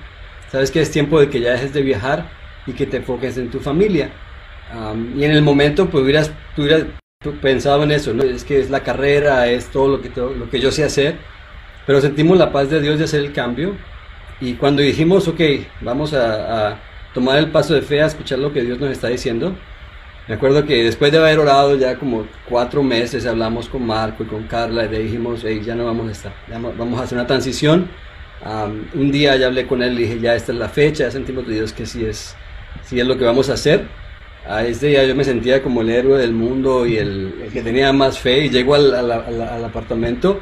sabes 0.51 0.71
que 0.71 0.81
es 0.81 0.91
tiempo 0.91 1.19
de 1.19 1.29
que 1.29 1.39
ya 1.39 1.53
dejes 1.53 1.73
de 1.73 1.81
viajar 1.81 2.29
y 2.67 2.73
que 2.73 2.85
te 2.85 2.97
enfoques 2.97 3.37
en 3.37 3.49
tu 3.49 3.59
familia. 3.59 4.11
Y 5.17 5.23
en 5.23 5.31
el 5.31 5.41
momento 5.41 5.89
pues 5.89 6.03
hubieras, 6.03 6.31
hubieras 6.57 6.85
pensado 7.41 7.83
en 7.83 7.91
eso, 7.91 8.13
¿no? 8.13 8.23
es 8.23 8.43
que 8.43 8.59
es 8.59 8.69
la 8.69 8.81
carrera, 8.81 9.47
es 9.47 9.67
todo 9.67 9.87
lo 9.87 10.01
que, 10.01 10.09
todo, 10.09 10.33
lo 10.33 10.49
que 10.49 10.59
yo 10.59 10.71
sé 10.71 10.83
hacer, 10.83 11.15
pero 11.85 12.01
sentimos 12.01 12.37
la 12.37 12.51
paz 12.51 12.69
de 12.69 12.81
Dios 12.81 12.97
de 12.97 13.05
hacer 13.05 13.21
el 13.21 13.33
cambio. 13.33 13.75
Y 14.39 14.53
cuando 14.53 14.81
dijimos, 14.81 15.27
ok, 15.27 15.41
vamos 15.81 16.13
a 16.13 16.79
tomar 17.13 17.37
el 17.37 17.51
paso 17.51 17.73
de 17.73 17.81
fe 17.81 18.01
a 18.01 18.07
escuchar 18.07 18.39
lo 18.39 18.51
que 18.53 18.63
Dios 18.63 18.79
nos 18.79 18.89
está 18.89 19.07
diciendo, 19.07 19.55
me 20.31 20.35
acuerdo 20.35 20.65
que 20.65 20.81
después 20.81 21.11
de 21.11 21.17
haber 21.17 21.39
orado 21.39 21.75
ya 21.75 21.97
como 21.97 22.25
cuatro 22.47 22.81
meses, 22.81 23.25
hablamos 23.25 23.67
con 23.67 23.85
Marco 23.85 24.23
y 24.23 24.27
con 24.27 24.43
Carla 24.43 24.85
y 24.85 24.87
le 24.87 24.99
dijimos, 24.99 25.41
hey, 25.45 25.61
ya 25.61 25.75
no 25.75 25.83
vamos 25.83 26.07
a 26.07 26.11
estar, 26.13 26.33
vamos 26.77 27.01
a 27.01 27.03
hacer 27.03 27.17
una 27.17 27.27
transición. 27.27 27.89
Um, 28.45 28.85
un 28.97 29.11
día 29.11 29.35
ya 29.35 29.47
hablé 29.47 29.67
con 29.67 29.83
él 29.83 29.99
y 29.99 30.03
dije, 30.03 30.21
ya 30.21 30.33
esta 30.33 30.53
es 30.53 30.57
la 30.57 30.69
fecha, 30.69 31.03
ya 31.03 31.11
sentimos 31.11 31.45
de 31.45 31.55
Dios 31.55 31.73
que 31.73 31.85
sí 31.85 32.05
es, 32.05 32.33
sí 32.85 32.97
es 32.97 33.05
lo 33.05 33.17
que 33.17 33.25
vamos 33.25 33.49
a 33.49 33.55
hacer. 33.55 33.87
A 34.47 34.63
este 34.63 34.87
día 34.87 35.03
yo 35.03 35.13
me 35.15 35.25
sentía 35.25 35.61
como 35.61 35.81
el 35.81 35.89
héroe 35.89 36.17
del 36.17 36.31
mundo 36.31 36.85
y 36.85 36.95
el, 36.95 37.41
el 37.43 37.51
que 37.51 37.61
tenía 37.61 37.91
más 37.91 38.17
fe 38.17 38.45
y 38.45 38.49
llego 38.49 38.75
al, 38.75 38.95
al, 38.95 39.11
al, 39.11 39.41
al, 39.41 39.65
apartamento 39.65 40.39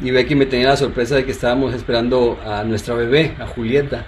y 0.00 0.10
Becky 0.10 0.34
me 0.34 0.44
tenía 0.44 0.68
la 0.68 0.76
sorpresa 0.76 1.16
de 1.16 1.24
que 1.24 1.30
estábamos 1.30 1.72
esperando 1.72 2.38
a 2.44 2.62
nuestra 2.62 2.94
bebé, 2.94 3.34
a 3.38 3.46
Julieta. 3.46 4.04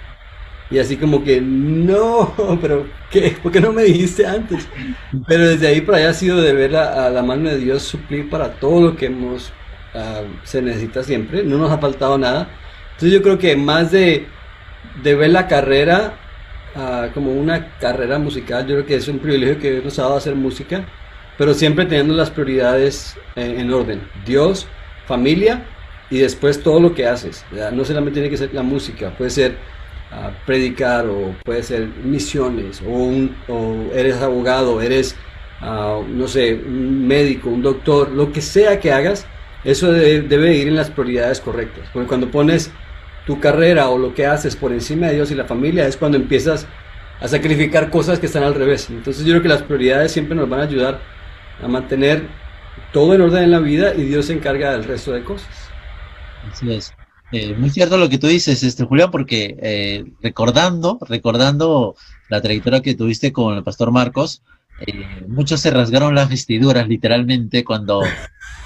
Y 0.71 0.79
así 0.79 0.97
como 0.97 1.23
que, 1.23 1.41
no, 1.41 2.33
pero 2.61 2.87
¿qué? 3.11 3.35
¿Por 3.41 3.51
qué 3.51 3.59
no 3.61 3.71
me 3.71 3.83
dijiste 3.83 4.25
antes? 4.25 4.67
Pero 5.27 5.47
desde 5.49 5.67
ahí 5.67 5.81
para 5.81 5.99
allá 5.99 6.09
ha 6.09 6.13
sido 6.13 6.41
de 6.41 6.53
ver 6.53 6.75
a, 6.75 7.05
a 7.05 7.09
la 7.09 7.21
mano 7.21 7.49
de 7.49 7.57
Dios 7.57 7.83
suplir 7.83 8.29
para 8.29 8.53
todo 8.53 8.81
lo 8.81 8.95
que 8.95 9.07
hemos, 9.07 9.51
uh, 9.93 10.25
se 10.43 10.61
necesita 10.61 11.03
siempre. 11.03 11.43
No 11.43 11.57
nos 11.57 11.71
ha 11.71 11.77
faltado 11.77 12.17
nada. 12.17 12.49
Entonces 12.93 13.11
yo 13.11 13.21
creo 13.21 13.37
que 13.37 13.55
más 13.55 13.91
de, 13.91 14.27
de 15.03 15.15
ver 15.15 15.31
la 15.31 15.47
carrera 15.47 16.13
uh, 16.75 17.13
como 17.13 17.31
una 17.31 17.77
carrera 17.77 18.17
musical, 18.19 18.65
yo 18.65 18.75
creo 18.75 18.85
que 18.85 18.95
es 18.95 19.07
un 19.07 19.19
privilegio 19.19 19.59
que 19.59 19.71
Dios 19.71 19.83
nos 19.83 19.99
ha 19.99 20.03
dado 20.03 20.17
hacer 20.17 20.35
música, 20.35 20.85
pero 21.37 21.53
siempre 21.53 21.85
teniendo 21.85 22.13
las 22.13 22.29
prioridades 22.31 23.17
en, 23.35 23.59
en 23.59 23.73
orden. 23.73 24.01
Dios, 24.25 24.67
familia 25.07 25.63
y 26.09 26.19
después 26.19 26.61
todo 26.61 26.79
lo 26.79 26.93
que 26.93 27.07
haces. 27.07 27.45
¿verdad? 27.51 27.71
No 27.71 27.85
solamente 27.85 28.19
tiene 28.19 28.29
que 28.29 28.37
ser 28.37 28.53
la 28.53 28.63
música, 28.63 29.11
puede 29.17 29.29
ser 29.31 29.57
predicar 30.45 31.07
o 31.07 31.35
puede 31.43 31.63
ser 31.63 31.87
misiones 32.03 32.81
o, 32.81 32.89
un, 32.89 33.35
o 33.47 33.91
eres 33.93 34.21
abogado, 34.21 34.81
eres, 34.81 35.15
uh, 35.61 36.03
no 36.07 36.27
sé, 36.27 36.53
un 36.53 37.07
médico, 37.07 37.49
un 37.49 37.61
doctor, 37.61 38.11
lo 38.11 38.31
que 38.31 38.41
sea 38.41 38.79
que 38.79 38.91
hagas, 38.91 39.25
eso 39.63 39.91
debe, 39.91 40.21
debe 40.27 40.55
ir 40.55 40.67
en 40.67 40.75
las 40.75 40.89
prioridades 40.89 41.39
correctas. 41.39 41.89
Porque 41.93 42.07
cuando 42.07 42.29
pones 42.29 42.71
tu 43.25 43.39
carrera 43.39 43.89
o 43.89 43.97
lo 43.97 44.13
que 44.13 44.25
haces 44.25 44.55
por 44.55 44.71
encima 44.71 45.07
de 45.07 45.15
Dios 45.15 45.31
y 45.31 45.35
la 45.35 45.45
familia 45.45 45.87
es 45.87 45.97
cuando 45.97 46.17
empiezas 46.17 46.67
a 47.21 47.27
sacrificar 47.27 47.89
cosas 47.89 48.19
que 48.19 48.25
están 48.25 48.43
al 48.43 48.55
revés. 48.55 48.89
Entonces 48.89 49.25
yo 49.25 49.31
creo 49.31 49.41
que 49.41 49.49
las 49.49 49.63
prioridades 49.63 50.11
siempre 50.11 50.35
nos 50.35 50.49
van 50.49 50.59
a 50.59 50.63
ayudar 50.63 50.99
a 51.61 51.67
mantener 51.67 52.23
todo 52.91 53.13
en 53.13 53.21
orden 53.21 53.43
en 53.43 53.51
la 53.51 53.59
vida 53.59 53.93
y 53.95 54.03
Dios 54.03 54.25
se 54.25 54.33
encarga 54.33 54.73
del 54.73 54.83
resto 54.83 55.13
de 55.13 55.23
cosas. 55.23 55.69
Así 56.51 56.73
es. 56.73 56.93
Eh, 57.35 57.55
muy 57.57 57.71
cierto 57.71 57.97
lo 57.97 58.09
que 58.09 58.19
tú 58.19 58.27
dices, 58.27 58.61
este 58.61 58.83
Julián, 58.83 59.09
porque 59.09 59.57
eh, 59.59 60.05
recordando, 60.21 60.99
recordando 61.01 61.95
la 62.29 62.43
trayectoria 62.43 62.83
que 62.83 62.93
tuviste 62.93 63.33
con 63.33 63.55
el 63.55 63.63
pastor 63.63 63.91
Marcos, 63.91 64.43
eh, 64.85 65.25
muchos 65.27 65.59
se 65.59 65.71
rasgaron 65.71 66.13
las 66.13 66.29
vestiduras 66.29 66.87
literalmente 66.87 67.63
cuando 67.63 68.03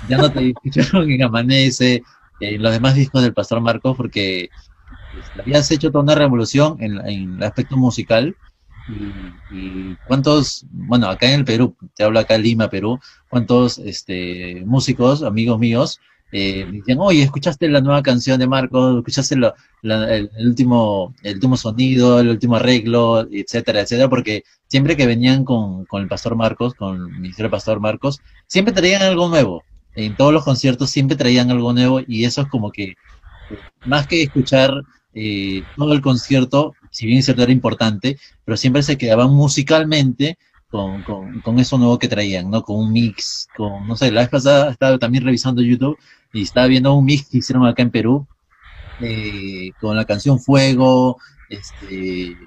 ya 0.10 0.18
no 0.18 0.30
te 0.34 0.50
escucharon 0.50 1.10
en 1.10 1.24
Amanece, 1.24 2.04
en 2.42 2.62
los 2.62 2.74
demás 2.74 2.96
discos 2.96 3.22
del 3.22 3.34
pastor 3.34 3.62
Marcos, 3.62 3.96
porque 3.96 4.50
pues, 5.14 5.26
habías 5.40 5.72
hecho 5.72 5.90
toda 5.90 6.04
una 6.04 6.16
revolución 6.16 6.76
en, 6.82 6.98
en 7.08 7.36
el 7.38 7.44
aspecto 7.44 7.78
musical. 7.78 8.36
Y, 8.90 9.56
y, 9.56 9.98
cuántos, 10.08 10.66
bueno, 10.72 11.08
acá 11.08 11.28
en 11.28 11.40
el 11.40 11.46
Perú, 11.46 11.74
te 11.96 12.04
hablo 12.04 12.20
acá 12.20 12.36
en 12.36 12.42
Lima, 12.42 12.70
Perú, 12.70 13.00
cuántos 13.30 13.78
este, 13.78 14.64
músicos, 14.66 15.24
amigos 15.24 15.58
míos, 15.58 16.02
eh, 16.32 16.68
decían, 16.72 17.00
oye, 17.00 17.24
¿escuchaste 17.24 17.70
la 17.70 17.82
nueva 17.82 18.04
canción 18.04 18.40
de 18.40 18.48
Marcos? 18.48 18.98
¿Escuchaste 18.98 19.36
el, 19.36 20.30
último, 20.46 21.14
el 21.24 21.36
último 21.36 21.56
sonido, 21.58 22.20
el 22.20 22.30
último 22.30 22.58
arreglo, 22.58 23.28
etcétera, 23.32 23.82
etcétera? 23.82 24.10
Porque 24.10 24.44
siempre 24.68 24.98
que 24.98 25.08
venían 25.08 25.46
con, 25.46 25.86
con 25.86 26.02
el 26.02 26.08
pastor 26.08 26.36
Marcos, 26.36 26.74
con 26.74 26.96
el 26.98 27.20
ministerio 27.20 27.50
pastor 27.50 27.80
Marcos, 27.80 28.20
siempre 28.46 28.74
traían 28.74 29.02
algo 29.02 29.30
nuevo. 29.30 29.64
En 29.96 30.16
todos 30.16 30.34
los 30.34 30.44
conciertos 30.44 30.90
siempre 30.90 31.18
traían 31.18 31.50
algo 31.50 31.74
nuevo 31.74 32.02
y 32.06 32.26
eso 32.26 32.42
es 32.42 32.48
como 32.50 32.72
que, 32.72 32.96
más 33.86 34.06
que 34.06 34.24
escuchar 34.24 34.84
eh, 35.14 35.64
todo 35.76 35.94
el 35.94 36.02
concierto, 36.02 36.76
si 36.92 37.08
bien 37.08 37.20
es 37.20 37.26
cierto 37.26 37.42
era 37.44 37.52
importante, 37.52 38.20
pero 38.46 38.58
siempre 38.58 38.84
se 38.84 38.98
quedaban 38.98 39.32
musicalmente 39.32 40.38
con, 40.70 41.04
con, 41.04 41.42
con, 41.42 41.60
eso 41.60 41.78
nuevo 41.78 41.98
que 41.98 42.08
traían, 42.08 42.50
¿no? 42.50 42.62
Con 42.64 42.78
un 42.78 42.92
mix, 42.92 43.48
con, 43.56 43.88
no 43.88 43.96
sé, 43.96 44.12
la 44.12 44.22
vez 44.22 44.30
pasada 44.30 44.72
estaba 44.72 44.98
también 44.98 45.24
revisando 45.24 45.62
YouTube 45.62 45.98
y 46.34 46.44
estaba 46.44 46.68
viendo 46.68 46.94
un 46.94 47.06
mix 47.06 47.30
que 47.30 47.38
hicieron 47.38 47.66
acá 47.66 47.84
en 47.84 47.92
Perú, 47.92 48.28
eh, 49.00 49.72
con 49.80 49.96
la 49.96 50.06
canción 50.06 50.40
Fuego, 50.40 51.18
este, 51.50 52.38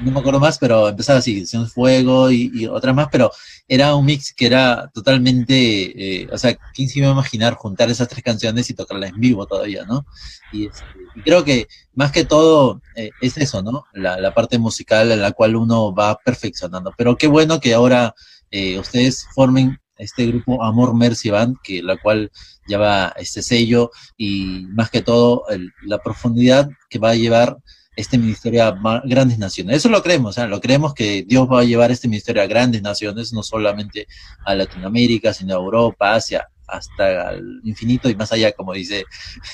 no 0.00 0.10
me 0.10 0.20
acuerdo 0.20 0.40
más, 0.40 0.58
pero 0.58 0.88
empezaba 0.88 1.18
así, 1.18 1.38
canción 1.38 1.68
Fuego 1.68 2.30
y, 2.30 2.50
y 2.54 2.66
otras 2.66 2.94
más, 2.94 3.08
pero 3.10 3.30
era 3.66 3.94
un 3.94 4.04
mix 4.04 4.34
que 4.34 4.46
era 4.46 4.90
totalmente, 4.92 6.22
eh, 6.22 6.28
o 6.30 6.36
sea, 6.36 6.56
¿quién 6.74 6.88
se 6.88 6.98
iba 6.98 7.08
a 7.08 7.12
imaginar 7.12 7.54
juntar 7.54 7.90
esas 7.90 8.08
tres 8.08 8.22
canciones 8.22 8.68
y 8.68 8.74
tocarlas 8.74 9.10
en 9.10 9.20
vivo 9.20 9.46
todavía, 9.46 9.84
¿no? 9.84 10.06
Y, 10.52 10.66
este, 10.66 10.84
y 11.14 11.22
creo 11.22 11.44
que 11.44 11.66
más 11.94 12.12
que 12.12 12.24
todo 12.24 12.82
eh, 12.96 13.10
es 13.20 13.36
eso, 13.38 13.62
¿no? 13.62 13.84
La, 13.92 14.18
la, 14.18 14.34
parte 14.34 14.58
musical 14.58 15.10
en 15.12 15.22
la 15.22 15.32
cual 15.32 15.56
uno 15.56 15.94
va 15.94 16.18
perfeccionando. 16.18 16.92
Pero 16.96 17.16
qué 17.16 17.26
bueno 17.26 17.60
que 17.60 17.72
ahora 17.72 18.14
eh, 18.50 18.78
ustedes 18.78 19.26
formen 19.34 19.78
este 19.96 20.26
grupo 20.26 20.62
Amor 20.62 20.94
Mercy 20.94 21.30
Band, 21.30 21.56
que 21.62 21.82
la 21.82 21.96
cual 21.96 22.30
lleva 22.66 23.14
este 23.16 23.42
sello 23.42 23.90
y 24.16 24.66
más 24.70 24.90
que 24.90 25.02
todo 25.02 25.44
el, 25.48 25.72
la 25.82 25.98
profundidad 25.98 26.68
que 26.90 26.98
va 26.98 27.10
a 27.10 27.14
llevar 27.14 27.58
este 27.96 28.18
ministerio 28.18 28.64
a 28.64 29.02
grandes 29.04 29.38
naciones. 29.38 29.76
Eso 29.76 29.88
lo 29.88 30.02
creemos, 30.02 30.36
¿eh? 30.38 30.46
lo 30.46 30.60
creemos 30.60 30.94
que 30.94 31.24
Dios 31.26 31.48
va 31.50 31.60
a 31.60 31.64
llevar 31.64 31.90
este 31.90 32.08
ministerio 32.08 32.42
a 32.42 32.46
grandes 32.46 32.82
naciones, 32.82 33.32
no 33.32 33.42
solamente 33.42 34.06
a 34.44 34.54
Latinoamérica, 34.54 35.32
sino 35.32 35.54
a 35.54 35.58
Europa, 35.58 36.14
Asia, 36.14 36.48
hasta 36.66 37.32
el 37.32 37.60
infinito 37.64 38.08
y 38.08 38.16
más 38.16 38.32
allá, 38.32 38.52
como 38.52 38.72
dice 38.72 39.04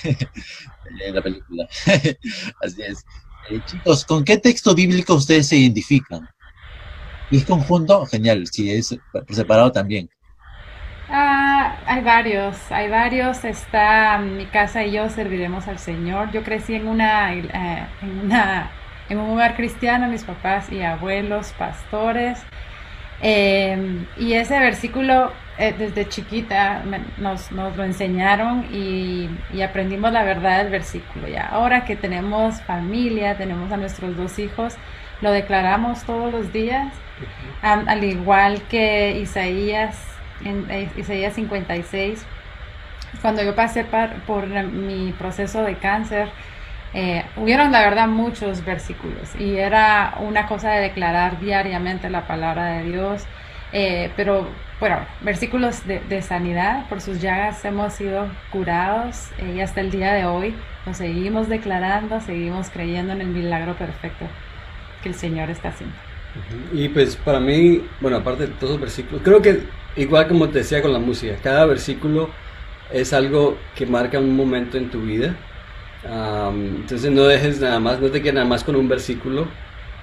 la 1.13 1.23
película. 1.23 1.69
Así 2.63 2.83
es. 2.83 3.05
Eh, 3.51 3.61
chicos, 3.67 4.05
¿con 4.05 4.25
qué 4.25 4.39
texto 4.39 4.75
bíblico 4.75 5.15
ustedes 5.15 5.49
se 5.49 5.57
identifican? 5.57 6.29
¿Y 7.31 7.39
es 7.39 7.45
conjunto? 7.45 8.07
Genial, 8.07 8.47
si 8.47 8.71
es 8.71 8.97
separado 9.29 9.71
también. 9.71 10.11
Ah, 11.09 11.40
hay 11.91 12.03
varios, 12.03 12.71
hay 12.73 12.89
varios. 12.89 13.45
Está 13.45 14.19
mi 14.19 14.47
casa 14.47 14.85
y 14.85 14.93
yo 14.93 15.09
serviremos 15.11 15.69
al 15.69 15.79
Señor. 15.79 16.31
Yo 16.33 16.43
crecí 16.45 16.75
en 16.75 16.87
una, 16.89 17.35
eh, 17.35 17.87
en 18.03 18.21
una 18.27 18.71
en 19.09 19.19
un 19.19 19.31
hogar 19.31 19.57
cristiano, 19.57 20.07
mis 20.09 20.23
papás 20.25 20.71
y 20.71 20.83
abuelos, 20.83 21.53
pastores. 21.59 22.39
Eh, 23.23 24.07
y 24.17 24.33
ese 24.35 24.59
versículo 24.61 25.33
eh, 25.59 25.75
desde 25.77 26.09
chiquita 26.09 26.83
me- 26.87 27.01
nos, 27.19 27.53
nos 27.53 27.77
lo 27.77 27.85
enseñaron 27.85 28.67
y, 28.73 29.29
y 29.53 29.63
aprendimos 29.63 30.13
la 30.13 30.23
verdad 30.25 30.59
del 30.63 30.71
versículo. 30.73 31.29
Y 31.29 31.37
ahora 31.37 31.85
que 31.85 31.97
tenemos 31.97 32.63
familia, 32.63 33.37
tenemos 33.37 33.73
a 33.73 33.77
nuestros 33.77 34.17
dos 34.17 34.39
hijos, 34.39 34.77
lo 35.21 35.33
declaramos 35.33 36.05
todos 36.05 36.33
los 36.33 36.53
días, 36.53 36.95
Am- 37.63 37.89
al 37.89 38.05
igual 38.05 38.63
que 38.71 39.19
Isaías, 39.21 40.10
en 40.45 40.71
eh, 40.71 40.91
Isaías 40.97 41.35
56. 41.35 42.27
Cuando 43.23 43.43
yo 43.43 43.55
pasé 43.55 43.85
par- 43.85 44.25
por 44.27 44.47
mi 44.49 45.13
proceso 45.13 45.63
de 45.63 45.77
cáncer, 45.79 46.31
eh, 46.93 47.25
hubieron 47.37 47.73
la 47.73 47.81
verdad 47.83 48.09
muchos 48.09 48.65
versículos 48.65 49.35
y 49.37 49.57
era 49.57 50.17
una 50.21 50.47
cosa 50.47 50.73
de 50.73 50.81
declarar 50.83 51.39
diariamente 51.41 52.11
la 52.11 52.27
palabra 52.27 52.67
de 52.67 52.85
Dios, 52.85 53.25
eh, 53.73 54.13
pero 54.17 54.49
bueno, 54.81 55.07
versículos 55.21 55.87
de, 55.87 56.01
de 56.01 56.23
sanidad, 56.23 56.89
por 56.89 57.01
sus 57.01 57.21
llagas 57.21 57.65
hemos 57.65 57.95
sido 57.95 58.27
curados 58.51 59.31
eh, 59.39 59.55
y 59.57 59.61
hasta 59.61 59.81
el 59.81 59.91
día 59.91 60.13
de 60.15 60.25
hoy 60.27 60.57
lo 60.87 60.95
seguimos 60.95 61.49
declarando, 61.49 62.21
seguimos 62.21 62.71
creyendo 62.71 63.13
en 63.13 63.21
el 63.21 63.29
milagro 63.29 63.77
perfecto 63.77 64.27
que 65.03 65.09
el 65.11 65.15
Señor 65.15 65.51
está 65.51 65.69
haciendo. 65.71 65.97
Y 66.73 66.89
pues 66.91 67.17
para 67.17 67.41
mí, 67.41 67.91
bueno, 68.01 68.19
aparte 68.19 68.47
de 68.47 68.55
todos 68.55 68.73
los 68.75 68.81
versículos, 68.81 69.23
creo 69.25 69.43
que 69.43 69.75
igual 69.97 70.29
como 70.29 70.49
te 70.49 70.59
decía 70.59 70.83
con 70.83 70.93
la 70.93 70.99
música, 70.99 71.37
cada 71.43 71.67
versículo 71.67 72.31
es 72.93 73.13
algo 73.13 73.57
que 73.75 73.87
marca 73.87 74.19
un 74.19 74.35
momento 74.35 74.79
en 74.79 74.91
tu 74.91 75.03
vida. 75.03 75.37
Am, 76.09 76.77
entonces 76.77 77.11
no 77.11 77.25
dejes 77.25 77.61
nada 77.61 77.79
más, 77.79 78.01
no 78.01 78.09
te 78.09 78.21
quedes 78.23 78.35
nada 78.35 78.47
más 78.47 78.65
con 78.65 78.75
un 78.75 78.89
versículo, 78.89 79.47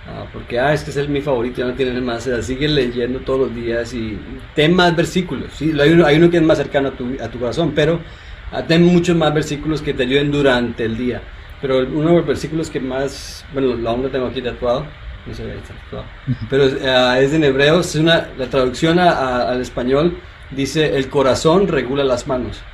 ah, 0.07 0.25
porque 0.31 0.59
ah, 0.59 0.73
es 0.73 0.83
que 0.83 0.91
es 0.91 1.09
mi 1.09 1.21
favorito, 1.21 1.61
ya 1.61 1.65
no 1.65 1.73
tienes 1.73 2.01
más, 2.01 2.29
sigue 2.41 2.67
leyendo 2.67 3.19
todos 3.19 3.39
los 3.47 3.55
días 3.55 3.93
y 3.93 4.17
ten 4.55 4.75
más 4.75 4.95
versículos. 4.95 5.53
¿sí? 5.53 5.73
Hay, 5.79 5.91
uno, 5.91 6.05
hay 6.05 6.17
uno 6.17 6.29
que 6.29 6.37
es 6.37 6.43
más 6.43 6.57
cercano 6.57 6.89
a 6.89 6.91
tu, 6.91 7.17
a 7.21 7.29
tu 7.29 7.39
corazón, 7.39 7.73
pero 7.75 7.99
ah, 8.51 8.63
ten 8.63 8.83
muchos 8.83 9.15
más 9.15 9.33
versículos 9.33 9.81
que 9.81 9.93
te 9.93 10.03
ayuden 10.03 10.31
durante 10.31 10.85
el 10.85 10.97
día. 10.97 11.21
Pero 11.61 11.79
uno 11.79 12.09
de 12.09 12.15
los 12.17 12.27
versículos 12.27 12.69
que 12.69 12.79
más, 12.79 13.43
bueno, 13.51 13.89
aún 13.89 14.03
lo 14.03 14.09
tengo 14.09 14.27
aquí 14.27 14.41
tatuado, 14.43 14.85
no 15.27 15.33
sé, 15.33 15.43
ahí 15.51 15.57
está 15.59 15.73
tatuado, 15.75 16.05
pero 16.49 16.65
ah, 16.85 17.19
es 17.19 17.33
en 17.33 17.43
Hebreos, 17.43 17.87
es 17.87 17.95
una, 18.01 18.29
la 18.37 18.49
traducción 18.49 18.99
a- 18.99 19.11
a- 19.11 19.49
al 19.51 19.61
español 19.61 20.23
dice, 20.49 20.95
el 20.97 21.09
corazón 21.09 21.67
regula 21.67 22.03
las 22.03 22.27
manos. 22.27 22.65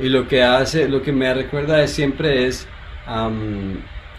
Y 0.00 0.08
lo 0.08 0.28
que 0.28 0.42
hace, 0.44 0.88
lo 0.88 1.02
que 1.02 1.12
me 1.12 1.32
recuerda 1.34 1.82
es 1.82 1.92
siempre 1.92 2.46
es 2.46 2.68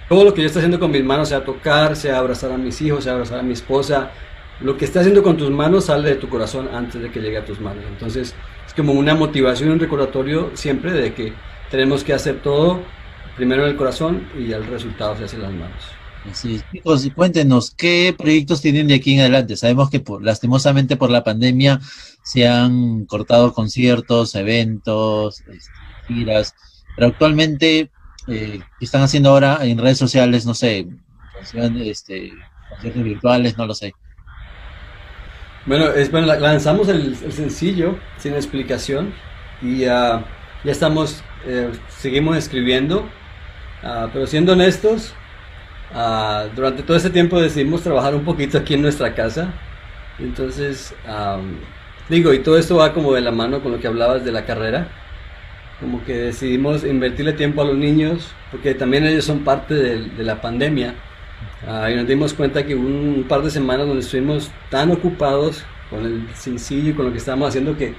todo 0.07 0.23
lo 0.23 0.33
que 0.33 0.41
yo 0.41 0.47
estoy 0.47 0.61
haciendo 0.61 0.79
con 0.79 0.91
mis 0.91 1.03
manos, 1.03 1.29
sea 1.29 1.43
tocar, 1.45 1.95
sea 1.95 2.17
abrazar 2.19 2.51
a 2.51 2.57
mis 2.57 2.81
hijos, 2.81 3.03
sea 3.03 3.13
abrazar 3.13 3.39
a 3.39 3.43
mi 3.43 3.53
esposa, 3.53 4.11
lo 4.59 4.75
que 4.77 4.85
estás 4.85 5.01
haciendo 5.01 5.23
con 5.23 5.37
tus 5.37 5.49
manos 5.51 5.85
sale 5.85 6.09
de 6.09 6.15
tu 6.15 6.27
corazón 6.29 6.69
antes 6.73 7.01
de 7.01 7.11
que 7.11 7.19
llegue 7.21 7.37
a 7.37 7.45
tus 7.45 7.59
manos. 7.59 7.85
Entonces 7.87 8.35
es 8.67 8.73
como 8.73 8.93
una 8.93 9.15
motivación, 9.15 9.69
un 9.71 9.79
recordatorio 9.79 10.51
siempre 10.55 10.91
de 10.91 11.13
que 11.13 11.33
tenemos 11.69 12.03
que 12.03 12.13
hacer 12.13 12.41
todo 12.41 12.91
primero 13.35 13.63
en 13.63 13.69
el 13.69 13.75
corazón 13.77 14.29
y 14.33 14.47
ya 14.47 14.57
el 14.57 14.65
resultado 14.67 15.15
se 15.15 15.25
hace 15.25 15.35
en 15.37 15.43
las 15.43 15.53
manos. 15.53 15.98
Así 16.25 16.55
es. 16.55 16.67
Chicos, 16.69 17.09
cuéntenos, 17.15 17.71
¿qué 17.71 18.13
proyectos 18.17 18.61
tienen 18.61 18.87
de 18.87 18.95
aquí 18.95 19.13
en 19.13 19.21
adelante? 19.21 19.55
Sabemos 19.55 19.89
que 19.89 20.03
lastimosamente 20.21 20.97
por 20.97 21.09
la 21.09 21.23
pandemia 21.23 21.79
se 22.23 22.47
han 22.47 23.05
cortado 23.05 23.53
conciertos, 23.53 24.35
eventos, 24.35 25.41
este, 25.47 25.79
giras, 26.07 26.53
pero 26.95 27.07
actualmente, 27.07 27.89
eh, 28.27 28.59
¿qué 28.77 28.85
están 28.85 29.01
haciendo 29.01 29.29
ahora 29.29 29.59
en 29.61 29.77
redes 29.77 29.97
sociales? 29.97 30.45
No 30.45 30.53
sé, 30.53 30.87
este, 31.81 32.33
conciertos 32.69 33.03
virtuales, 33.03 33.57
no 33.57 33.65
lo 33.65 33.73
sé. 33.73 33.93
Bueno, 35.65 35.85
bueno, 36.11 36.27
la- 36.27 36.39
lanzamos 36.39 36.87
el, 36.89 37.15
sencillo 37.31 37.97
sin 38.17 38.33
explicación 38.33 39.13
y 39.61 39.85
ah, 39.85 40.25
ya 40.63 40.71
estamos, 40.71 41.21
eh, 41.45 41.71
seguimos 41.87 42.37
escribiendo, 42.37 43.07
ah, 43.83 44.09
pero 44.11 44.25
siendo 44.27 44.53
honestos, 44.53 45.13
ah, 45.93 46.47
durante 46.55 46.83
todo 46.83 46.97
ese 46.97 47.09
tiempo 47.09 47.39
decidimos 47.39 47.81
trabajar 47.83 48.15
un 48.15 48.23
poquito 48.25 48.57
aquí 48.57 48.73
en 48.75 48.81
nuestra 48.81 49.13
casa. 49.15 49.53
Entonces, 50.19 50.93
am, 51.07 51.55
digo, 52.09 52.33
y 52.33 52.39
todo 52.39 52.57
esto 52.57 52.75
va 52.77 52.93
como 52.93 53.13
de 53.13 53.21
la 53.21 53.31
mano 53.31 53.61
con 53.61 53.71
lo 53.71 53.79
que 53.79 53.87
hablabas 53.87 54.25
de 54.25 54.31
la 54.31 54.45
carrera. 54.45 54.87
Como 55.79 56.03
que 56.03 56.13
decidimos 56.13 56.83
invertirle 56.83 57.33
tiempo 57.33 57.61
a 57.61 57.65
los 57.65 57.77
niños, 57.77 58.27
porque 58.51 58.73
también 58.75 59.05
ellos 59.05 59.25
son 59.25 59.39
parte 59.45 59.73
del- 59.75 60.17
de 60.17 60.23
la 60.23 60.41
pandemia. 60.41 60.95
Ah, 61.67 61.89
y 61.89 61.95
nos 61.95 62.07
dimos 62.07 62.33
cuenta 62.33 62.65
que 62.65 62.75
hubo 62.75 62.87
un 62.87 63.25
par 63.27 63.41
de 63.43 63.49
semanas 63.51 63.87
donde 63.87 64.01
estuvimos 64.01 64.51
tan 64.69 64.91
ocupados 64.91 65.63
con 65.89 66.05
el 66.05 66.27
sencillo 66.35 66.91
y 66.91 66.93
con 66.93 67.05
lo 67.05 67.11
que 67.11 67.17
estábamos 67.19 67.49
haciendo 67.49 67.77
que 67.77 67.93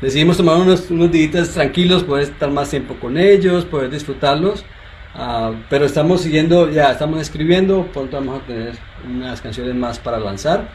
decidimos 0.00 0.36
tomar 0.36 0.56
unos, 0.56 0.90
unos 0.90 1.10
días 1.10 1.50
tranquilos, 1.50 2.04
poder 2.04 2.24
estar 2.24 2.50
más 2.50 2.70
tiempo 2.70 2.94
con 3.00 3.16
ellos, 3.18 3.64
poder 3.64 3.90
disfrutarlos. 3.90 4.64
Ah, 5.14 5.52
pero 5.68 5.84
estamos 5.86 6.20
siguiendo, 6.22 6.70
ya 6.70 6.92
estamos 6.92 7.20
escribiendo, 7.20 7.86
pronto 7.92 8.16
vamos 8.16 8.42
a 8.42 8.46
tener 8.46 8.74
unas 9.08 9.40
canciones 9.40 9.74
más 9.74 9.98
para 9.98 10.18
lanzar. 10.20 10.68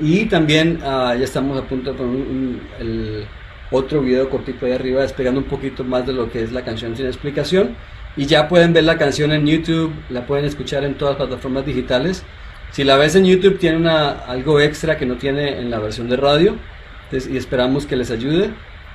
Y 0.00 0.26
también 0.26 0.80
ah, 0.84 1.14
ya 1.16 1.24
estamos 1.24 1.58
a 1.58 1.62
punto 1.66 1.92
de 1.92 1.96
poner 1.98 2.14
un- 2.14 2.22
un- 2.22 2.60
el 2.80 3.24
otro 3.70 4.00
video 4.02 4.28
cortito 4.30 4.66
ahí 4.66 4.72
arriba, 4.72 5.02
explicando 5.04 5.40
un 5.40 5.46
poquito 5.46 5.84
más 5.84 6.06
de 6.06 6.12
lo 6.12 6.30
que 6.30 6.42
es 6.42 6.52
la 6.52 6.64
canción 6.64 6.96
sin 6.96 7.06
explicación. 7.06 7.76
Y 8.16 8.26
ya 8.26 8.48
pueden 8.48 8.72
ver 8.72 8.84
la 8.84 8.98
canción 8.98 9.30
en 9.32 9.46
YouTube, 9.46 9.92
la 10.08 10.26
pueden 10.26 10.44
escuchar 10.44 10.82
en 10.84 10.94
todas 10.96 11.18
las 11.18 11.28
plataformas 11.28 11.64
digitales. 11.66 12.24
Si 12.72 12.82
la 12.84 12.96
ves 12.96 13.14
en 13.14 13.24
YouTube 13.26 13.58
tiene 13.58 13.76
una, 13.76 14.10
algo 14.10 14.60
extra 14.60 14.96
que 14.98 15.06
no 15.06 15.16
tiene 15.16 15.58
en 15.60 15.70
la 15.70 15.78
versión 15.78 16.08
de 16.08 16.16
radio. 16.16 16.56
Entonces, 17.04 17.30
y 17.32 17.36
esperamos 17.36 17.86
que 17.86 17.96
les 17.96 18.10
ayude, 18.10 18.50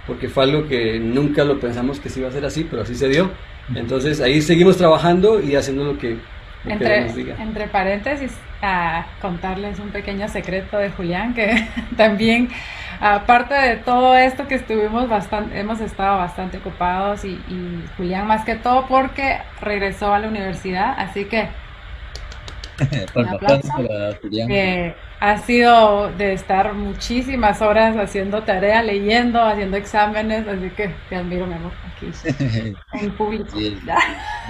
porque 0.05 0.27
fue 0.29 0.43
algo 0.43 0.67
que 0.67 0.99
nunca 0.99 1.43
lo 1.45 1.59
pensamos 1.59 1.99
que 1.99 2.09
se 2.09 2.19
iba 2.19 2.27
a 2.27 2.31
hacer 2.31 2.45
así, 2.45 2.65
pero 2.69 2.81
así 2.83 2.95
se 2.95 3.07
dio. 3.07 3.31
Entonces 3.73 4.21
ahí 4.21 4.41
seguimos 4.41 4.77
trabajando 4.77 5.41
y 5.41 5.55
haciendo 5.55 5.83
lo 5.85 5.97
que, 5.97 6.29
lo 6.63 6.75
que 6.75 6.85
Entre, 6.85 6.99
nos 6.99 7.13
diga. 7.13 7.37
entre 7.37 7.67
paréntesis, 7.67 8.41
a 8.61 9.17
contarles 9.19 9.79
un 9.79 9.91
pequeño 9.91 10.29
secreto 10.29 10.77
de 10.77 10.91
Julián, 10.91 11.33
que 11.33 11.69
también, 11.97 12.49
aparte 12.99 13.53
de 13.53 13.77
todo 13.77 14.15
esto 14.15 14.47
que 14.47 14.55
estuvimos 14.55 15.09
bastante, 15.09 15.59
hemos 15.59 15.81
estado 15.81 16.17
bastante 16.19 16.57
ocupados 16.59 17.25
y, 17.25 17.43
y 17.47 17.85
Julián 17.97 18.27
más 18.27 18.45
que 18.45 18.55
todo 18.55 18.87
porque 18.87 19.39
regresó 19.59 20.13
a 20.13 20.19
la 20.19 20.29
universidad, 20.29 20.93
así 20.97 21.27
que 21.27 21.49
Un 23.15 23.27
aplauso. 23.27 23.69
que 24.47 24.95
ha 25.19 25.37
sido 25.37 26.11
de 26.11 26.33
estar 26.33 26.73
muchísimas 26.73 27.61
horas 27.61 27.95
haciendo 27.97 28.43
tarea, 28.43 28.81
leyendo, 28.83 29.41
haciendo 29.41 29.77
exámenes, 29.77 30.47
así 30.47 30.69
que 30.71 30.93
te 31.09 31.15
admiro, 31.15 31.45
mi 31.47 31.53
amor, 31.53 31.71
aquí 31.95 32.07
en 32.93 33.11
público. 33.15 33.47
Sí, 33.57 33.77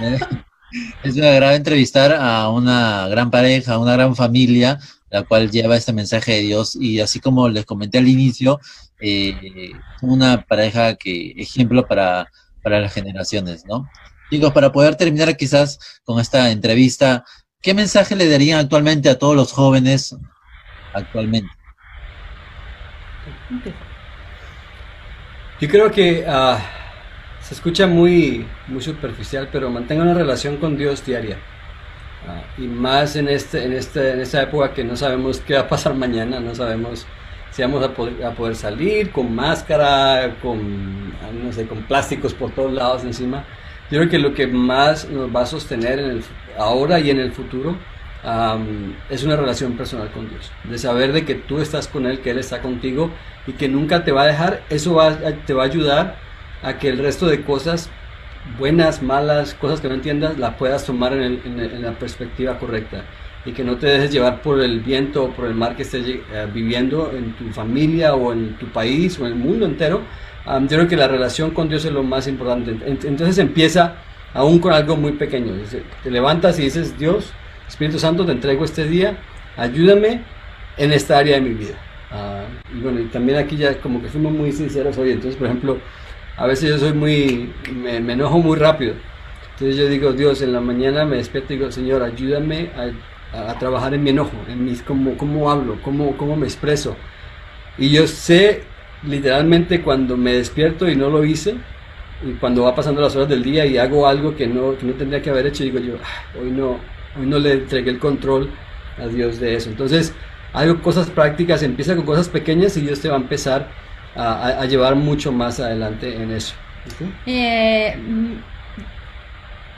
es- 1.04 1.16
una 1.16 1.30
gran 1.30 1.54
entrevistar 1.54 2.12
a 2.18 2.48
una 2.50 3.06
gran 3.08 3.30
pareja, 3.30 3.74
a 3.74 3.78
una 3.78 3.92
gran 3.92 4.16
familia, 4.16 4.78
la 5.10 5.22
cual 5.22 5.50
lleva 5.50 5.76
este 5.76 5.92
mensaje 5.92 6.32
de 6.32 6.40
Dios 6.40 6.74
y 6.74 6.98
así 7.00 7.20
como 7.20 7.48
les 7.48 7.64
comenté 7.64 7.98
al 7.98 8.08
inicio, 8.08 8.58
eh, 9.00 9.70
una 10.02 10.42
pareja 10.42 10.96
que 10.96 11.32
ejemplo 11.36 11.86
para, 11.86 12.26
para 12.62 12.80
las 12.80 12.92
generaciones, 12.92 13.64
¿no? 13.66 13.88
Chicos, 14.30 14.52
para 14.52 14.72
poder 14.72 14.96
terminar 14.96 15.36
quizás 15.36 15.78
con 16.02 16.18
esta 16.18 16.50
entrevista, 16.50 17.24
¿qué 17.64 17.72
mensaje 17.72 18.14
le 18.14 18.28
darían 18.28 18.60
actualmente 18.60 19.08
a 19.08 19.18
todos 19.18 19.34
los 19.34 19.50
jóvenes 19.50 20.14
actualmente? 20.92 21.50
Yo 25.60 25.68
creo 25.68 25.90
que 25.90 26.26
ah, 26.28 26.58
se 27.40 27.54
escucha 27.54 27.86
muy, 27.86 28.46
muy 28.68 28.82
superficial, 28.82 29.48
pero 29.50 29.70
mantenga 29.70 30.02
una 30.02 30.12
relación 30.12 30.58
con 30.58 30.76
Dios 30.76 31.04
diaria. 31.06 31.38
Ah, 32.28 32.42
y 32.58 32.62
más 32.62 33.16
en, 33.16 33.28
este, 33.28 33.64
en, 33.64 33.72
este, 33.72 34.12
en 34.12 34.20
esta 34.20 34.42
época 34.42 34.74
que 34.74 34.84
no 34.84 34.94
sabemos 34.94 35.40
qué 35.40 35.54
va 35.54 35.60
a 35.60 35.68
pasar 35.68 35.94
mañana, 36.06 36.40
no 36.40 36.54
sabemos 36.54 37.06
si 37.50 37.62
vamos 37.62 37.82
a 37.82 37.94
poder, 37.94 38.24
a 38.24 38.32
poder 38.32 38.56
salir 38.56 39.10
con 39.10 39.34
máscara, 39.34 40.36
con, 40.42 41.14
ah, 41.22 41.30
no 41.32 41.50
sé, 41.50 41.66
con 41.66 41.82
plásticos 41.84 42.34
por 42.34 42.50
todos 42.50 42.72
lados 42.72 43.04
encima. 43.04 43.46
Yo 43.94 44.00
creo 44.00 44.10
que 44.10 44.18
lo 44.18 44.34
que 44.34 44.48
más 44.48 45.08
nos 45.08 45.32
va 45.32 45.42
a 45.42 45.46
sostener 45.46 46.00
en 46.00 46.10
el, 46.10 46.24
ahora 46.58 46.98
y 46.98 47.10
en 47.10 47.20
el 47.20 47.30
futuro 47.30 47.76
am, 48.24 48.96
es 49.08 49.22
una 49.22 49.36
relación 49.36 49.76
personal 49.76 50.10
con 50.10 50.28
Dios. 50.28 50.50
De 50.64 50.78
saber 50.78 51.12
de 51.12 51.24
que 51.24 51.36
tú 51.36 51.60
estás 51.60 51.86
con 51.86 52.04
Él, 52.06 52.18
que 52.18 52.30
Él 52.30 52.38
está 52.38 52.60
contigo 52.60 53.12
y 53.46 53.52
que 53.52 53.68
nunca 53.68 54.02
te 54.02 54.10
va 54.10 54.22
a 54.22 54.26
dejar. 54.26 54.62
Eso 54.68 54.94
va, 54.94 55.14
te 55.46 55.54
va 55.54 55.62
a 55.62 55.66
ayudar 55.66 56.16
a 56.60 56.76
que 56.76 56.88
el 56.88 56.98
resto 56.98 57.26
de 57.28 57.42
cosas, 57.44 57.88
buenas, 58.58 59.00
malas, 59.00 59.54
cosas 59.54 59.80
que 59.80 59.86
no 59.88 59.94
entiendas, 59.94 60.38
las 60.40 60.56
puedas 60.56 60.84
tomar 60.84 61.12
en, 61.12 61.22
el- 61.22 61.42
en 61.44 61.60
el- 61.60 61.72
en 61.74 61.82
la 61.82 61.92
perspectiva 61.92 62.58
correcta. 62.58 63.04
Y 63.44 63.52
que 63.52 63.62
no 63.62 63.76
te 63.78 63.86
dejes 63.86 64.10
llevar 64.10 64.42
por 64.42 64.60
el 64.60 64.80
viento 64.80 65.22
o 65.26 65.30
por 65.30 65.44
el 65.46 65.54
mar 65.54 65.76
que 65.76 65.82
estés 65.82 66.04
eh, 66.08 66.48
viviendo 66.52 67.12
en 67.14 67.36
tu 67.36 67.48
familia 67.52 68.14
o 68.16 68.32
en 68.32 68.58
tu 68.58 68.66
país 68.72 69.20
o 69.20 69.26
en 69.26 69.34
el 69.34 69.38
mundo 69.38 69.66
entero. 69.66 70.00
Am, 70.46 70.68
yo 70.68 70.76
creo 70.76 70.88
que 70.88 70.96
la 70.96 71.08
relación 71.08 71.50
con 71.52 71.68
Dios 71.68 71.84
es 71.84 71.92
lo 71.92 72.02
más 72.02 72.26
importante. 72.28 72.72
Ent- 72.72 73.04
Entonces 73.04 73.38
empieza 73.38 73.96
aún 74.34 74.58
con 74.58 74.72
algo 74.72 74.96
muy 74.96 75.12
pequeño. 75.12 75.54
Te 76.02 76.10
levantas 76.10 76.58
y 76.58 76.62
dices, 76.62 76.98
Dios, 76.98 77.32
Espíritu 77.68 77.98
Santo, 77.98 78.26
te 78.26 78.32
entrego 78.32 78.64
este 78.64 78.84
día, 78.86 79.16
ayúdame 79.56 80.20
en 80.76 80.92
esta 80.92 81.18
área 81.18 81.36
de 81.36 81.40
mi 81.42 81.50
vida. 81.54 81.74
Ah, 82.10 82.44
y 82.76 82.80
bueno, 82.80 83.00
y 83.00 83.04
también 83.06 83.38
aquí 83.38 83.56
ya 83.56 83.80
como 83.80 84.02
que 84.02 84.08
fuimos 84.08 84.32
muy 84.32 84.52
sinceros 84.52 84.96
hoy, 84.98 85.10
entonces 85.12 85.36
por 85.36 85.46
ejemplo, 85.48 85.78
a 86.36 86.46
veces 86.46 86.68
yo 86.70 86.78
soy 86.78 86.92
muy, 86.92 87.52
me, 87.72 88.00
me 88.00 88.12
enojo 88.12 88.38
muy 88.38 88.56
rápido. 88.58 88.94
Entonces 89.52 89.76
yo 89.76 89.88
digo, 89.88 90.12
Dios, 90.12 90.42
en 90.42 90.52
la 90.52 90.60
mañana 90.60 91.04
me 91.04 91.16
despierto 91.16 91.52
y 91.52 91.56
digo, 91.58 91.70
Señor, 91.70 92.02
ayúdame 92.02 92.70
a, 92.76 93.36
a- 93.38 93.50
a 93.52 93.58
trabajar 93.58 93.94
en 93.94 94.02
mi 94.02 94.10
enojo, 94.10 94.32
en 94.48 94.64
mis, 94.64 94.82
cómo, 94.82 95.16
cómo 95.16 95.50
hablo, 95.50 95.78
cómo, 95.82 96.16
cómo 96.16 96.36
me 96.36 96.46
expreso. 96.46 96.96
Y 97.78 97.90
yo 97.90 98.06
sé 98.06 98.62
literalmente 99.06 99.82
cuando 99.82 100.16
me 100.16 100.34
despierto 100.34 100.88
y 100.88 100.96
no 100.96 101.10
lo 101.10 101.24
hice, 101.24 101.56
y 102.22 102.32
cuando 102.34 102.64
va 102.64 102.74
pasando 102.74 103.00
las 103.00 103.14
horas 103.16 103.28
del 103.28 103.42
día 103.42 103.66
y 103.66 103.76
hago 103.76 104.06
algo 104.06 104.36
que 104.36 104.46
no, 104.46 104.76
que 104.78 104.86
no 104.86 104.94
tendría 104.94 105.20
que 105.20 105.30
haber 105.30 105.46
hecho, 105.46 105.64
digo 105.64 105.78
yo, 105.78 105.94
"Ah, 106.02 106.38
hoy 106.40 106.50
no, 106.50 106.78
hoy 107.18 107.26
no 107.26 107.38
le 107.38 107.52
entregué 107.52 107.90
el 107.90 107.98
control 107.98 108.50
a 108.98 109.06
Dios 109.06 109.40
de 109.40 109.56
eso. 109.56 109.68
Entonces, 109.70 110.14
hago 110.52 110.80
cosas 110.80 111.10
prácticas, 111.10 111.62
empieza 111.62 111.96
con 111.96 112.06
cosas 112.06 112.28
pequeñas 112.28 112.76
y 112.76 112.82
Dios 112.82 113.00
te 113.00 113.08
va 113.08 113.16
a 113.16 113.20
empezar 113.20 113.68
a, 114.16 114.64
llevar 114.66 114.94
mucho 114.94 115.32
más 115.32 115.58
adelante 115.58 116.22
en 116.22 116.30
eso. 116.30 116.54
Eh, 117.26 117.96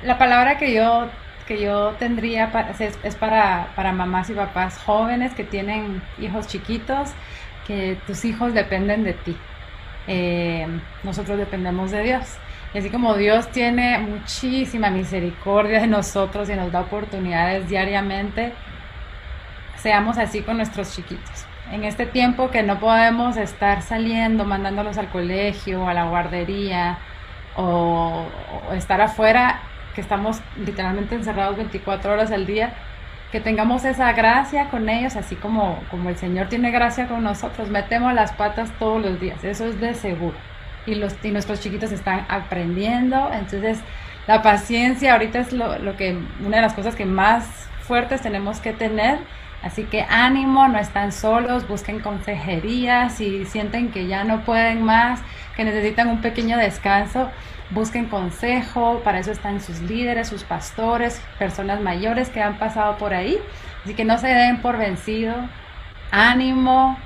la 0.04 0.18
palabra 0.18 0.58
que 0.58 0.74
yo 0.74 1.08
que 1.46 1.62
yo 1.62 1.94
tendría 1.98 2.50
es 3.04 3.14
para, 3.14 3.68
para 3.76 3.92
mamás 3.92 4.28
y 4.30 4.34
papás 4.34 4.78
jóvenes 4.78 5.32
que 5.32 5.44
tienen 5.44 6.02
hijos 6.20 6.48
chiquitos, 6.48 7.10
que 7.66 7.98
tus 8.06 8.24
hijos 8.24 8.54
dependen 8.54 9.04
de 9.04 9.12
ti. 9.12 9.36
Eh, 10.06 10.66
nosotros 11.02 11.38
dependemos 11.38 11.90
de 11.90 12.02
Dios. 12.02 12.36
Y 12.74 12.78
así 12.78 12.90
como 12.90 13.14
Dios 13.14 13.48
tiene 13.48 13.98
muchísima 13.98 14.90
misericordia 14.90 15.80
de 15.80 15.86
nosotros 15.86 16.48
y 16.50 16.54
nos 16.54 16.70
da 16.72 16.80
oportunidades 16.80 17.68
diariamente, 17.68 18.52
seamos 19.76 20.18
así 20.18 20.42
con 20.42 20.58
nuestros 20.58 20.94
chiquitos. 20.94 21.46
En 21.72 21.84
este 21.84 22.06
tiempo 22.06 22.50
que 22.50 22.62
no 22.62 22.78
podemos 22.78 23.36
estar 23.36 23.82
saliendo, 23.82 24.44
mandándolos 24.44 24.98
al 24.98 25.08
colegio, 25.08 25.88
a 25.88 25.94
la 25.94 26.04
guardería 26.04 26.98
o, 27.56 28.26
o 28.70 28.72
estar 28.74 29.00
afuera, 29.00 29.60
que 29.94 30.00
estamos 30.00 30.40
literalmente 30.64 31.14
encerrados 31.14 31.56
24 31.56 32.12
horas 32.12 32.30
al 32.30 32.46
día, 32.46 32.74
que 33.32 33.40
tengamos 33.40 33.84
esa 33.84 34.12
gracia 34.12 34.68
con 34.68 34.88
ellos, 34.88 35.16
así 35.16 35.34
como, 35.36 35.80
como 35.90 36.10
el 36.10 36.16
Señor 36.16 36.48
tiene 36.48 36.70
gracia 36.70 37.08
con 37.08 37.22
nosotros. 37.22 37.68
Metemos 37.68 38.14
las 38.14 38.32
patas 38.32 38.70
todos 38.78 39.02
los 39.02 39.20
días, 39.20 39.42
eso 39.44 39.66
es 39.66 39.80
de 39.80 39.94
seguro. 39.94 40.36
Y, 40.86 40.94
los, 40.94 41.14
y 41.22 41.30
nuestros 41.30 41.60
chiquitos 41.60 41.90
están 41.90 42.26
aprendiendo, 42.28 43.30
entonces 43.32 43.80
la 44.26 44.42
paciencia 44.42 45.12
ahorita 45.12 45.40
es 45.40 45.52
lo, 45.52 45.78
lo 45.78 45.96
que, 45.96 46.16
una 46.44 46.56
de 46.56 46.62
las 46.62 46.74
cosas 46.74 46.94
que 46.94 47.04
más 47.04 47.68
fuertes 47.80 48.20
tenemos 48.22 48.60
que 48.60 48.72
tener. 48.72 49.18
Así 49.62 49.84
que 49.84 50.02
ánimo, 50.02 50.68
no 50.68 50.78
están 50.78 51.10
solos, 51.12 51.66
busquen 51.66 51.98
consejería, 51.98 53.08
si 53.08 53.46
sienten 53.46 53.90
que 53.90 54.06
ya 54.06 54.22
no 54.22 54.42
pueden 54.42 54.82
más, 54.82 55.20
que 55.56 55.64
necesitan 55.64 56.08
un 56.08 56.20
pequeño 56.20 56.56
descanso, 56.58 57.30
busquen 57.70 58.06
consejo, 58.06 59.00
para 59.02 59.18
eso 59.18 59.32
están 59.32 59.60
sus 59.60 59.80
líderes, 59.80 60.28
sus 60.28 60.44
pastores, 60.44 61.20
personas 61.38 61.80
mayores 61.80 62.28
que 62.28 62.40
han 62.40 62.58
pasado 62.58 62.96
por 62.98 63.14
ahí. 63.14 63.38
Así 63.84 63.94
que 63.94 64.04
no 64.04 64.18
se 64.18 64.28
den 64.28 64.62
por 64.62 64.78
vencido, 64.78 65.34
ánimo, 66.10 66.98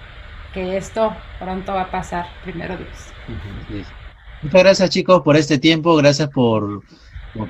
que 0.52 0.76
esto 0.76 1.14
pronto 1.38 1.72
va 1.72 1.82
a 1.82 1.90
pasar, 1.90 2.26
primero 2.44 2.76
Dios. 2.76 2.90
Muchas 4.42 4.62
gracias 4.62 4.90
chicos 4.90 5.22
por 5.22 5.36
este 5.36 5.58
tiempo, 5.58 5.96
gracias 5.96 6.28
por, 6.30 6.82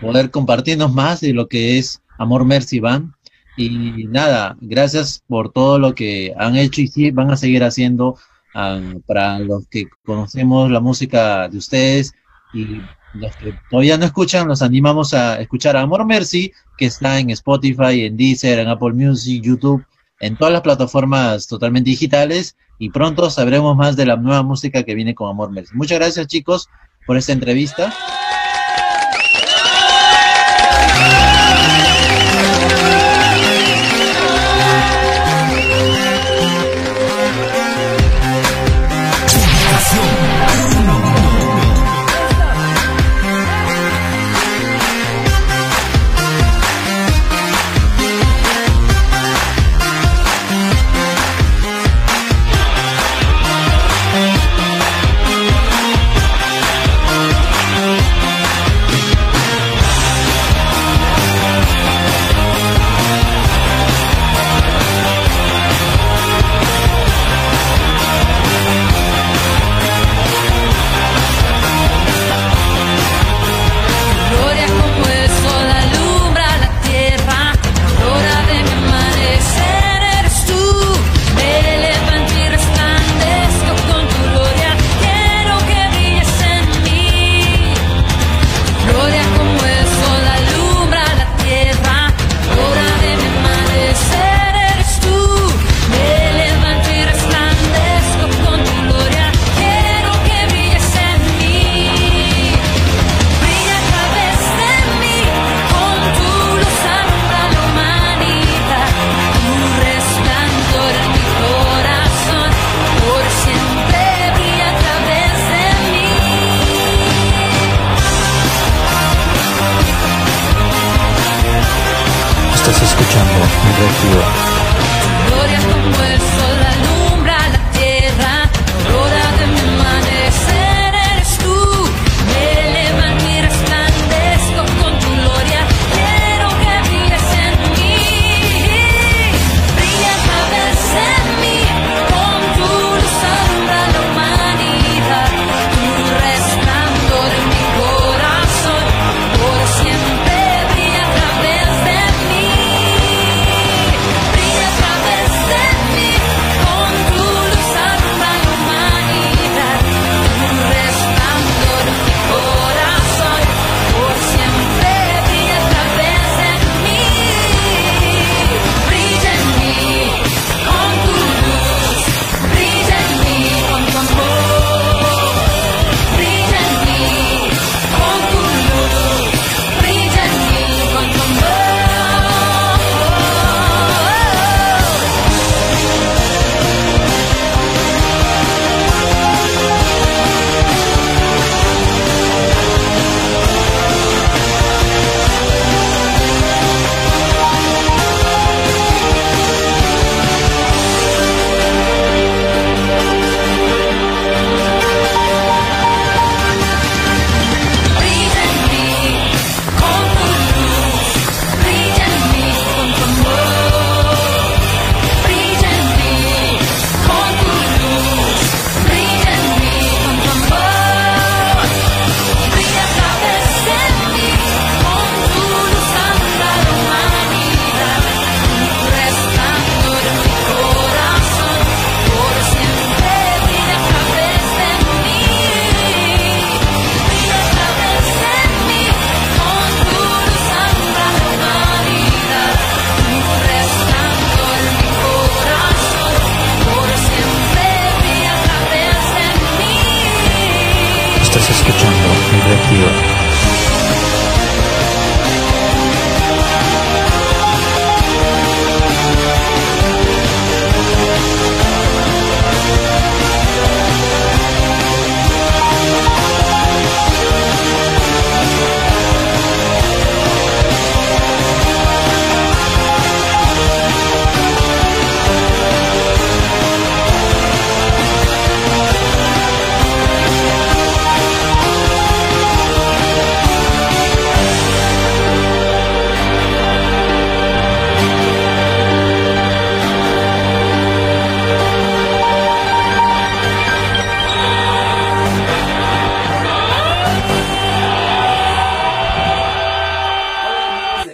poder 0.00 0.30
compartirnos 0.30 0.92
más 0.92 1.20
de 1.20 1.32
lo 1.32 1.48
que 1.48 1.78
es 1.78 2.02
Amor 2.18 2.44
Mercy 2.44 2.80
Van. 2.80 3.14
Y 3.56 4.06
nada, 4.08 4.56
gracias 4.60 5.22
por 5.26 5.52
todo 5.52 5.78
lo 5.78 5.94
que 5.94 6.32
han 6.38 6.56
hecho 6.56 6.80
y 6.82 7.10
van 7.10 7.30
a 7.30 7.36
seguir 7.36 7.62
haciendo 7.62 8.16
ah, 8.54 8.80
para 9.06 9.38
los 9.40 9.66
que 9.68 9.86
conocemos 10.04 10.70
la 10.70 10.80
música 10.80 11.48
de 11.48 11.58
ustedes 11.58 12.14
y 12.52 12.80
los 13.14 13.34
que 13.36 13.54
todavía 13.68 13.98
no 13.98 14.04
escuchan, 14.04 14.48
los 14.48 14.62
animamos 14.62 15.14
a 15.14 15.40
escuchar 15.40 15.76
a 15.76 15.82
Amor 15.82 16.04
Mercy, 16.06 16.52
que 16.76 16.86
está 16.86 17.18
en 17.18 17.30
Spotify, 17.30 18.04
en 18.04 18.16
Deezer, 18.16 18.58
en 18.58 18.68
Apple 18.68 18.92
Music, 18.92 19.42
YouTube, 19.42 19.84
en 20.20 20.36
todas 20.36 20.52
las 20.52 20.62
plataformas 20.62 21.46
totalmente 21.46 21.90
digitales 21.90 22.56
y 22.78 22.90
pronto 22.90 23.28
sabremos 23.30 23.76
más 23.76 23.96
de 23.96 24.06
la 24.06 24.16
nueva 24.16 24.42
música 24.42 24.82
que 24.82 24.94
viene 24.94 25.14
con 25.14 25.30
Amor 25.30 25.50
Mercy. 25.50 25.74
Muchas 25.74 25.98
gracias 25.98 26.26
chicos 26.26 26.68
por 27.06 27.16
esta 27.16 27.32
entrevista. 27.32 27.92